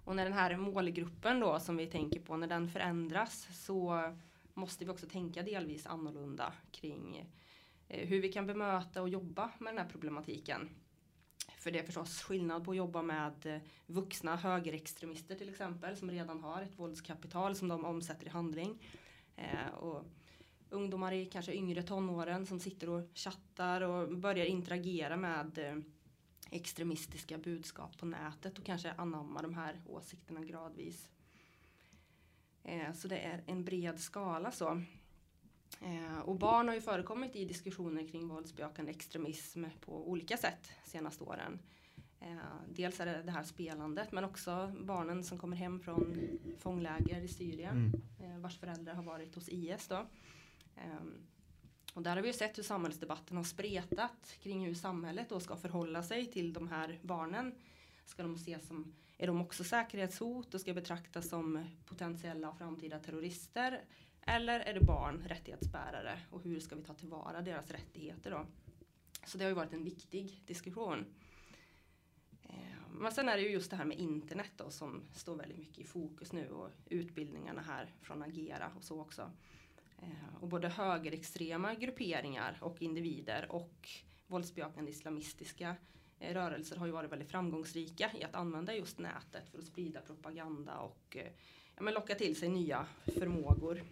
Och 0.08 0.16
när 0.16 0.24
den 0.24 0.32
här 0.32 0.56
målgruppen 0.56 1.40
då 1.40 1.60
som 1.60 1.76
vi 1.76 1.86
tänker 1.86 2.20
på, 2.20 2.36
när 2.36 2.46
den 2.46 2.68
förändras 2.68 3.48
så 3.52 4.02
måste 4.54 4.84
vi 4.84 4.90
också 4.90 5.06
tänka 5.06 5.42
delvis 5.42 5.86
annorlunda 5.86 6.52
kring 6.70 7.26
eh, 7.88 8.08
hur 8.08 8.20
vi 8.20 8.32
kan 8.32 8.46
bemöta 8.46 9.02
och 9.02 9.08
jobba 9.08 9.50
med 9.58 9.74
den 9.74 9.78
här 9.84 9.92
problematiken. 9.92 10.68
För 11.58 11.70
det 11.70 11.78
är 11.78 11.82
förstås 11.82 12.22
skillnad 12.22 12.64
på 12.64 12.70
att 12.70 12.76
jobba 12.76 13.02
med 13.02 13.46
eh, 13.46 13.60
vuxna 13.86 14.36
högerextremister 14.36 15.34
till 15.34 15.48
exempel 15.48 15.96
som 15.96 16.10
redan 16.10 16.40
har 16.40 16.62
ett 16.62 16.78
våldskapital 16.78 17.56
som 17.56 17.68
de 17.68 17.84
omsätter 17.84 18.26
i 18.26 18.30
handling. 18.30 18.82
Eh, 19.36 19.74
och 19.74 20.04
ungdomar 20.70 21.12
i 21.12 21.26
kanske 21.26 21.52
yngre 21.54 21.82
tonåren 21.82 22.46
som 22.46 22.60
sitter 22.60 22.88
och 22.88 23.10
chattar 23.14 23.80
och 23.80 24.18
börjar 24.18 24.46
interagera 24.46 25.16
med 25.16 25.82
extremistiska 26.50 27.38
budskap 27.38 27.98
på 27.98 28.06
nätet 28.06 28.58
och 28.58 28.64
kanske 28.64 28.92
anamma 28.92 29.42
de 29.42 29.54
här 29.54 29.80
åsikterna 29.86 30.40
gradvis. 30.44 31.10
Eh, 32.62 32.92
så 32.92 33.08
det 33.08 33.18
är 33.18 33.42
en 33.46 33.64
bred 33.64 34.00
skala 34.00 34.50
så. 34.50 34.82
Eh, 35.80 36.18
och 36.18 36.36
barn 36.36 36.68
har 36.68 36.74
ju 36.74 36.80
förekommit 36.80 37.36
i 37.36 37.44
diskussioner 37.44 38.06
kring 38.06 38.28
våldsbejakande 38.28 38.90
extremism 38.90 39.64
på 39.80 40.10
olika 40.10 40.36
sätt 40.36 40.70
senaste 40.84 41.24
åren. 41.24 41.58
Eh, 42.20 42.36
dels 42.68 43.00
är 43.00 43.06
det 43.06 43.22
det 43.22 43.30
här 43.30 43.42
spelandet 43.44 44.12
men 44.12 44.24
också 44.24 44.72
barnen 44.80 45.24
som 45.24 45.38
kommer 45.38 45.56
hem 45.56 45.80
från 45.80 46.16
fångläger 46.58 47.20
i 47.20 47.28
Syrien 47.28 47.92
eh, 48.20 48.38
vars 48.38 48.58
föräldrar 48.58 48.94
har 48.94 49.02
varit 49.02 49.34
hos 49.34 49.48
IS 49.48 49.88
då. 49.88 50.06
Och 51.94 52.02
där 52.02 52.16
har 52.16 52.22
vi 52.22 52.28
ju 52.28 52.34
sett 52.34 52.58
hur 52.58 52.62
samhällsdebatten 52.62 53.36
har 53.36 53.44
spretat 53.44 54.36
kring 54.40 54.66
hur 54.66 54.74
samhället 54.74 55.28
då 55.28 55.40
ska 55.40 55.56
förhålla 55.56 56.02
sig 56.02 56.26
till 56.26 56.52
de 56.52 56.68
här 56.68 56.98
barnen. 57.02 57.54
Ska 58.04 58.22
de 58.22 58.34
ses 58.34 58.66
som, 58.66 58.94
är 59.18 59.26
de 59.26 59.40
också 59.40 59.64
säkerhetshot 59.64 60.54
och 60.54 60.60
ska 60.60 60.74
betraktas 60.74 61.28
som 61.28 61.64
potentiella 61.86 62.54
framtida 62.54 62.98
terrorister? 62.98 63.84
Eller 64.20 64.60
är 64.60 64.74
det 64.74 64.80
barn 64.80 65.24
rättighetsbärare 65.26 66.20
och 66.30 66.42
hur 66.42 66.60
ska 66.60 66.76
vi 66.76 66.82
ta 66.82 66.94
tillvara 66.94 67.42
deras 67.42 67.70
rättigheter 67.70 68.30
då? 68.30 68.46
Så 69.26 69.38
det 69.38 69.44
har 69.44 69.48
ju 69.48 69.54
varit 69.54 69.72
en 69.72 69.84
viktig 69.84 70.42
diskussion. 70.46 71.04
Eh, 72.42 72.90
men 72.90 73.12
sen 73.12 73.28
är 73.28 73.36
det 73.36 73.42
ju 73.42 73.50
just 73.50 73.70
det 73.70 73.76
här 73.76 73.84
med 73.84 73.98
internet 73.98 74.50
då 74.56 74.70
som 74.70 75.02
står 75.14 75.36
väldigt 75.36 75.58
mycket 75.58 75.78
i 75.78 75.84
fokus 75.84 76.32
nu 76.32 76.48
och 76.48 76.70
utbildningarna 76.86 77.60
här 77.60 77.92
från 78.00 78.22
Agera 78.22 78.72
och 78.76 78.84
så 78.84 79.00
också. 79.00 79.30
Eh, 80.02 80.42
och 80.42 80.48
både 80.48 80.68
högerextrema 80.68 81.74
grupperingar 81.74 82.58
och 82.60 82.82
individer 82.82 83.46
och 83.52 83.88
våldsbejakande 84.26 84.90
islamistiska 84.90 85.76
eh, 86.18 86.34
rörelser 86.34 86.76
har 86.76 86.86
ju 86.86 86.92
varit 86.92 87.12
väldigt 87.12 87.30
framgångsrika 87.30 88.10
i 88.20 88.24
att 88.24 88.34
använda 88.34 88.74
just 88.74 88.98
nätet 88.98 89.48
för 89.50 89.58
att 89.58 89.64
sprida 89.64 90.00
propaganda 90.00 90.78
och 90.78 91.16
eh, 91.16 91.32
ja, 91.76 91.82
men 91.82 91.94
locka 91.94 92.14
till 92.14 92.36
sig 92.36 92.48
nya 92.48 92.86
förmågor. 93.04 93.82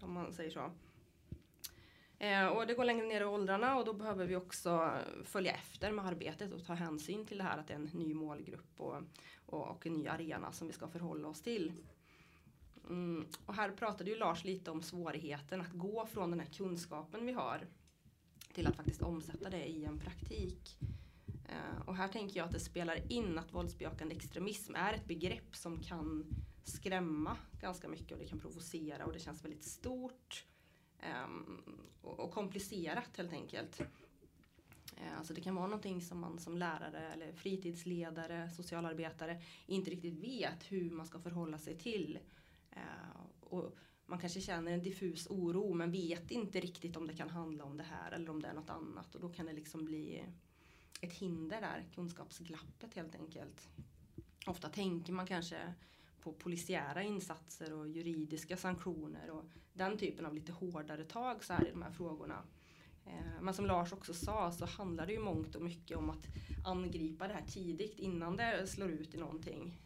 Om 0.00 0.12
man 0.12 0.32
säger 0.32 0.50
så. 0.50 0.70
Och 2.54 2.66
det 2.66 2.74
går 2.74 2.84
längre 2.84 3.06
ner 3.06 3.20
i 3.20 3.24
åldrarna 3.24 3.78
och 3.78 3.84
då 3.84 3.92
behöver 3.92 4.26
vi 4.26 4.36
också 4.36 4.98
följa 5.24 5.52
efter 5.52 5.92
med 5.92 6.06
arbetet 6.06 6.52
och 6.52 6.66
ta 6.66 6.74
hänsyn 6.74 7.26
till 7.26 7.38
det 7.38 7.44
här 7.44 7.58
att 7.58 7.66
det 7.66 7.74
är 7.74 7.78
en 7.78 7.90
ny 7.92 8.14
målgrupp 8.14 8.80
och, 8.80 9.02
och, 9.46 9.68
och 9.68 9.86
en 9.86 9.92
ny 9.92 10.08
arena 10.08 10.52
som 10.52 10.66
vi 10.66 10.72
ska 10.72 10.88
förhålla 10.88 11.28
oss 11.28 11.42
till. 11.42 11.72
Mm, 12.88 13.26
och 13.46 13.54
här 13.54 13.70
pratade 13.70 14.10
ju 14.10 14.16
Lars 14.16 14.44
lite 14.44 14.70
om 14.70 14.82
svårigheten 14.82 15.60
att 15.60 15.72
gå 15.72 16.06
från 16.06 16.30
den 16.30 16.40
här 16.40 16.46
kunskapen 16.46 17.26
vi 17.26 17.32
har 17.32 17.66
till 18.52 18.66
att 18.66 18.76
faktiskt 18.76 19.02
omsätta 19.02 19.50
det 19.50 19.66
i 19.66 19.84
en 19.84 19.98
praktik. 19.98 20.78
Eh, 21.48 21.82
och 21.86 21.96
här 21.96 22.08
tänker 22.08 22.36
jag 22.36 22.46
att 22.46 22.52
det 22.52 22.60
spelar 22.60 23.12
in 23.12 23.38
att 23.38 23.54
våldsbejakande 23.54 24.14
extremism 24.14 24.74
är 24.74 24.94
ett 24.94 25.06
begrepp 25.06 25.56
som 25.56 25.82
kan 25.82 26.26
skrämma 26.64 27.36
ganska 27.60 27.88
mycket 27.88 28.12
och 28.12 28.18
det 28.18 28.28
kan 28.28 28.40
provocera 28.40 29.06
och 29.06 29.12
det 29.12 29.18
känns 29.18 29.44
väldigt 29.44 29.64
stort 29.64 30.44
um, 31.24 31.62
och, 32.02 32.20
och, 32.20 32.30
komplicerat 32.30 33.16
helt 33.16 33.32
enkelt. 33.32 33.80
Uh, 33.80 35.18
alltså 35.18 35.34
det 35.34 35.40
kan 35.40 35.54
vara 35.54 35.66
någonting 35.66 36.02
som 36.02 36.20
man 36.20 36.38
som 36.38 36.58
lärare 36.58 37.12
eller 37.12 37.32
fritidsledare, 37.32 38.50
socialarbetare 38.50 39.42
inte 39.66 39.90
riktigt 39.90 40.14
vet 40.14 40.72
hur 40.72 40.90
man 40.90 41.06
ska 41.06 41.18
förhålla 41.18 41.58
sig 41.58 41.78
till. 41.78 42.18
Eh, 42.76 43.20
och 43.40 43.76
man 44.06 44.18
kanske 44.18 44.40
känner 44.40 44.72
en 44.72 44.82
diffus 44.82 45.26
oro 45.30 45.74
men 45.74 45.92
vet 45.92 46.30
inte 46.30 46.60
riktigt 46.60 46.96
om 46.96 47.06
det 47.06 47.16
kan 47.16 47.30
handla 47.30 47.64
om 47.64 47.76
det 47.76 47.84
här 47.84 48.12
eller 48.12 48.30
om 48.30 48.42
det 48.42 48.48
är 48.48 48.54
något 48.54 48.70
annat 48.70 49.14
och 49.14 49.20
då 49.20 49.28
kan 49.28 49.46
det 49.46 49.52
liksom 49.52 49.84
bli 49.84 50.24
ett 51.00 51.12
hinder 51.12 51.60
där, 51.60 51.84
kunskapsglappet 51.94 52.94
helt 52.94 53.14
enkelt. 53.14 53.68
Ofta 54.46 54.68
tänker 54.68 55.12
man 55.12 55.26
kanske 55.26 55.74
på 56.20 56.32
polisiära 56.32 57.02
insatser 57.02 57.72
och 57.72 57.88
juridiska 57.88 58.56
sanktioner 58.56 59.30
och 59.30 59.44
den 59.72 59.98
typen 59.98 60.26
av 60.26 60.34
lite 60.34 60.52
hårdare 60.52 61.04
tag 61.04 61.44
så 61.44 61.52
här 61.52 61.68
i 61.68 61.70
de 61.70 61.82
här 61.82 61.90
frågorna. 61.90 62.42
Eh, 63.06 63.40
men 63.42 63.54
som 63.54 63.66
Lars 63.66 63.92
också 63.92 64.14
sa 64.14 64.52
så 64.52 64.66
handlar 64.66 65.06
det 65.06 65.12
ju 65.12 65.20
mångt 65.20 65.54
och 65.54 65.62
mycket 65.62 65.96
om 65.96 66.10
att 66.10 66.26
angripa 66.64 67.28
det 67.28 67.34
här 67.34 67.46
tidigt 67.46 67.98
innan 67.98 68.36
det 68.36 68.66
slår 68.66 68.90
ut 68.90 69.14
i 69.14 69.18
någonting. 69.18 69.78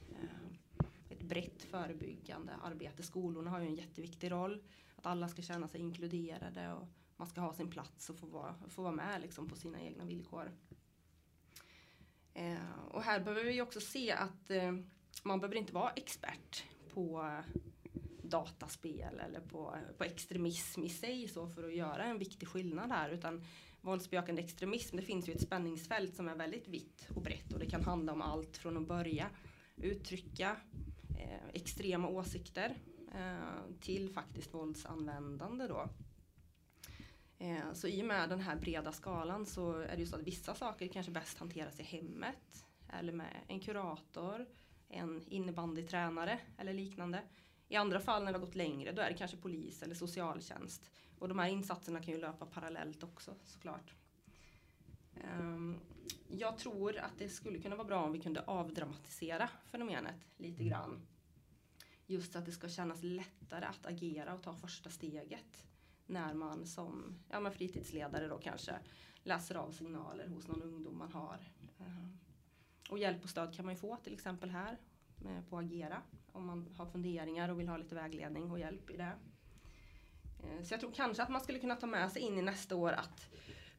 Brett 1.29 1.63
förebyggande 1.63 2.53
arbete. 2.63 3.03
Skolorna 3.03 3.51
har 3.51 3.61
ju 3.61 3.67
en 3.67 3.75
jätteviktig 3.75 4.31
roll. 4.31 4.63
Att 4.97 5.07
alla 5.07 5.29
ska 5.29 5.43
känna 5.43 5.69
sig 5.69 5.81
inkluderade 5.81 6.73
och 6.73 6.89
man 7.17 7.29
ska 7.29 7.41
ha 7.41 7.53
sin 7.53 7.71
plats 7.71 8.11
och 8.11 8.17
få 8.17 8.27
vara, 8.27 8.55
få 8.69 8.83
vara 8.83 8.93
med 8.93 9.21
liksom 9.21 9.49
på 9.49 9.57
sina 9.57 9.81
egna 9.81 10.05
villkor. 10.05 10.53
Eh, 12.35 12.79
och 12.91 13.03
här 13.03 13.21
behöver 13.21 13.45
vi 13.45 13.63
också 13.63 13.81
se 13.81 14.13
att 14.13 14.51
eh, 14.51 14.73
man 15.23 15.41
behöver 15.41 15.57
inte 15.57 15.73
vara 15.73 15.91
expert 15.91 16.65
på 16.95 17.33
dataspel 18.23 19.21
eller 19.21 19.41
på, 19.41 19.77
på 19.99 20.05
extremism 20.05 20.85
i 20.85 20.89
sig 20.89 21.29
så 21.29 21.49
för 21.49 21.65
att 21.65 21.75
göra 21.75 22.05
en 22.05 22.19
viktig 22.19 22.49
skillnad 22.49 22.91
här 22.91 23.11
utan 23.11 23.45
våldsbejakande 23.81 24.43
extremism 24.43 24.97
det 24.97 25.03
finns 25.03 25.29
ju 25.29 25.33
ett 25.33 25.43
spänningsfält 25.43 26.17
som 26.17 26.29
är 26.29 26.35
väldigt 26.35 26.69
vitt 26.69 27.09
och 27.15 27.23
brett 27.23 27.53
och 27.53 27.59
det 27.59 27.67
kan 27.67 27.85
handla 27.85 28.13
om 28.13 28.23
allt 28.23 28.57
från 28.57 28.77
att 28.77 28.89
börja 28.89 29.31
uttrycka 29.77 30.57
eh, 31.17 31.49
extrema 31.53 32.09
åsikter 32.09 32.77
eh, 33.15 33.81
till 33.81 34.11
faktiskt 34.11 34.55
våldsanvändande 34.55 35.67
då. 35.67 35.89
Eh, 37.39 37.73
så 37.73 37.89
i 37.89 38.03
och 38.03 38.07
med 38.07 38.29
den 38.29 38.41
här 38.41 38.57
breda 38.57 38.93
skalan 38.93 39.47
så 39.47 39.73
är 39.73 39.97
det 39.97 40.01
ju 40.01 40.07
så 40.07 40.17
att 40.17 40.23
vissa 40.23 40.55
saker 40.55 40.89
kanske 40.89 41.13
bäst 41.13 41.39
hanteras 41.39 41.81
i 41.81 41.83
hemmet 41.83 42.67
eller 42.89 43.13
med 43.13 43.37
en 43.49 43.61
kurator 43.61 44.47
en 44.89 45.25
innebandytränare 45.29 46.39
eller 46.59 46.73
liknande. 46.73 47.23
I 47.69 47.77
andra 47.77 48.01
fall 48.01 48.25
när 48.25 48.33
det 48.33 48.39
har 48.39 48.47
gått 48.47 48.55
längre 48.55 48.93
då 48.93 49.03
är 49.03 49.11
det 49.11 49.17
kanske 49.17 49.37
polis 49.37 49.83
eller 49.83 49.95
socialtjänst. 49.95 50.91
Och 51.19 51.29
de 51.29 51.39
här 51.39 51.49
insatserna 51.49 52.03
kan 52.03 52.15
ju 52.15 52.21
löpa 52.21 52.47
parallellt 52.47 53.03
också 53.03 53.35
såklart. 53.45 53.95
Um, 55.39 55.81
jag 56.29 56.59
tror 56.59 56.99
att 56.99 57.19
det 57.19 57.29
skulle 57.29 57.59
kunna 57.59 57.77
vara 57.77 57.87
bra 57.87 58.05
om 58.05 58.13
vi 58.13 58.21
kunde 58.21 58.45
avdramatisera 58.45 59.51
fenomenet 59.71 60.27
lite 60.37 60.63
mm. 60.63 60.69
grann. 60.69 61.07
Just 62.07 62.37
att 62.37 62.47
det 62.47 62.53
ska 62.53 62.69
kännas 62.69 63.03
lättare 63.03 63.65
att 63.65 63.87
agera 63.87 64.35
och 64.35 64.43
ta 64.43 64.55
första 64.55 64.91
steget 64.91 65.67
när 66.07 66.35
man 66.35 66.67
som 66.67 67.19
ja, 67.31 67.41
men 67.41 67.53
fritidsledare 67.53 68.29
då 68.29 68.39
kanske 68.39 68.79
läser 69.23 69.55
av 69.55 69.71
signaler 69.71 70.29
hos 70.29 70.49
någon 70.49 70.63
ungdom 70.63 70.99
man 70.99 71.13
har. 71.13 71.53
Um, 71.79 72.19
och 72.91 72.99
hjälp 72.99 73.25
och 73.25 73.31
stöd 73.31 73.55
kan 73.55 73.65
man 73.65 73.75
ju 73.75 73.81
få 73.81 73.97
till 73.97 74.15
exempel 74.15 74.51
här 74.51 74.79
på 75.49 75.59
Agera 75.59 76.03
om 76.33 76.47
man 76.47 76.75
har 76.77 76.87
funderingar 76.87 77.49
och 77.49 77.61
vill 77.61 77.69
ha 77.69 77.77
lite 77.77 77.95
vägledning 77.95 78.51
och 78.51 78.59
hjälp 78.59 78.91
i 78.91 78.97
det. 78.97 79.13
Eh, 80.43 80.63
så 80.63 80.75
jag 80.75 80.81
tror 80.81 80.93
kanske 80.93 81.23
att 81.23 81.29
man 81.29 81.41
skulle 81.41 81.59
kunna 81.59 81.77
ta 81.77 81.87
med 81.87 82.13
sig 82.13 82.23
in 82.23 82.39
i 82.39 82.43
nästa 82.43 82.77
år 82.77 82.93
att 82.93 83.29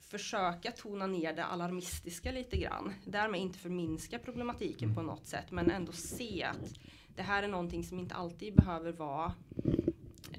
försöka 0.10 0.72
tona 0.72 1.08
ner 1.08 1.34
det 1.34 1.46
alarmistiska 1.46 2.32
lite 2.32 2.58
grann. 2.58 2.94
Därmed 3.06 3.42
inte 3.42 3.60
förminska 3.60 4.20
problematiken 4.20 4.96
på 4.96 5.02
något 5.02 5.28
sätt 5.28 5.52
men 5.52 5.72
ändå 5.72 5.92
se 5.92 6.44
att 6.44 6.74
det 7.16 7.22
här 7.22 7.44
är 7.44 7.48
någonting 7.48 7.84
som 7.84 8.00
inte 8.00 8.16
alltid 8.16 8.56
behöver 8.56 8.92
vara 8.92 9.34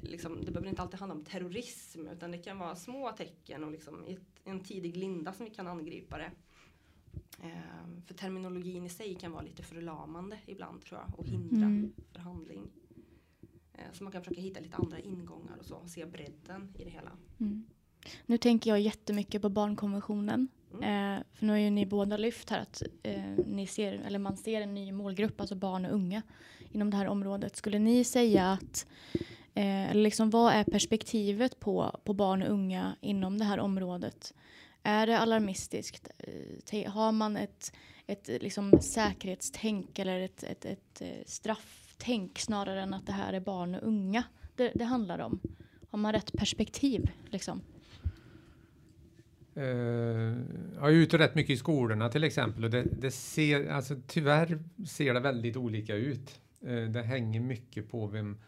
Liksom, 0.03 0.45
det 0.45 0.51
behöver 0.51 0.69
inte 0.69 0.83
alltid 0.83 1.01
handla 1.01 1.15
om 1.15 1.25
terrorism 1.25 2.07
utan 2.07 2.31
det 2.31 2.39
kan 2.39 2.59
vara 2.59 2.77
små 2.77 3.13
tecken 3.13 3.65
och 3.65 3.73
liksom 3.73 4.07
i 4.07 4.19
en 4.45 4.61
tidig 4.61 4.97
linda 4.97 5.33
som 5.33 5.45
vi 5.45 5.51
kan 5.51 5.67
angripa 5.67 6.19
det. 6.19 6.31
Eh, 7.43 8.03
för 8.07 8.15
terminologin 8.15 8.87
i 8.87 8.89
sig 8.89 9.15
kan 9.15 9.33
vara 9.33 9.43
lite 9.43 9.63
förlamande 9.63 10.39
ibland 10.47 10.83
tror 10.83 11.01
jag 11.01 11.19
och 11.19 11.27
hindra 11.27 11.67
mm. 11.67 11.93
förhandling. 12.13 12.71
Eh, 13.73 13.93
så 13.93 14.05
man 14.05 14.13
kan 14.13 14.23
försöka 14.23 14.41
hitta 14.41 14.61
lite 14.61 14.77
andra 14.77 14.99
ingångar 14.99 15.57
och 15.59 15.65
så 15.65 15.77
och 15.77 15.91
se 15.91 16.07
bredden 16.07 16.75
i 16.79 16.85
det 16.85 16.91
hela. 16.91 17.13
Mm. 17.41 17.67
Nu 18.27 18.39
tänker 18.39 18.71
jag 18.71 18.81
jättemycket 18.81 19.43
på 19.43 19.49
barnkonventionen. 19.49 20.49
Mm. 20.75 21.19
Eh, 21.19 21.25
för 21.35 21.47
nu 21.47 21.53
har 21.53 21.59
ju 21.59 21.71
ni 21.71 21.87
båda 21.87 22.17
lyft 22.17 22.51
här 22.51 22.61
att 22.61 22.83
eh, 23.03 23.23
ni 23.47 23.67
ser, 23.67 23.93
eller 23.93 24.19
man 24.19 24.37
ser 24.37 24.61
en 24.61 24.75
ny 24.75 24.93
målgrupp, 24.93 25.41
alltså 25.41 25.55
barn 25.55 25.87
och 25.87 25.93
unga 25.93 26.23
inom 26.73 26.91
det 26.91 26.97
här 26.97 27.07
området. 27.07 27.57
Skulle 27.57 27.79
ni 27.79 28.05
säga 28.05 28.53
att 28.53 28.87
eh, 29.55 29.95
liksom, 29.95 30.31
vad 30.31 30.53
är 30.53 30.65
perspektivet 30.65 31.61
på, 31.61 32.01
på 32.05 32.13
barn 32.13 32.43
och 32.43 32.53
unga 32.53 32.97
inom 33.01 33.39
det 33.39 33.45
här 33.45 33.59
området? 33.59 34.35
Är 34.83 35.07
det 35.07 35.19
alarmistiskt? 35.19 36.09
Eh, 36.73 36.93
har 36.93 37.13
man 37.13 37.37
ett, 37.37 37.73
ett 38.07 38.29
liksom 38.29 38.81
säkerhetstänk 38.81 39.99
eller 39.99 40.21
ett, 40.21 40.43
ett, 40.43 40.65
ett 40.65 41.01
eh, 41.01 41.25
strafftänk 41.27 42.39
snarare 42.39 42.83
än 42.83 42.95
att 42.95 43.07
det 43.07 43.13
här 43.13 43.33
är 43.33 43.41
barn 43.41 43.75
och 43.75 43.89
unga 43.89 44.25
det, 44.57 44.73
det 44.75 44.85
handlar 44.85 45.19
om? 45.19 45.41
Har 45.91 45.99
man 45.99 46.13
rätt 46.13 46.33
perspektiv? 46.33 47.11
Liksom? 47.31 47.63
Uh, 49.59 50.37
jag 50.75 50.89
är 50.89 50.91
ute 50.91 51.19
rätt 51.19 51.35
mycket 51.35 51.51
i 51.51 51.57
skolorna 51.57 52.09
till 52.09 52.25
exempel 52.25 52.65
och 52.65 52.71
det, 52.71 52.83
det, 52.83 53.11
ser, 53.11 53.71
alltså 53.71 53.97
tyvärr 54.07 54.59
ser 54.87 55.15
det 55.15 55.21
väldigt 55.21 55.57
olika 55.57 55.95
ut. 55.95 56.41
Uh, 56.67 56.89
det 56.89 57.03
hänger 57.03 57.41
mycket 57.41 57.91
på 57.91 58.07
vem, 58.07 58.39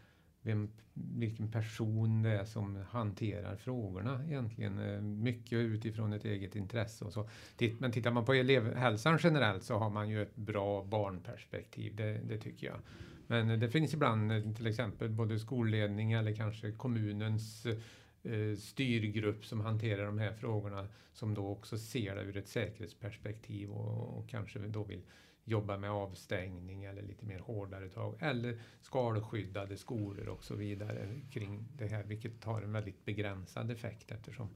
vem, 0.42 0.70
vilken 0.94 1.50
person 1.50 2.22
det 2.22 2.30
är 2.30 2.44
som 2.44 2.84
hanterar 2.90 3.56
frågorna 3.56 4.24
egentligen. 4.26 4.78
Eh, 4.78 5.00
mycket 5.00 5.52
utifrån 5.52 6.12
ett 6.12 6.24
eget 6.24 6.56
intresse 6.56 7.04
och 7.04 7.12
så. 7.12 7.28
Men 7.78 7.92
tittar 7.92 8.10
man 8.10 8.24
på 8.24 8.32
elevhälsan 8.32 9.18
generellt 9.22 9.64
så 9.64 9.78
har 9.78 9.90
man 9.90 10.08
ju 10.08 10.22
ett 10.22 10.36
bra 10.36 10.84
barnperspektiv, 10.84 11.96
det, 11.96 12.20
det 12.28 12.38
tycker 12.38 12.66
jag. 12.66 12.76
Men 13.26 13.60
det 13.60 13.68
finns 13.68 13.94
ibland 13.94 14.56
till 14.56 14.66
exempel 14.66 15.08
både 15.08 15.38
skolledning 15.38 16.12
eller 16.12 16.34
kanske 16.34 16.72
kommunens 16.72 17.66
styrgrupp 18.58 19.44
som 19.44 19.60
hanterar 19.60 20.06
de 20.06 20.18
här 20.18 20.32
frågorna 20.32 20.88
som 21.12 21.34
då 21.34 21.48
också 21.48 21.78
ser 21.78 22.16
det 22.16 22.22
ur 22.22 22.36
ett 22.36 22.48
säkerhetsperspektiv 22.48 23.70
och, 23.70 24.18
och 24.18 24.28
kanske 24.28 24.58
då 24.58 24.84
vill 24.84 25.02
jobba 25.44 25.78
med 25.78 25.90
avstängning 25.90 26.84
eller 26.84 27.02
lite 27.02 27.26
mer 27.26 27.38
hårdare 27.38 27.88
tag 27.88 28.16
eller 28.20 28.58
skalskyddade 28.80 29.76
skolor 29.76 30.28
och 30.28 30.44
så 30.44 30.54
vidare 30.54 31.20
kring 31.30 31.68
det 31.76 31.86
här 31.86 32.04
vilket 32.04 32.44
har 32.44 32.62
en 32.62 32.72
väldigt 32.72 33.04
begränsad 33.04 33.70
effekt 33.70 34.10
eftersom 34.10 34.48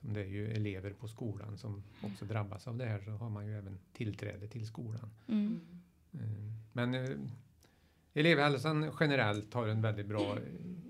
som 0.00 0.12
det 0.12 0.20
är 0.20 0.26
ju 0.26 0.50
elever 0.50 0.92
på 0.92 1.08
skolan 1.08 1.58
som 1.58 1.82
också 2.02 2.24
drabbas 2.24 2.68
av 2.68 2.76
det 2.76 2.86
här 2.86 3.00
så 3.00 3.10
har 3.10 3.30
man 3.30 3.46
ju 3.46 3.58
även 3.58 3.78
tillträde 3.92 4.48
till 4.48 4.66
skolan. 4.66 5.10
Mm. 5.28 5.60
mm. 6.12 6.52
Men 6.72 6.94
eh, 6.94 7.18
elevhälsan 8.14 8.92
generellt 9.00 9.54
har 9.54 9.68
en 9.68 9.82
väldigt 9.82 10.06
bra 10.06 10.38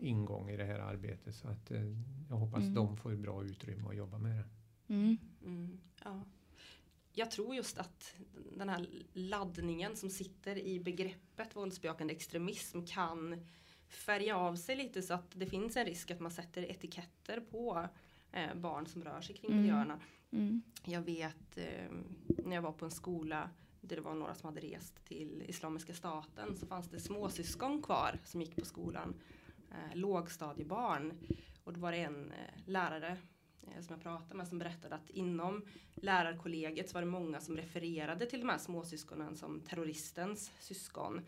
ingång 0.00 0.50
i 0.50 0.56
det 0.56 0.64
här 0.64 0.78
arbetet 0.78 1.35
så 1.35 1.48
att 1.48 1.70
eh, 1.70 1.83
jag 2.28 2.37
hoppas 2.37 2.62
mm. 2.62 2.74
de 2.74 2.96
får 2.96 3.16
bra 3.16 3.44
utrymme 3.44 3.88
att 3.88 3.96
jobba 3.96 4.18
med 4.18 4.37
det. 4.37 4.44
Mm. 4.94 5.18
mm. 5.44 5.80
Ja 6.04 6.24
jag 7.12 7.30
tror 7.30 7.54
just 7.54 7.78
att 7.78 8.14
den 8.56 8.68
här 8.68 8.87
laddningen 9.12 9.96
som 9.96 10.11
sitter 10.11 10.59
i 10.59 10.80
begreppet 10.80 11.56
våldsbejakande 11.56 12.14
extremism 12.14 12.85
kan 12.85 13.46
färga 13.88 14.37
av 14.37 14.56
sig 14.56 14.76
lite 14.76 15.02
så 15.02 15.14
att 15.14 15.30
det 15.35 15.46
finns 15.46 15.76
en 15.76 15.87
risk 15.87 16.11
att 16.11 16.20
man 16.20 16.30
sätter 16.30 16.70
etiketter 16.70 17.40
på 17.40 17.88
eh, 18.33 18.54
barn 18.54 18.87
som 18.87 19.04
rör 19.04 19.20
sig 19.20 19.37
kring 19.37 19.50
mm. 19.50 19.62
miljöerna. 19.62 20.00
Mm. 20.30 20.62
Jag 20.85 21.02
vet 21.02 21.59
eh, 21.59 21.90
när 22.26 22.54
jag 22.54 22.62
var 22.62 22.72
på 22.72 22.85
en 22.85 22.90
skola 22.90 23.50
det 23.81 24.01
var 24.01 24.14
några 24.14 24.35
som 24.35 24.47
hade 24.47 24.61
rest 24.61 25.05
till 25.05 25.45
Islamiska 25.49 25.95
staten 25.95 26.57
så 26.57 26.66
fanns 26.66 26.88
det 26.88 27.01
småsyskon 27.01 27.83
kvar 27.83 28.19
som 28.25 28.40
gick 28.40 28.57
på 28.57 28.64
skolan. 28.64 29.14
Eh, 29.71 29.97
lågstadiebarn. 29.97 31.12
Och 31.64 31.73
då 31.73 31.81
var 31.81 31.93
det 31.93 31.99
en 31.99 32.33
eh, 32.33 32.61
lärare 32.66 33.19
Eh, 33.62 33.83
som 33.83 33.95
jag 33.95 34.03
pratade 34.03 34.35
med 34.35 34.49
som 34.49 34.59
berättade 34.59 34.95
att 34.95 35.11
inom 35.11 35.62
lärarkollegiet 35.95 36.88
så 36.88 36.95
var 36.95 37.01
det 37.01 37.07
många 37.07 37.40
som 37.40 37.57
refererade 37.57 38.27
till 38.27 38.40
de 38.40 38.49
här 38.49 38.59
småsyskonen 38.59 39.37
som 39.37 39.61
terroristens 39.61 40.53
syskon. 40.61 41.21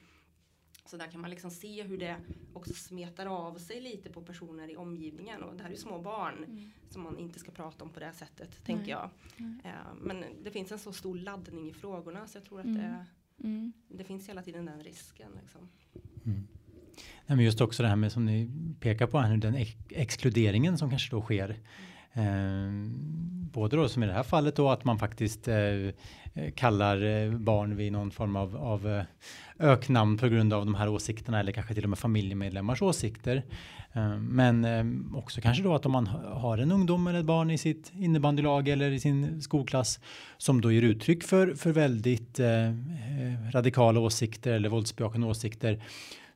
Så 0.85 0.97
där 0.97 1.07
kan 1.07 1.21
man 1.21 1.31
liksom 1.31 1.51
se 1.51 1.83
hur 1.83 1.99
det 1.99 2.17
också 2.53 2.75
smetar 2.75 3.27
av 3.27 3.59
sig 3.59 3.81
lite 3.81 4.11
på 4.11 4.23
personer 4.23 4.71
i 4.71 4.77
omgivningen. 4.77 5.43
Och 5.43 5.57
det 5.57 5.63
här 5.63 5.71
är 5.71 5.75
ju 5.75 5.79
små 5.81 5.99
barn 5.99 6.45
Mm. 6.45 6.71
som 6.91 7.03
man 7.03 7.19
inte 7.19 7.39
ska 7.39 7.51
prata 7.51 7.85
om 7.85 7.91
på 7.91 8.01
det 8.01 8.13
sättet, 8.13 8.65
tänker 8.65 8.83
Nej. 8.83 8.91
jag. 8.91 9.11
Nej. 9.37 9.59
Eh, 9.65 9.95
men 10.01 10.25
det 10.45 10.51
finns 10.51 10.73
en 10.73 10.79
så 10.79 10.93
stor 10.93 11.17
laddning 11.19 11.71
i 11.71 11.73
frågorna 11.73 12.27
så 12.27 12.37
jag 12.39 12.45
tror 12.45 12.61
att 12.61 12.67
Mm. 12.67 12.79
det, 12.83 13.07
Mm. 13.45 13.73
det 13.89 14.05
finns 14.05 14.29
hela 14.29 14.43
tiden 14.43 14.65
den 14.65 14.81
risken. 14.81 15.31
Liksom. 15.43 15.69
Mm. 16.25 16.47
Nej, 17.27 17.37
men 17.37 17.41
just 17.45 17.61
också 17.61 17.83
det 17.83 17.89
här 17.89 17.97
med 17.97 18.13
som 18.13 18.27
ni 18.27 18.51
pekar 18.81 19.07
på 19.07 19.19
här 19.19 19.31
nu, 19.31 19.37
den 19.37 19.55
ex 19.55 19.71
exkluderingen 19.89 20.79
som 20.79 20.91
kanske 20.91 21.11
då 21.17 21.23
sker. 21.23 21.57
Eh, 22.15 22.73
både 23.53 23.77
då 23.77 23.89
som 23.89 24.03
i 24.03 24.07
det 24.07 24.13
här 24.13 24.23
fallet 24.23 24.57
då 24.57 24.71
att 24.71 24.85
man 24.85 24.99
faktiskt 24.99 25.49
eh, 25.49 25.57
kallar 26.55 27.05
eh, 27.05 27.33
barn 27.33 27.77
vid 27.77 27.93
någon 27.93 28.11
form 28.11 28.37
av, 28.37 28.57
av 28.57 28.89
eh, 28.89 29.05
öknamn 29.59 30.19
på 30.19 30.29
grund 30.29 30.53
av 30.53 30.65
de 30.65 30.75
här 30.75 30.89
åsikterna 30.89 31.41
eller 31.41 31.53
kanske 31.53 31.75
till 31.75 31.85
och 31.85 31.91
med 31.91 31.99
familjemedlemmars 31.99 32.83
åsikter. 32.83 33.43
Eh, 33.93 34.17
men 34.17 34.65
eh, 34.65 35.19
också 35.19 35.41
kanske 35.41 35.63
då 35.63 35.75
att 35.75 35.87
om 35.87 35.93
man 35.93 36.07
har 36.07 36.59
en 36.59 36.73
ungdom 36.73 37.07
eller 37.07 37.19
ett 37.21 37.27
barn 37.27 37.51
i 37.51 37.59
sitt 37.59 37.93
innebandylag 37.95 38.69
eller 38.69 38.91
i 38.91 39.01
sin 39.01 39.43
skolklass 39.43 40.01
som 40.39 40.61
då 40.61 40.73
ger 40.73 40.83
uttryck 40.83 41.25
för, 41.25 41.55
för 41.55 41.73
väldigt 41.73 42.41
eh, 42.41 42.69
eh 42.69 43.51
radikala 43.53 44.01
åsikter 44.01 44.53
eller 44.53 44.69
våldsbejakande 44.69 45.27
åsikter 45.27 45.83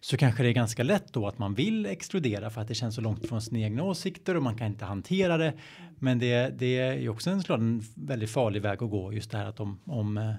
så 0.06 0.16
kanske 0.16 0.42
det 0.42 0.48
är 0.48 0.52
ganska 0.52 0.82
lätt 0.82 1.12
då 1.12 1.28
att 1.28 1.38
man 1.38 1.54
vill 1.54 1.86
exkludera 1.86 2.50
för 2.50 2.60
att 2.60 2.68
det 2.68 2.74
känns 2.74 2.94
så 2.94 3.00
långt 3.00 3.28
från 3.28 3.42
sina 3.42 3.58
egna 3.58 3.82
åsikter 3.82 4.36
och 4.36 4.42
man 4.42 4.56
kan 4.56 4.66
inte 4.66 4.84
hantera 4.84 5.36
det. 5.36 5.52
Men 5.98 6.18
det, 6.18 6.58
det 6.58 6.78
är 6.78 6.92
ju 6.92 7.08
också 7.08 7.30
en, 7.30 7.42
en 7.48 7.82
väldigt 7.94 8.30
farlig 8.30 8.62
väg 8.62 8.82
att 8.82 8.90
gå 8.90 9.12
just 9.12 9.30
det 9.30 9.38
här 9.38 9.44
att 9.44 9.60
om, 9.60 9.78
om 9.84 10.18
eh, 10.18 10.32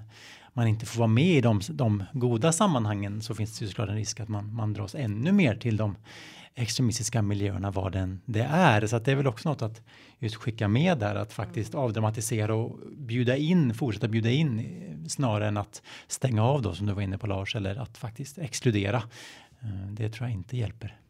man 0.52 0.66
inte 0.66 0.86
får 0.86 0.98
vara 0.98 1.06
med 1.08 1.36
i 1.36 1.40
de, 1.40 1.60
de 1.68 2.04
goda 2.12 2.52
sammanhangen 2.52 3.22
så 3.22 3.34
finns 3.34 3.58
det 3.58 3.64
ju 3.64 3.68
såklart 3.68 3.88
en 3.88 3.94
risk 3.94 4.20
att 4.20 4.28
man, 4.28 4.54
man 4.54 4.72
dras 4.72 4.94
ännu 4.94 5.32
mer 5.32 5.54
till 5.54 5.76
de 5.76 5.96
extremistiska 6.54 7.22
miljöerna 7.22 7.70
vad 7.70 7.92
den 7.92 8.20
det 8.24 8.46
är. 8.50 8.86
Så 8.86 8.96
att 8.96 9.04
det 9.04 9.12
är 9.12 9.16
väl 9.16 9.26
också 9.26 9.48
något 9.48 9.62
att 9.62 9.82
just 10.18 10.36
skicka 10.36 10.68
med 10.68 10.98
där 10.98 11.14
att 11.14 11.32
faktiskt 11.32 11.74
avdramatisera 11.74 12.54
och 12.54 12.78
bjuda 12.96 13.36
in, 13.36 13.74
fortsätta 13.74 14.08
bjuda 14.08 14.30
in 14.30 14.58
eh, 14.58 15.06
snarare 15.08 15.48
än 15.48 15.56
att 15.56 15.82
stänga 16.06 16.44
av 16.44 16.62
då 16.62 16.74
som 16.74 16.86
du 16.86 16.92
var 16.92 17.02
inne 17.02 17.18
på 17.18 17.26
Lars 17.26 17.56
eller 17.56 17.76
att 17.76 17.98
faktiskt 17.98 18.38
exkludera. 18.38 19.02
Eh, 19.60 19.92
Det 19.92 20.08
tror 20.10 20.28
jag 20.28 20.34
inte 20.38 20.56
hjälper. 20.56 21.00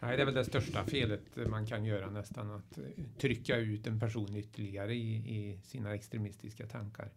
Nej, 0.00 0.16
det 0.16 0.22
är 0.22 0.26
väl 0.26 0.34
det 0.34 0.44
största 0.44 0.84
felet 0.84 1.22
man 1.48 1.66
kan 1.66 1.84
göra 1.84 2.10
nästan 2.10 2.50
att 2.50 2.78
eh, 2.78 2.84
trycka 3.18 3.56
ut 3.56 3.86
en 3.86 4.00
person 4.00 4.36
ytterligare 4.36 4.94
i, 4.94 5.14
i 5.16 5.58
sina 5.62 5.94
extremistiska 5.94 6.66
tankar. 6.66 7.08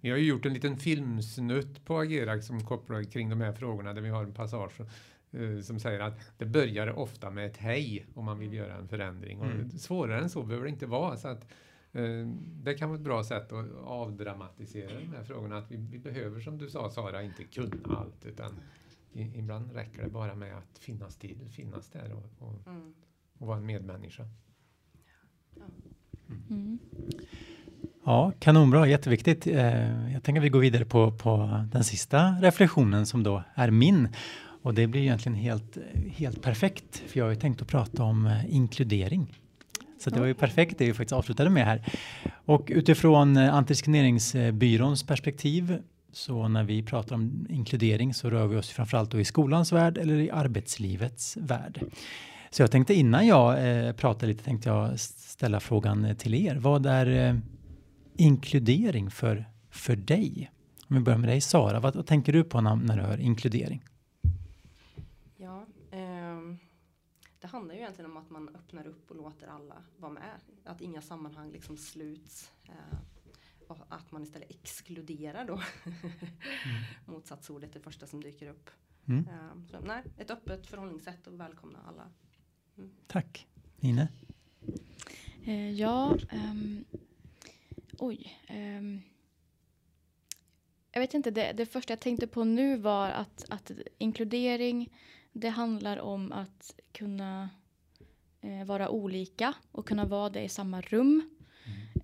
Vi 0.00 0.10
har 0.10 0.16
ju 0.16 0.24
gjort 0.26 0.46
en 0.46 0.54
liten 0.54 0.76
filmsnutt 0.76 1.84
på 1.84 1.98
Agera 1.98 2.42
som 2.42 2.64
kopplar 2.64 3.02
kring 3.04 3.30
de 3.30 3.40
här 3.40 3.52
frågorna 3.52 3.92
där 3.92 4.02
vi 4.02 4.08
har 4.08 4.24
en 4.24 4.34
passage 4.34 4.80
eh, 5.30 5.60
som 5.60 5.80
säger 5.80 6.00
att 6.00 6.20
det 6.38 6.46
börjar 6.46 6.98
ofta 6.98 7.30
med 7.30 7.46
ett 7.46 7.56
hej 7.56 8.06
om 8.14 8.24
man 8.24 8.38
vill 8.38 8.52
göra 8.52 8.74
en 8.74 8.88
förändring. 8.88 9.40
Mm. 9.40 9.64
Och 9.66 9.80
svårare 9.80 10.20
än 10.20 10.30
så 10.30 10.42
behöver 10.42 10.64
det 10.64 10.70
inte 10.70 10.86
vara. 10.86 11.16
Så 11.16 11.28
att, 11.28 11.48
det 12.62 12.74
kan 12.74 12.88
vara 12.88 12.98
ett 12.98 13.04
bra 13.04 13.24
sätt 13.24 13.52
att 13.52 13.66
avdramatisera 13.84 15.00
de 15.00 15.16
här 15.16 15.24
frågorna. 15.24 15.58
Att 15.58 15.70
vi, 15.70 15.76
vi 15.76 15.98
behöver, 15.98 16.40
som 16.40 16.58
du 16.58 16.70
sa 16.70 16.90
Sara, 16.90 17.22
inte 17.22 17.44
kunna 17.44 17.96
allt 17.96 18.26
utan 18.26 18.60
i, 19.14 19.38
ibland 19.38 19.72
räcker 19.72 20.02
det 20.02 20.08
bara 20.10 20.34
med 20.34 20.56
att 20.56 20.78
finnas 20.78 21.16
till, 21.16 21.38
finnas 21.50 21.88
där 21.90 22.12
och, 22.12 22.48
och, 22.48 22.66
Mm. 22.66 22.94
och 23.38 23.46
vara 23.46 23.58
en 23.58 23.66
medmänniska. 23.66 24.22
Mm. 26.50 26.78
Ja, 28.04 28.32
kanonbra, 28.38 28.86
jätteviktigt. 28.88 29.46
Eh, 29.46 30.12
Jag 30.12 30.22
tänker 30.22 30.40
att 30.40 30.44
vi 30.44 30.48
går 30.48 30.60
vidare 30.60 30.84
på, 30.84 31.12
på 31.12 31.64
den 31.72 31.84
sista 31.84 32.30
reflektionen 32.40 33.06
som 33.06 33.22
då 33.22 33.42
är 33.54 33.70
min. 33.70 34.08
Och 34.62 34.74
det 34.74 34.86
blir 34.86 35.00
egentligen 35.00 35.36
helt, 35.36 35.78
helt 36.06 36.42
perfekt, 36.42 36.96
för 37.06 37.18
jag 37.18 37.24
har 37.24 37.30
ju 37.30 37.36
tänkt 37.40 37.62
att 37.62 37.68
prata 37.68 38.02
om 38.02 38.26
eh, 38.26 38.54
inkludering. 38.54 39.38
Så 39.98 40.10
det 40.10 40.20
var 40.20 40.26
ju 40.26 40.34
perfekt 40.34 40.78
det 40.78 40.86
vi 40.86 40.94
faktiskt 40.94 41.12
avslutade 41.12 41.50
med 41.50 41.64
här. 41.66 41.86
Och 42.44 42.68
utifrån 42.74 43.36
eh, 43.36 43.54
Antidiskrimineringsbyråns 43.54 45.06
perspektiv 45.06 45.82
så 46.12 46.48
när 46.48 46.64
vi 46.64 46.82
pratar 46.82 47.14
om 47.14 47.46
inkludering 47.50 48.14
så 48.14 48.30
rör 48.30 48.46
vi 48.46 48.56
oss 48.56 48.70
framförallt 48.70 49.10
då 49.10 49.20
i 49.20 49.24
skolans 49.24 49.72
värld 49.72 49.98
eller 49.98 50.14
i 50.14 50.30
arbetslivets 50.30 51.36
värld. 51.36 51.84
Så 52.50 52.62
jag 52.62 52.70
tänkte 52.70 52.94
innan 52.94 53.26
jag 53.26 53.68
eh, 53.86 53.92
pratar 53.92 54.26
lite 54.26 54.44
tänkte 54.44 54.68
jag 54.68 55.00
ställa 55.00 55.60
frågan 55.60 56.04
eh, 56.04 56.16
till 56.16 56.34
er. 56.34 56.56
Vad 56.56 56.86
är 56.86 57.06
eh, 57.06 57.36
inkludering 58.16 59.10
för, 59.10 59.44
för 59.70 59.96
dig? 59.96 60.50
Om 60.88 60.96
vi 60.96 61.02
börjar 61.02 61.18
med 61.18 61.28
dig 61.28 61.40
Sara, 61.40 61.80
vad, 61.80 61.96
vad 61.96 62.06
tänker 62.06 62.32
du 62.32 62.44
på 62.44 62.60
när, 62.60 62.76
när 62.76 62.96
du 62.96 63.02
hör 63.02 63.20
inkludering? 63.20 63.84
Ja, 65.36 65.66
eh, 65.90 66.56
det 67.40 67.46
handlar 67.46 67.74
ju 67.74 67.80
egentligen 67.80 68.10
om 68.10 68.16
att 68.16 68.30
man 68.30 68.48
öppnar 68.48 68.86
upp 68.86 69.10
och 69.10 69.16
låter 69.16 69.46
alla 69.46 69.76
vara 69.96 70.12
med. 70.12 70.40
Att 70.64 70.80
inga 70.80 71.02
sammanhang 71.02 71.52
liksom 71.52 71.76
sluts. 71.76 72.52
Eh, 72.68 72.98
och 73.80 73.86
att 73.88 74.12
man 74.12 74.22
istället 74.22 74.50
exkluderar 74.50 75.44
då. 75.44 75.62
Motsatsordet, 77.12 77.72
det 77.72 77.80
första 77.80 78.06
som 78.06 78.22
dyker 78.22 78.48
upp. 78.48 78.70
Mm. 79.08 79.28
Ehm, 79.28 79.68
så, 79.68 79.80
nej, 79.80 80.02
ett 80.18 80.30
öppet 80.30 80.66
förhållningssätt 80.66 81.26
och 81.26 81.40
välkomna 81.40 81.78
alla. 81.88 82.10
Tack. 83.06 83.46
Ine? 83.80 84.08
Eh, 85.44 85.70
ja, 85.70 86.18
ehm, 86.30 86.84
oj. 87.98 88.38
ehm, 88.48 89.02
jag 90.92 91.00
vet 91.00 91.14
inte, 91.14 91.30
det, 91.30 91.52
det 91.52 91.66
första 91.66 91.92
jag 91.92 92.00
tänkte 92.00 92.26
på 92.26 92.44
nu 92.44 92.76
var 92.76 93.08
att, 93.08 93.44
att 93.48 93.70
inkludering, 93.98 94.96
det 95.32 95.48
handlar 95.48 95.96
om 95.96 96.32
att 96.32 96.80
kunna 96.92 97.50
eh, 98.40 98.64
vara 98.64 98.88
olika 98.88 99.54
och 99.72 99.88
kunna 99.88 100.04
vara 100.04 100.30
det 100.30 100.42
i 100.42 100.48
samma 100.48 100.80
rum. 100.80 101.30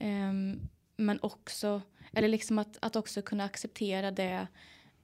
Ehm, 0.01 0.61
men 0.99 1.19
också, 1.23 1.83
eller 2.13 2.29
liksom 2.29 2.59
att, 2.59 2.79
att 2.81 2.97
också 2.97 3.23
kunna 3.23 3.45
acceptera 3.45 4.11
det 4.11 4.47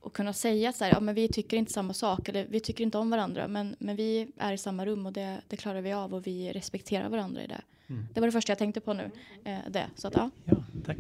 och 0.01 0.13
kunna 0.17 0.33
säga 0.33 0.73
så 0.73 0.85
här, 0.85 0.93
ja, 0.93 1.01
men 1.01 1.15
vi 1.15 1.29
tycker 1.29 1.57
inte 1.57 1.73
samma 1.73 1.95
sak 1.95 2.29
eller 2.29 2.47
vi 2.47 2.61
tycker 2.61 2.85
inte 2.85 2.99
om 2.99 3.11
varandra 3.11 3.49
men, 3.49 3.77
men 3.79 3.97
vi 3.97 4.33
är 4.37 4.53
i 4.53 4.59
samma 4.59 4.87
rum 4.87 5.07
och 5.07 5.13
det, 5.13 5.41
det 5.49 5.57
klarar 5.57 5.81
vi 5.81 5.93
av 5.93 6.15
och 6.15 6.27
vi 6.27 6.53
respekterar 6.53 7.09
varandra 7.09 7.43
i 7.43 7.47
det. 7.47 7.61
Mm. 7.87 8.07
Det 8.15 8.21
var 8.21 8.29
det 8.29 8.33
första 8.33 8.51
jag 8.51 8.59
tänkte 8.59 8.81
på 8.81 8.93
nu. 8.93 9.11
Eh, 9.45 9.59
det, 9.71 9.87
så 9.95 10.09
att 10.09 10.15
ja. 10.17 10.31
Ja, 10.45 10.65
tack. 10.85 10.99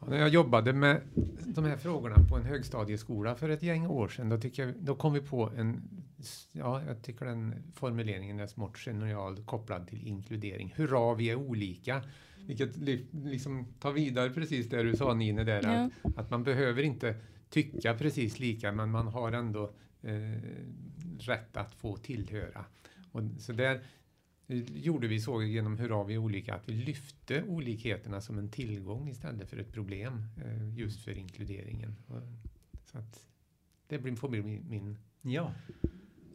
Ja, 0.00 0.06
när 0.06 0.18
jag 0.18 0.28
jobbade 0.28 0.72
med 0.72 1.00
de 1.46 1.64
här 1.64 1.76
frågorna 1.76 2.16
på 2.30 2.36
en 2.36 2.44
högstadieskola 2.44 3.34
för 3.34 3.48
ett 3.48 3.62
gäng 3.62 3.86
år 3.86 4.08
sedan, 4.08 4.28
då, 4.28 4.38
tycker 4.38 4.66
jag, 4.66 4.74
då 4.78 4.94
kom 4.94 5.12
vi 5.12 5.20
på 5.20 5.50
en, 5.56 5.82
ja, 6.52 6.82
jag 6.86 7.02
tycker 7.02 7.26
den 7.26 7.54
formuleringen 7.74 8.40
är 8.40 8.46
smått 8.46 8.78
genial 8.78 9.44
kopplad 9.44 9.88
till 9.88 10.06
inkludering. 10.06 10.74
Hurra, 10.76 11.14
vi 11.14 11.30
är 11.30 11.34
olika. 11.34 12.02
Vilket 12.46 12.76
li, 12.76 13.06
liksom 13.12 13.66
tar 13.80 13.92
vidare 13.92 14.30
precis 14.30 14.68
det 14.68 14.82
du 14.82 14.96
sa 14.96 15.14
Nine, 15.14 15.36
där, 15.36 15.62
Ja. 15.62 15.90
att, 16.02 16.18
att 16.18 16.30
man 16.30 16.44
behöver 16.44 16.82
inte 16.82 17.16
tycka 17.50 17.94
precis 17.94 18.38
lika, 18.38 18.72
men 18.72 18.90
man 18.90 19.06
har 19.08 19.32
ändå 19.32 19.74
eh, 20.02 20.42
rätt 21.18 21.56
att 21.56 21.74
få 21.74 21.96
tillhöra. 21.96 22.64
Och, 23.12 23.22
så 23.38 23.52
där 23.52 23.82
eh, 24.46 24.58
gjorde 24.76 25.06
vi 25.06 25.20
så 25.20 25.42
genom 25.42 25.78
Hurra 25.78 26.04
vi 26.04 26.14
är 26.14 26.18
olika, 26.18 26.54
att 26.54 26.68
vi 26.68 26.72
lyfte 26.72 27.42
olikheterna 27.42 28.20
som 28.20 28.38
en 28.38 28.50
tillgång 28.50 29.08
istället 29.08 29.50
för 29.50 29.56
ett 29.56 29.72
problem 29.72 30.24
eh, 30.44 30.78
just 30.78 31.04
för 31.04 31.18
inkluderingen. 31.18 31.96
Och, 32.06 32.22
så 32.84 32.98
att 32.98 33.26
det 33.86 33.98
blir, 33.98 34.16
får 34.16 34.28
bli 34.28 34.42
min, 34.42 34.68
min 34.68 34.98
Ja. 35.22 35.52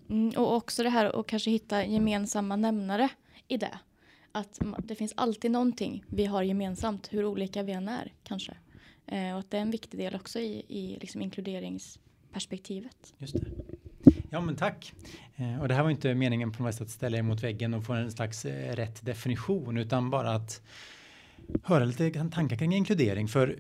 Mm, 0.09 0.29
och 0.37 0.55
också 0.55 0.83
det 0.83 0.89
här 0.89 1.19
att 1.19 1.27
kanske 1.27 1.51
hitta 1.51 1.85
gemensamma 1.85 2.55
nämnare 2.55 3.09
i 3.47 3.57
det. 3.57 3.79
Att 4.31 4.59
det 4.83 4.95
finns 4.95 5.13
alltid 5.17 5.51
någonting 5.51 6.03
vi 6.07 6.25
har 6.25 6.43
gemensamt, 6.43 7.07
hur 7.11 7.25
olika 7.25 7.63
vi 7.63 7.71
än 7.71 7.87
är 7.87 8.13
kanske. 8.23 8.57
Eh, 9.05 9.33
och 9.33 9.39
att 9.39 9.51
det 9.51 9.57
är 9.57 9.61
en 9.61 9.71
viktig 9.71 9.99
del 9.99 10.15
också 10.15 10.39
i, 10.39 10.65
i 10.67 10.97
liksom 11.01 11.21
inkluderingsperspektivet. 11.21 13.13
Just 13.17 13.33
det. 13.33 13.45
Ja, 14.29 14.41
men 14.41 14.55
tack. 14.55 14.93
Eh, 15.35 15.61
och 15.61 15.67
det 15.67 15.73
här 15.73 15.83
var 15.83 15.89
inte 15.89 16.15
meningen 16.15 16.51
på 16.51 16.63
något 16.63 16.73
sätt 16.73 16.81
att 16.81 16.89
ställa 16.89 17.17
er 17.17 17.21
mot 17.21 17.43
väggen 17.43 17.73
och 17.73 17.85
få 17.85 17.93
en 17.93 18.11
slags 18.11 18.45
eh, 18.45 18.75
rätt 18.75 19.05
definition, 19.05 19.77
utan 19.77 20.09
bara 20.09 20.31
att 20.31 20.61
höra 21.63 21.85
lite 21.85 22.29
tankar 22.29 22.55
kring 22.55 22.73
inkludering. 22.73 23.27
För 23.27 23.59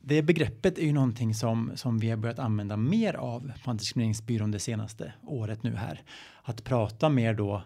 det 0.00 0.22
begreppet 0.22 0.78
är 0.78 0.82
ju 0.82 0.92
någonting 0.92 1.34
som, 1.34 1.72
som 1.74 1.98
vi 1.98 2.10
har 2.10 2.16
börjat 2.16 2.38
använda 2.38 2.76
mer 2.76 3.14
av 3.14 3.52
på 3.64 3.70
Antidiskrimineringsbyrån 3.70 4.50
det 4.50 4.58
senaste 4.58 5.12
året 5.26 5.62
nu 5.62 5.76
här. 5.76 6.02
Att 6.42 6.64
prata 6.64 7.08
mer 7.08 7.34
då, 7.34 7.62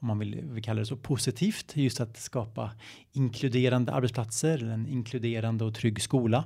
om 0.00 0.08
man 0.08 0.18
vill, 0.18 0.40
vi 0.44 0.62
kallar 0.62 0.80
det 0.80 0.86
så 0.86 0.96
positivt, 0.96 1.76
just 1.76 2.00
att 2.00 2.16
skapa 2.16 2.70
inkluderande 3.12 3.92
arbetsplatser, 3.92 4.64
en 4.64 4.86
inkluderande 4.86 5.64
och 5.64 5.74
trygg 5.74 6.02
skola. 6.02 6.44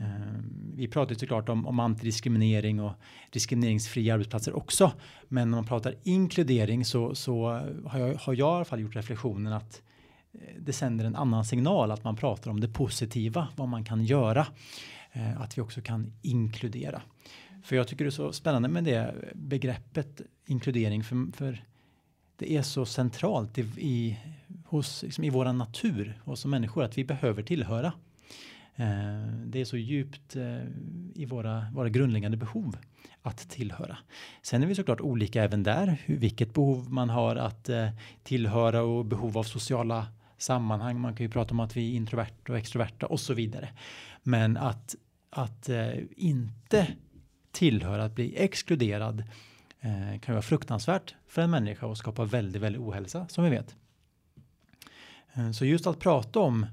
Eh, 0.00 0.40
Vi 0.74 0.88
pratar 0.88 1.12
ju 1.14 1.18
såklart 1.18 1.48
om, 1.48 1.66
om 1.66 1.80
antidiskriminering 1.80 2.80
och 2.80 2.92
diskrimineringsfria 3.30 4.14
arbetsplatser 4.14 4.56
också. 4.56 4.92
Men 5.28 5.50
när 5.50 5.58
man 5.58 5.66
pratar 5.66 5.94
inkludering 6.02 6.84
så, 6.84 7.14
så 7.14 7.48
har, 7.86 7.98
jag, 7.98 8.14
har 8.14 8.34
jag 8.34 8.52
i 8.52 8.56
alla 8.56 8.64
fall 8.64 8.80
gjort 8.80 8.96
reflektionen 8.96 9.52
att 9.52 9.82
eh, 10.32 10.40
det 10.60 10.72
sänder 10.72 11.04
en 11.04 11.16
annan 11.16 11.44
signal 11.44 11.90
att 11.90 12.04
man 12.04 12.16
pratar 12.16 12.50
om 12.50 12.60
det 12.60 12.68
positiva, 12.68 13.48
vad 13.56 13.68
man 13.68 13.84
kan 13.84 14.04
göra. 14.04 14.46
Eh, 15.12 15.40
Att 15.40 15.58
vi 15.58 15.62
också 15.62 15.80
kan 15.80 16.12
inkludera. 16.22 17.02
För 17.62 17.76
jag 17.76 17.88
tycker 17.88 18.04
det 18.04 18.08
är 18.08 18.10
så 18.10 18.32
spännande 18.32 18.68
med 18.68 18.84
det 18.84 19.14
begreppet 19.34 20.20
inkludering 20.46 21.04
för, 21.04 21.32
för 21.36 21.64
det 22.36 22.56
är 22.56 22.62
så 22.62 22.86
centralt 22.86 23.58
i, 23.58 23.62
i, 23.76 24.18
hos, 24.64 25.02
liksom 25.02 25.24
i 25.24 25.30
våran 25.30 25.58
natur 25.58 26.20
och 26.24 26.38
som 26.38 26.50
människor 26.50 26.84
att 26.84 26.98
vi 26.98 27.04
behöver 27.04 27.42
tillhöra. 27.42 27.92
Eh, 28.76 29.26
det 29.46 29.60
är 29.60 29.64
så 29.64 29.76
djupt 29.76 30.36
eh, 30.36 30.58
i 31.14 31.24
våra, 31.24 31.66
våra 31.72 31.88
grundläggande 31.88 32.36
behov 32.36 32.76
att 33.22 33.48
tillhöra. 33.48 33.98
Sen 34.42 34.62
är 34.62 34.66
vi 34.66 34.74
såklart 34.74 35.00
olika 35.00 35.44
även 35.44 35.62
där, 35.62 36.02
hur, 36.04 36.16
vilket 36.16 36.54
behov 36.54 36.90
man 36.90 37.10
har 37.10 37.36
att 37.36 37.68
eh, 37.68 37.88
tillhöra 38.22 38.82
och 38.82 39.04
behov 39.04 39.38
av 39.38 39.42
sociala 39.42 40.06
sammanhang. 40.38 41.00
Man 41.00 41.16
kan 41.16 41.26
ju 41.26 41.30
prata 41.30 41.50
om 41.50 41.60
att 41.60 41.76
vi 41.76 41.90
är 41.90 41.96
introverta 41.96 42.52
och 42.52 42.58
extroverta 42.58 43.06
och 43.06 43.20
så 43.20 43.34
vidare. 43.34 43.68
Men 44.22 44.56
att, 44.56 44.94
att 45.30 45.68
eh, 45.68 45.90
inte 46.16 46.86
tillhöra, 47.52 48.04
att 48.04 48.14
bli 48.14 48.36
exkluderad 48.36 49.24
Eh, 49.86 50.18
kan 50.20 50.32
ju 50.32 50.32
vara 50.32 50.42
fruktansvärt 50.42 51.14
för 51.26 51.42
en 51.42 51.50
människa 51.50 51.86
och 51.86 51.98
skapa 51.98 52.24
väldigt, 52.24 52.62
väldigt 52.62 52.82
ohälsa 52.82 53.26
som 53.28 53.44
vi 53.44 53.50
vet. 53.50 53.76
Eh, 55.34 55.50
så 55.50 55.64
just 55.64 55.86
att 55.86 55.98
prata 55.98 56.40
om 56.40 56.66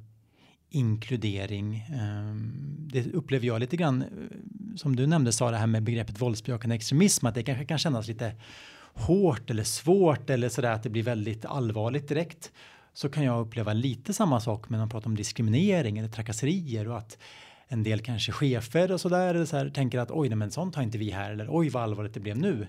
inkludering. 0.70 1.76
eh, 1.76 2.36
det 2.78 3.14
upplever 3.14 3.48
jag 3.48 3.60
lite 3.60 3.78
grann, 3.78 4.02
eh, 4.02 4.08
som 4.76 4.96
du 4.96 5.08
nämnde 5.08 5.32
Sara, 5.32 5.52
det 5.52 5.58
här 5.58 5.68
med 5.68 5.84
begreppet 5.84 6.22
våldsbejakande 6.22 6.76
extremism, 6.76 7.26
att 7.26 7.36
det 7.36 7.44
kanske 7.44 7.66
kan 7.66 7.78
kännas 7.78 8.08
lite 8.08 8.36
hårt 8.94 9.50
eller 9.50 9.64
svårt 9.64 10.30
eller 10.30 10.50
sådär 10.50 10.72
att 10.72 10.84
det 10.84 10.90
blir 10.90 11.04
väldigt 11.04 11.46
allvarligt 11.46 12.08
direkt. 12.08 12.52
Så 12.94 13.10
kan 13.10 13.24
jag 13.24 13.42
uppleva 13.42 13.74
lite 13.74 14.14
samma 14.14 14.40
sak 14.40 14.70
när 14.70 14.78
man 14.78 14.90
pratar 14.90 15.08
om 15.08 15.16
diskriminering 15.16 15.98
eller 15.98 16.10
trakasserier 16.10 16.88
och 16.88 16.98
att 16.98 17.18
en 17.74 17.84
del 17.84 18.00
kanske 18.00 18.32
chefer 18.32 18.92
och 18.92 19.02
sådär 19.02 19.46
så 19.46 19.58
här, 19.58 19.70
tänker 19.70 20.00
att 20.00 20.12
oj, 20.12 20.30
nej, 20.30 20.36
men 20.36 20.52
sånt 20.52 20.76
har 20.76 20.84
inte 20.84 20.98
vi 20.98 21.12
här 21.12 21.32
eller 21.32 21.48
oj 21.50 21.70
vad 21.70 21.84
allvarligt 21.84 22.14
det 22.14 22.20
blev 22.20 22.38
nu. 22.38 22.68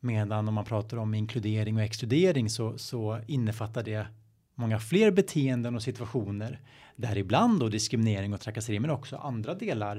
Medan 0.00 0.48
om 0.48 0.54
man 0.54 0.64
pratar 0.64 0.96
om 0.96 1.14
inkludering 1.14 1.76
och 1.76 1.82
exkludering 1.82 2.50
så, 2.50 2.78
så 2.78 3.20
innefattar 3.26 3.82
det 3.82 4.06
många 4.54 4.78
fler 4.78 5.10
beteenden 5.10 5.74
och 5.76 5.82
situationer 5.82 6.60
däribland 6.96 7.60
då 7.60 7.68
diskriminering 7.68 8.34
och 8.34 8.40
trakasserier 8.40 8.80
men 8.80 8.90
också 8.90 9.16
andra 9.16 9.54
delar 9.54 9.96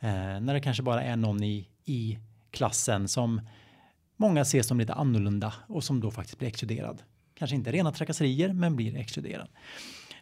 eh, 0.00 0.40
när 0.40 0.54
det 0.54 0.60
kanske 0.60 0.82
bara 0.82 1.02
är 1.02 1.16
någon 1.16 1.42
i, 1.42 1.68
i 1.84 2.18
klassen 2.50 3.08
som 3.08 3.40
många 4.16 4.44
ser 4.44 4.62
som 4.62 4.78
lite 4.78 4.94
annorlunda 4.94 5.54
och 5.66 5.84
som 5.84 6.00
då 6.00 6.10
faktiskt 6.10 6.38
blir 6.38 6.48
exkluderad. 6.48 7.02
Kanske 7.34 7.56
inte 7.56 7.72
rena 7.72 7.92
trakasserier 7.92 8.52
men 8.52 8.76
blir 8.76 8.96
exkluderad. 8.96 9.48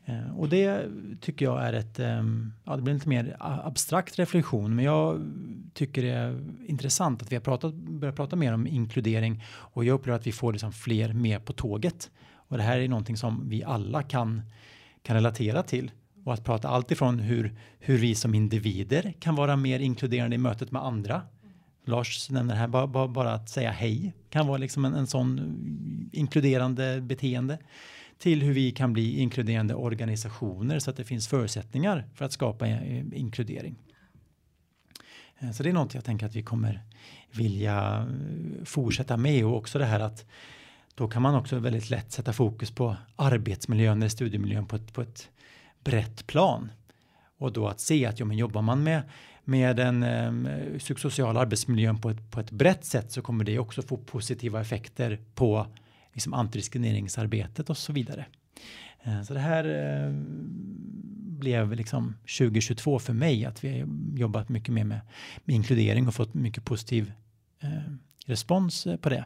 Eh, 0.09 0.39
och 0.39 0.49
det 0.49 0.87
tycker 1.21 1.45
jag 1.45 1.65
är 1.65 1.73
ett, 1.73 1.99
ehm, 1.99 2.53
ja 2.65 2.77
det 2.77 2.83
blir 2.83 2.95
lite 2.95 3.09
mer 3.09 3.37
abstrakt 3.41 4.19
reflektion 4.19 4.77
men 4.77 4.85
jag 4.85 5.21
tycker 5.75 6.03
det 6.03 6.11
är 6.11 6.45
intressant 6.67 7.23
att 7.23 7.33
vi 7.33 7.37
har 7.37 7.41
pratat, 7.41 7.75
börjat 7.75 8.17
prata 8.17 8.37
mer 8.37 8.55
om 8.55 8.67
inkludering 8.67 9.45
och 9.49 9.85
jag 9.85 9.95
upplever 9.95 10.19
att 10.19 10.27
vi 10.27 10.33
får 10.33 10.53
liksom 10.53 10.73
fler 10.73 11.13
med 11.13 11.45
på 11.45 11.53
tåget. 11.53 12.11
Och 12.31 12.57
det 12.57 12.63
här 12.63 12.79
är 12.79 12.89
någonting 12.89 13.17
som 13.17 13.49
vi 13.49 13.65
alla 13.65 14.03
kan, 14.03 14.43
kan 15.03 15.17
relatera 15.17 15.63
till 15.63 15.91
och 16.25 16.35
att 16.35 16.45
prata 16.45 16.69
allt 16.69 16.91
ifrån 16.91 17.19
hur, 17.19 17.55
hur 17.79 17.99
vi 17.99 18.15
som 18.15 18.35
individer 18.35 19.15
kan 19.21 19.35
vara 19.35 19.57
mer 19.57 19.81
inkluderande 19.81 20.37
i 20.37 20.39
mötet 20.39 20.71
med 20.71 20.85
andra. 20.85 21.23
Lars 21.85 22.31
nämner 22.31 22.55
här 22.55 22.69
bara, 22.69 22.87
bara, 22.87 23.09
bara 23.09 23.33
att 23.33 23.49
säga 23.49 23.71
hej 23.71 24.13
kan 24.31 24.47
vara 24.47 24.59
liksom 24.59 24.85
en, 24.85 24.95
en 24.95 25.07
sån 25.07 25.39
mm, 25.39 26.11
inkluderande 26.13 27.01
beteende 27.01 27.59
till 28.19 28.43
hur 28.43 28.53
vi 28.53 28.71
kan 28.71 28.93
bli 28.93 29.19
inkluderande 29.19 29.75
organisationer 29.75 30.79
så 30.79 30.91
att 30.91 30.97
det 30.97 31.05
finns 31.05 31.29
förutsättningar 31.29 32.05
för 32.15 32.25
att 32.25 32.33
skapa 32.33 32.67
eh, 32.67 33.05
inkludering. 33.13 33.77
Eh, 35.39 35.51
så 35.51 35.63
det 35.63 35.69
är 35.69 35.73
något 35.73 35.95
jag 35.95 36.05
tänker 36.05 36.27
att 36.27 36.37
vi 36.37 36.43
kommer 36.43 36.83
vilja 37.33 38.07
eh, 38.09 38.65
fortsätta 38.65 39.17
med 39.17 39.45
och 39.45 39.57
också 39.57 39.79
det 39.79 39.85
här 39.85 40.01
att 40.01 40.27
då 40.95 41.09
kan 41.09 41.23
man 41.23 41.35
också 41.35 41.59
väldigt 41.59 41.91
lätt 41.91 42.13
sätta 42.13 42.33
fokus 42.33 42.71
på 42.71 42.97
arbetsmiljön 43.17 43.99
eller 43.99 44.09
studiemiljön 44.09 44.67
på 44.67 44.77
ett, 44.77 44.93
på 44.93 45.03
ett 45.03 45.29
brett 45.85 46.27
plan. 46.27 46.71
Och 47.39 47.53
då 47.53 47.69
att 47.69 47.81
se 47.81 48.07
att 48.07 48.19
ja, 48.19 48.25
men 48.25 48.37
jobbar 48.37 48.63
man 48.63 48.83
med, 48.83 49.03
med 49.45 49.77
den 49.77 50.03
eh, 50.03 50.79
psykosociala 50.79 51.41
arbetsmiljön 51.41 52.01
på 52.01 52.11
ett, 52.11 52.31
på 52.31 52.41
ett 52.41 52.51
brett 52.51 52.85
sätt 52.85 53.13
så 53.13 53.23
kommer 53.23 53.45
det 53.45 53.59
också 53.59 53.83
få 53.83 53.97
positiva 53.97 54.61
effekter 54.61 55.19
på 55.35 55.67
liksom, 56.19 56.35
antidiskrimineringsarbetet 56.35 57.71
och 57.71 57.77
så 57.77 57.93
vidare. 57.93 58.27
Eh, 59.03 59.23
så 59.23 59.35
det 59.35 59.41
här 59.41 59.65
eh, 59.65 60.13
blev 61.39 61.73
liksom 61.73 62.15
2022 62.39 62.99
för 62.99 63.13
mig 63.13 63.45
att 63.45 63.65
vi 63.65 63.81
har 63.81 63.89
jobbat 64.19 64.49
mycket 64.49 64.75
mer 64.75 64.85
med, 64.85 65.01
med 65.45 65.57
inkludering 65.57 66.09
och 66.09 66.15
fått 66.15 66.35
mycket 66.35 66.65
positiv 66.65 67.13
eh, 67.61 67.93
respons 68.27 68.87
eh, 68.87 68.97
på 68.97 69.09
det. 69.09 69.25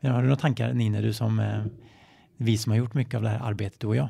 Men 0.00 0.12
har 0.12 0.22
du 0.22 0.28
några 0.28 0.40
tankar 0.40 0.72
Nina, 0.72 1.00
du 1.00 1.12
som 1.12 1.38
eh, 1.38 1.64
vi 2.36 2.58
som 2.58 2.70
har 2.70 2.78
gjort 2.78 2.94
mycket 2.94 3.14
av 3.14 3.22
det 3.22 3.28
här 3.28 3.40
arbetet, 3.40 3.80
du 3.80 3.86
och 3.86 3.96
jag? 3.96 4.08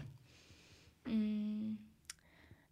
Mm. 1.07 1.45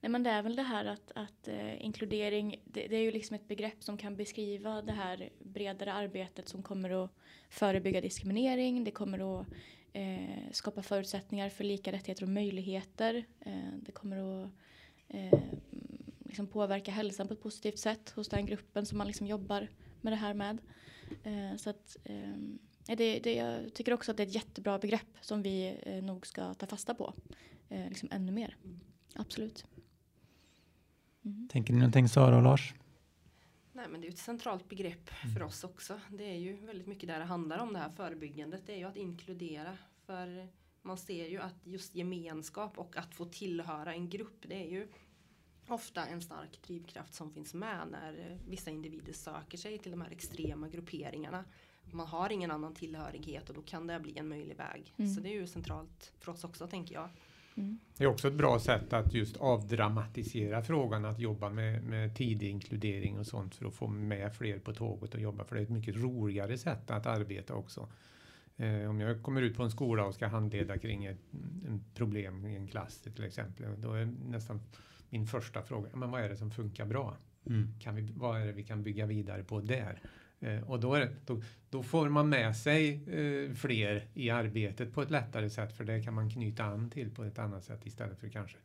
Nej, 0.05 0.11
men 0.11 0.23
det 0.23 0.31
är 0.31 0.43
väl 0.43 0.57
det 0.57 0.63
här 0.63 0.85
att, 0.85 1.13
att 1.15 1.49
eh, 1.49 1.85
inkludering, 1.85 2.63
det, 2.65 2.87
det, 2.87 2.97
är 2.97 3.01
ju 3.01 3.11
liksom 3.11 3.35
ett 3.35 3.49
begrepp 3.49 3.83
som 3.83 3.97
kan 3.97 4.17
beskriva 4.17 4.83
det 4.83 4.93
här 4.93 5.31
bredare 5.43 5.93
arbetet 5.93 6.49
som 6.49 6.63
kommer 6.63 7.05
att 7.05 7.11
förebygga 7.49 8.01
diskriminering, 8.01 8.85
det 8.85 8.91
kommer 8.91 9.41
att 9.41 9.47
eh, 9.93 10.51
skapa 10.53 10.83
förutsättningar 10.83 11.49
för 11.49 11.65
lika 11.65 11.93
rättigheter 11.93 12.23
och 12.23 12.29
möjligheter. 12.29 13.25
Eh, 13.41 13.73
det 13.83 13.93
kommer 13.93 14.45
att 14.45 14.51
eh, 15.09 15.41
liksom 16.25 16.47
påverka 16.47 16.91
hälsan 16.91 17.29
på 17.29 17.35
ett 17.35 17.43
positivt 17.43 17.79
sätt 17.79 18.11
hos 18.11 18.29
den 18.29 18.47
gruppen 18.47 18.87
som 18.87 18.99
man 18.99 19.07
liksom 19.07 19.27
jobbar 19.27 19.69
med 20.01 20.13
det 20.13 20.17
här 20.17 20.35
med. 20.35 20.59
Eh, 21.23 21.57
så 21.57 21.71
att 21.71 21.97
ehm, 22.05 22.59
det, 22.87 23.19
det, 23.19 23.35
jag 23.35 23.75
tycker 23.75 23.93
också 23.93 24.11
att 24.11 24.17
det 24.17 24.23
är 24.23 24.27
ett 24.27 24.35
jättebra 24.35 24.79
begrepp 24.79 25.17
som 25.21 25.43
vi 25.43 25.77
eh, 25.83 26.03
nog 26.03 26.27
ska 26.27 26.55
ta 26.55 26.67
fasta 26.67 26.95
på 26.95 27.15
eh, 27.69 27.89
liksom 27.89 28.09
ännu 28.13 28.33
mer. 28.33 28.57
Mm. 28.65 28.81
Absolut. 29.15 29.67
Mm. 31.25 31.49
Tänker 31.49 31.73
ni 31.73 31.79
någonting 31.79 32.09
Sara 32.09 32.37
och 32.37 32.43
Lars? 32.43 32.75
Nej 33.73 33.89
men 33.89 34.01
det 34.01 34.07
är 34.07 34.11
ett 34.11 34.19
centralt 34.19 34.69
begrepp 34.69 35.11
mm. 35.23 35.35
för 35.35 35.43
oss 35.43 35.65
också. 35.65 36.01
Det 36.11 36.25
är 36.25 36.39
ju 36.39 36.67
väldigt 36.67 36.87
mycket 36.87 37.09
där 37.09 37.19
det 37.19 37.25
handlar 37.25 37.59
om 37.59 37.73
det 37.73 37.79
här 37.79 37.91
förebyggandet. 37.91 38.67
Det 38.67 38.73
är 38.73 38.79
ju 38.79 38.85
att 38.85 38.97
inkludera. 38.97 39.79
För 40.07 40.49
man 40.83 40.99
ser 40.99 41.29
ju 41.29 41.41
att 41.41 41.67
just 41.67 41.95
gemenskap 41.95 42.79
och 42.79 42.97
att 42.97 43.15
få 43.15 43.25
tillhöra 43.25 43.95
en 43.95 44.09
grupp 44.09 44.45
det 44.49 44.55
är 44.55 44.71
ju 44.71 44.89
ofta 45.69 46.07
en 46.07 46.23
stark 46.23 46.63
drivkraft 46.67 47.15
som 47.15 47.33
finns 47.33 47.55
med 47.55 47.89
när 47.91 48.39
vissa 48.49 48.71
individer 48.71 49.13
söker 49.13 49.59
sig 49.59 49.79
till 49.79 49.91
de 49.91 50.01
här 50.01 50.11
extrema 50.11 50.69
grupperingarna 50.69 51.45
man 51.93 52.07
har 52.07 52.33
ingen 52.33 52.51
annan 52.51 52.75
tillhörighet 52.75 53.49
och 53.49 53.55
då 53.55 53.63
kan 53.63 53.87
det 53.87 54.01
bli 54.01 54.19
en 54.19 54.29
möjlig 54.29 54.57
väg. 54.57 54.95
Mm. 54.97 55.15
Så 55.15 55.21
det 55.21 55.29
är 55.29 55.33
ju 55.33 55.47
centralt 55.47 56.13
för 56.19 56.33
oss 56.33 56.45
också 56.45 56.67
tänker 56.67 56.95
jag. 56.95 57.09
Mm. 57.57 57.79
Det 57.97 58.05
är 58.05 58.09
också 58.09 58.29
ett 58.29 58.35
bra 58.35 58.59
sätt 58.59 58.93
att 58.93 59.15
just 59.15 59.37
avdramatisera 59.37 60.63
frågan 60.63 61.05
att 61.05 61.21
jobba 61.21 61.51
med, 61.51 61.85
med 61.85 62.17
tidig 62.17 62.51
inkludering 62.51 63.19
och 63.19 63.27
sånt 63.27 63.55
för 63.55 63.67
att 63.67 63.75
få 63.75 63.87
med 63.87 64.35
fler 64.35 64.59
på 64.59 64.73
tåget 64.73 65.15
och 65.15 65.21
jobba 65.21 65.45
för 65.45 65.55
det 65.55 65.61
är 65.61 65.65
ett 65.65 65.71
mycket 65.71 65.97
roligare 65.97 66.59
sätt 66.59 66.91
att 66.91 67.07
arbeta 67.07 67.55
också. 67.55 67.89
Eh, 68.57 68.91
om 68.91 69.01
jag 69.01 69.23
kommer 69.23 69.43
ut 69.43 69.57
på 69.57 69.63
en 69.63 69.71
skola 69.71 70.05
och 70.05 70.15
ska 70.15 70.27
handleda 70.27 70.79
kring 70.79 71.05
ett 71.05 71.19
problem 71.95 72.47
i 72.47 72.57
en 72.57 72.69
klass 72.69 72.99
till 72.99 73.25
exempel, 73.25 73.81
då 73.81 73.93
är 73.93 74.09
nästan 74.29 74.61
min 75.11 75.27
första 75.27 75.63
fråga, 75.63 75.89
men 75.95 76.11
vad 76.11 76.21
är 76.21 76.29
det 76.29 76.37
som 76.37 76.51
funkar 76.51 76.87
bra? 76.87 77.17
Mm. 77.47 77.69
Kan 77.81 77.95
vi, 77.95 78.13
vad 78.17 78.41
är 78.41 78.47
det 78.47 78.53
vi 78.53 78.65
kan 78.65 78.83
bygga 78.83 79.07
vidare 79.07 79.45
på 79.45 79.61
där? 79.61 80.01
Eh, 80.41 80.71
och 80.71 80.81
då, 80.81 80.95
det, 80.95 81.17
då, 81.27 81.43
då, 81.71 81.83
får 81.83 82.09
man 82.09 82.29
med 82.29 82.57
sig 82.57 82.95
eh, 82.95 83.55
fler 83.55 84.09
i 84.15 84.31
arbetet 84.31 84.93
på 84.93 85.03
ett 85.03 85.11
lättare 85.11 85.51
sätt 85.51 85.73
för 85.73 85.85
det 85.85 86.03
kan 86.03 86.15
man 86.15 86.31
knyta 86.31 86.65
an 86.65 86.91
till 86.91 87.15
på 87.15 87.25
ett 87.25 87.39
annat 87.39 87.65
sätt 87.65 87.87
istället 87.87 88.19
för 88.19 88.29
kanske 88.29 88.57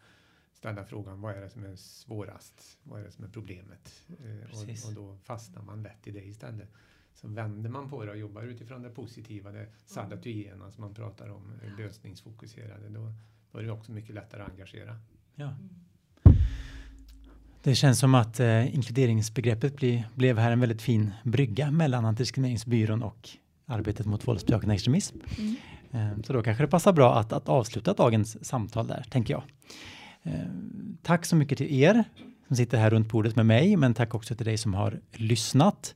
ställa 0.54 0.86
frågan 0.86 1.22
vad 1.22 1.36
är 1.36 1.42
det 1.42 1.50
som 1.50 1.64
är 1.64 1.76
svårast? 1.76 2.78
Vad 2.84 3.00
är 3.00 3.04
det 3.04 3.12
som 3.12 3.26
är 3.26 3.30
problemet? 3.30 4.04
Eh, 4.08 4.60
och, 4.60 4.90
och, 4.90 4.94
då 4.96 5.18
fastnar 5.18 5.62
man 5.62 5.84
lätt 5.84 6.08
i 6.08 6.12
det 6.12 6.26
istället. 6.26 6.70
Så 7.14 7.28
vänder 7.28 7.70
man 7.70 7.90
på 7.90 8.06
det 8.06 8.12
och 8.12 8.18
jobbar 8.18 8.44
utifrån 8.44 8.82
det 8.82 8.90
positiva, 8.90 9.52
det 9.52 9.68
sadatuena 9.86 10.72
som 10.72 10.82
man 10.82 10.94
pratar 10.94 11.30
om, 11.30 11.54
lösningsfokuserade, 11.78 12.90
då, 12.90 13.14
då 13.52 13.60
är 13.60 13.64
det 13.64 13.72
också 13.72 13.92
mycket 13.92 14.16
lättare 14.16 14.42
att 14.42 14.50
engagera. 14.50 15.00
Ja. 15.36 15.56
Det 17.64 17.76
känns 17.76 18.00
som 18.00 18.16
att 18.16 18.40
eh, 18.40 18.76
inkluderingsbegreppet 18.76 19.76
bli, 19.76 20.06
blev 20.16 20.38
här 20.38 20.52
en 20.52 20.60
väldigt 20.60 20.82
fin 20.82 21.12
brygga 21.24 21.72
mellan 21.72 22.06
Antidiskrimineringsbyrån 22.06 23.04
och 23.04 23.30
arbetet 23.66 24.06
mot 24.06 24.28
våldsbejakande 24.28 24.76
extremism. 24.76 25.18
Mm. 25.38 25.56
Eh, 25.92 26.24
så 26.24 26.34
då 26.34 26.44
kanske 26.44 26.64
det 26.64 26.68
passar 26.68 26.94
bra 26.94 27.20
att, 27.20 27.34
att 27.34 27.50
avsluta 27.50 27.94
dagens 27.94 28.46
samtal 28.46 28.88
där, 28.88 29.06
tänker 29.10 29.34
jag. 29.34 29.44
Eh, 30.24 30.34
tack 31.02 31.26
så 31.26 31.36
mycket 31.36 31.58
till 31.58 31.82
er 31.82 32.04
som 32.48 32.56
sitter 32.56 32.78
här 32.78 32.90
runt 32.90 33.10
bordet 33.10 33.36
med 33.36 33.46
mig, 33.46 33.76
men 33.76 33.94
tack 33.94 34.16
också 34.16 34.36
till 34.36 34.46
dig 34.46 34.58
som 34.58 34.74
har 34.74 35.00
lyssnat. 35.14 35.96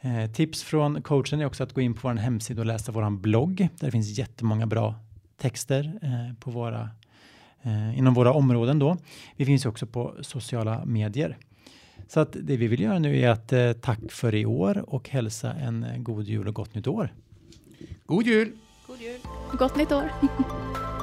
Eh, 0.00 0.30
tips 0.30 0.62
från 0.62 1.02
coachen 1.02 1.40
är 1.40 1.44
också 1.44 1.62
att 1.62 1.72
gå 1.72 1.80
in 1.80 1.94
på 1.94 2.08
vår 2.08 2.14
hemsida 2.14 2.62
och 2.62 2.66
läsa 2.66 2.92
vår 2.92 3.10
blogg, 3.10 3.56
där 3.56 3.86
det 3.86 3.90
finns 3.90 4.18
jättemånga 4.18 4.66
bra 4.66 4.94
texter 5.36 5.98
eh, 6.02 6.34
på 6.40 6.50
våra 6.50 6.90
eh, 7.64 7.98
inom 7.98 8.14
våra 8.14 8.32
områden 8.32 8.78
då. 8.78 8.96
Vi 9.36 9.44
finns 9.44 9.66
också 9.66 9.86
på 9.86 10.14
sociala 10.20 10.84
medier. 10.84 11.38
Så 12.08 12.20
att 12.20 12.36
det 12.40 12.56
vi 12.56 12.66
vill 12.66 12.80
göra 12.80 12.98
nu 12.98 13.20
är 13.20 13.28
att 13.28 13.52
eh, 13.52 13.72
tack 13.72 14.12
för 14.12 14.34
i 14.34 14.46
år 14.46 14.84
och 14.88 15.08
hälsa 15.08 15.52
en 15.52 15.84
eh, 15.84 15.98
god 15.98 16.24
jul 16.24 16.48
och 16.48 16.54
gott 16.54 16.74
nytt 16.74 16.86
år. 16.86 17.12
God 18.06 18.26
jul! 18.26 18.52
God 18.86 19.00
jul! 19.00 19.20
Gott 19.58 19.76
nytt 19.76 19.92
år! 19.92 20.10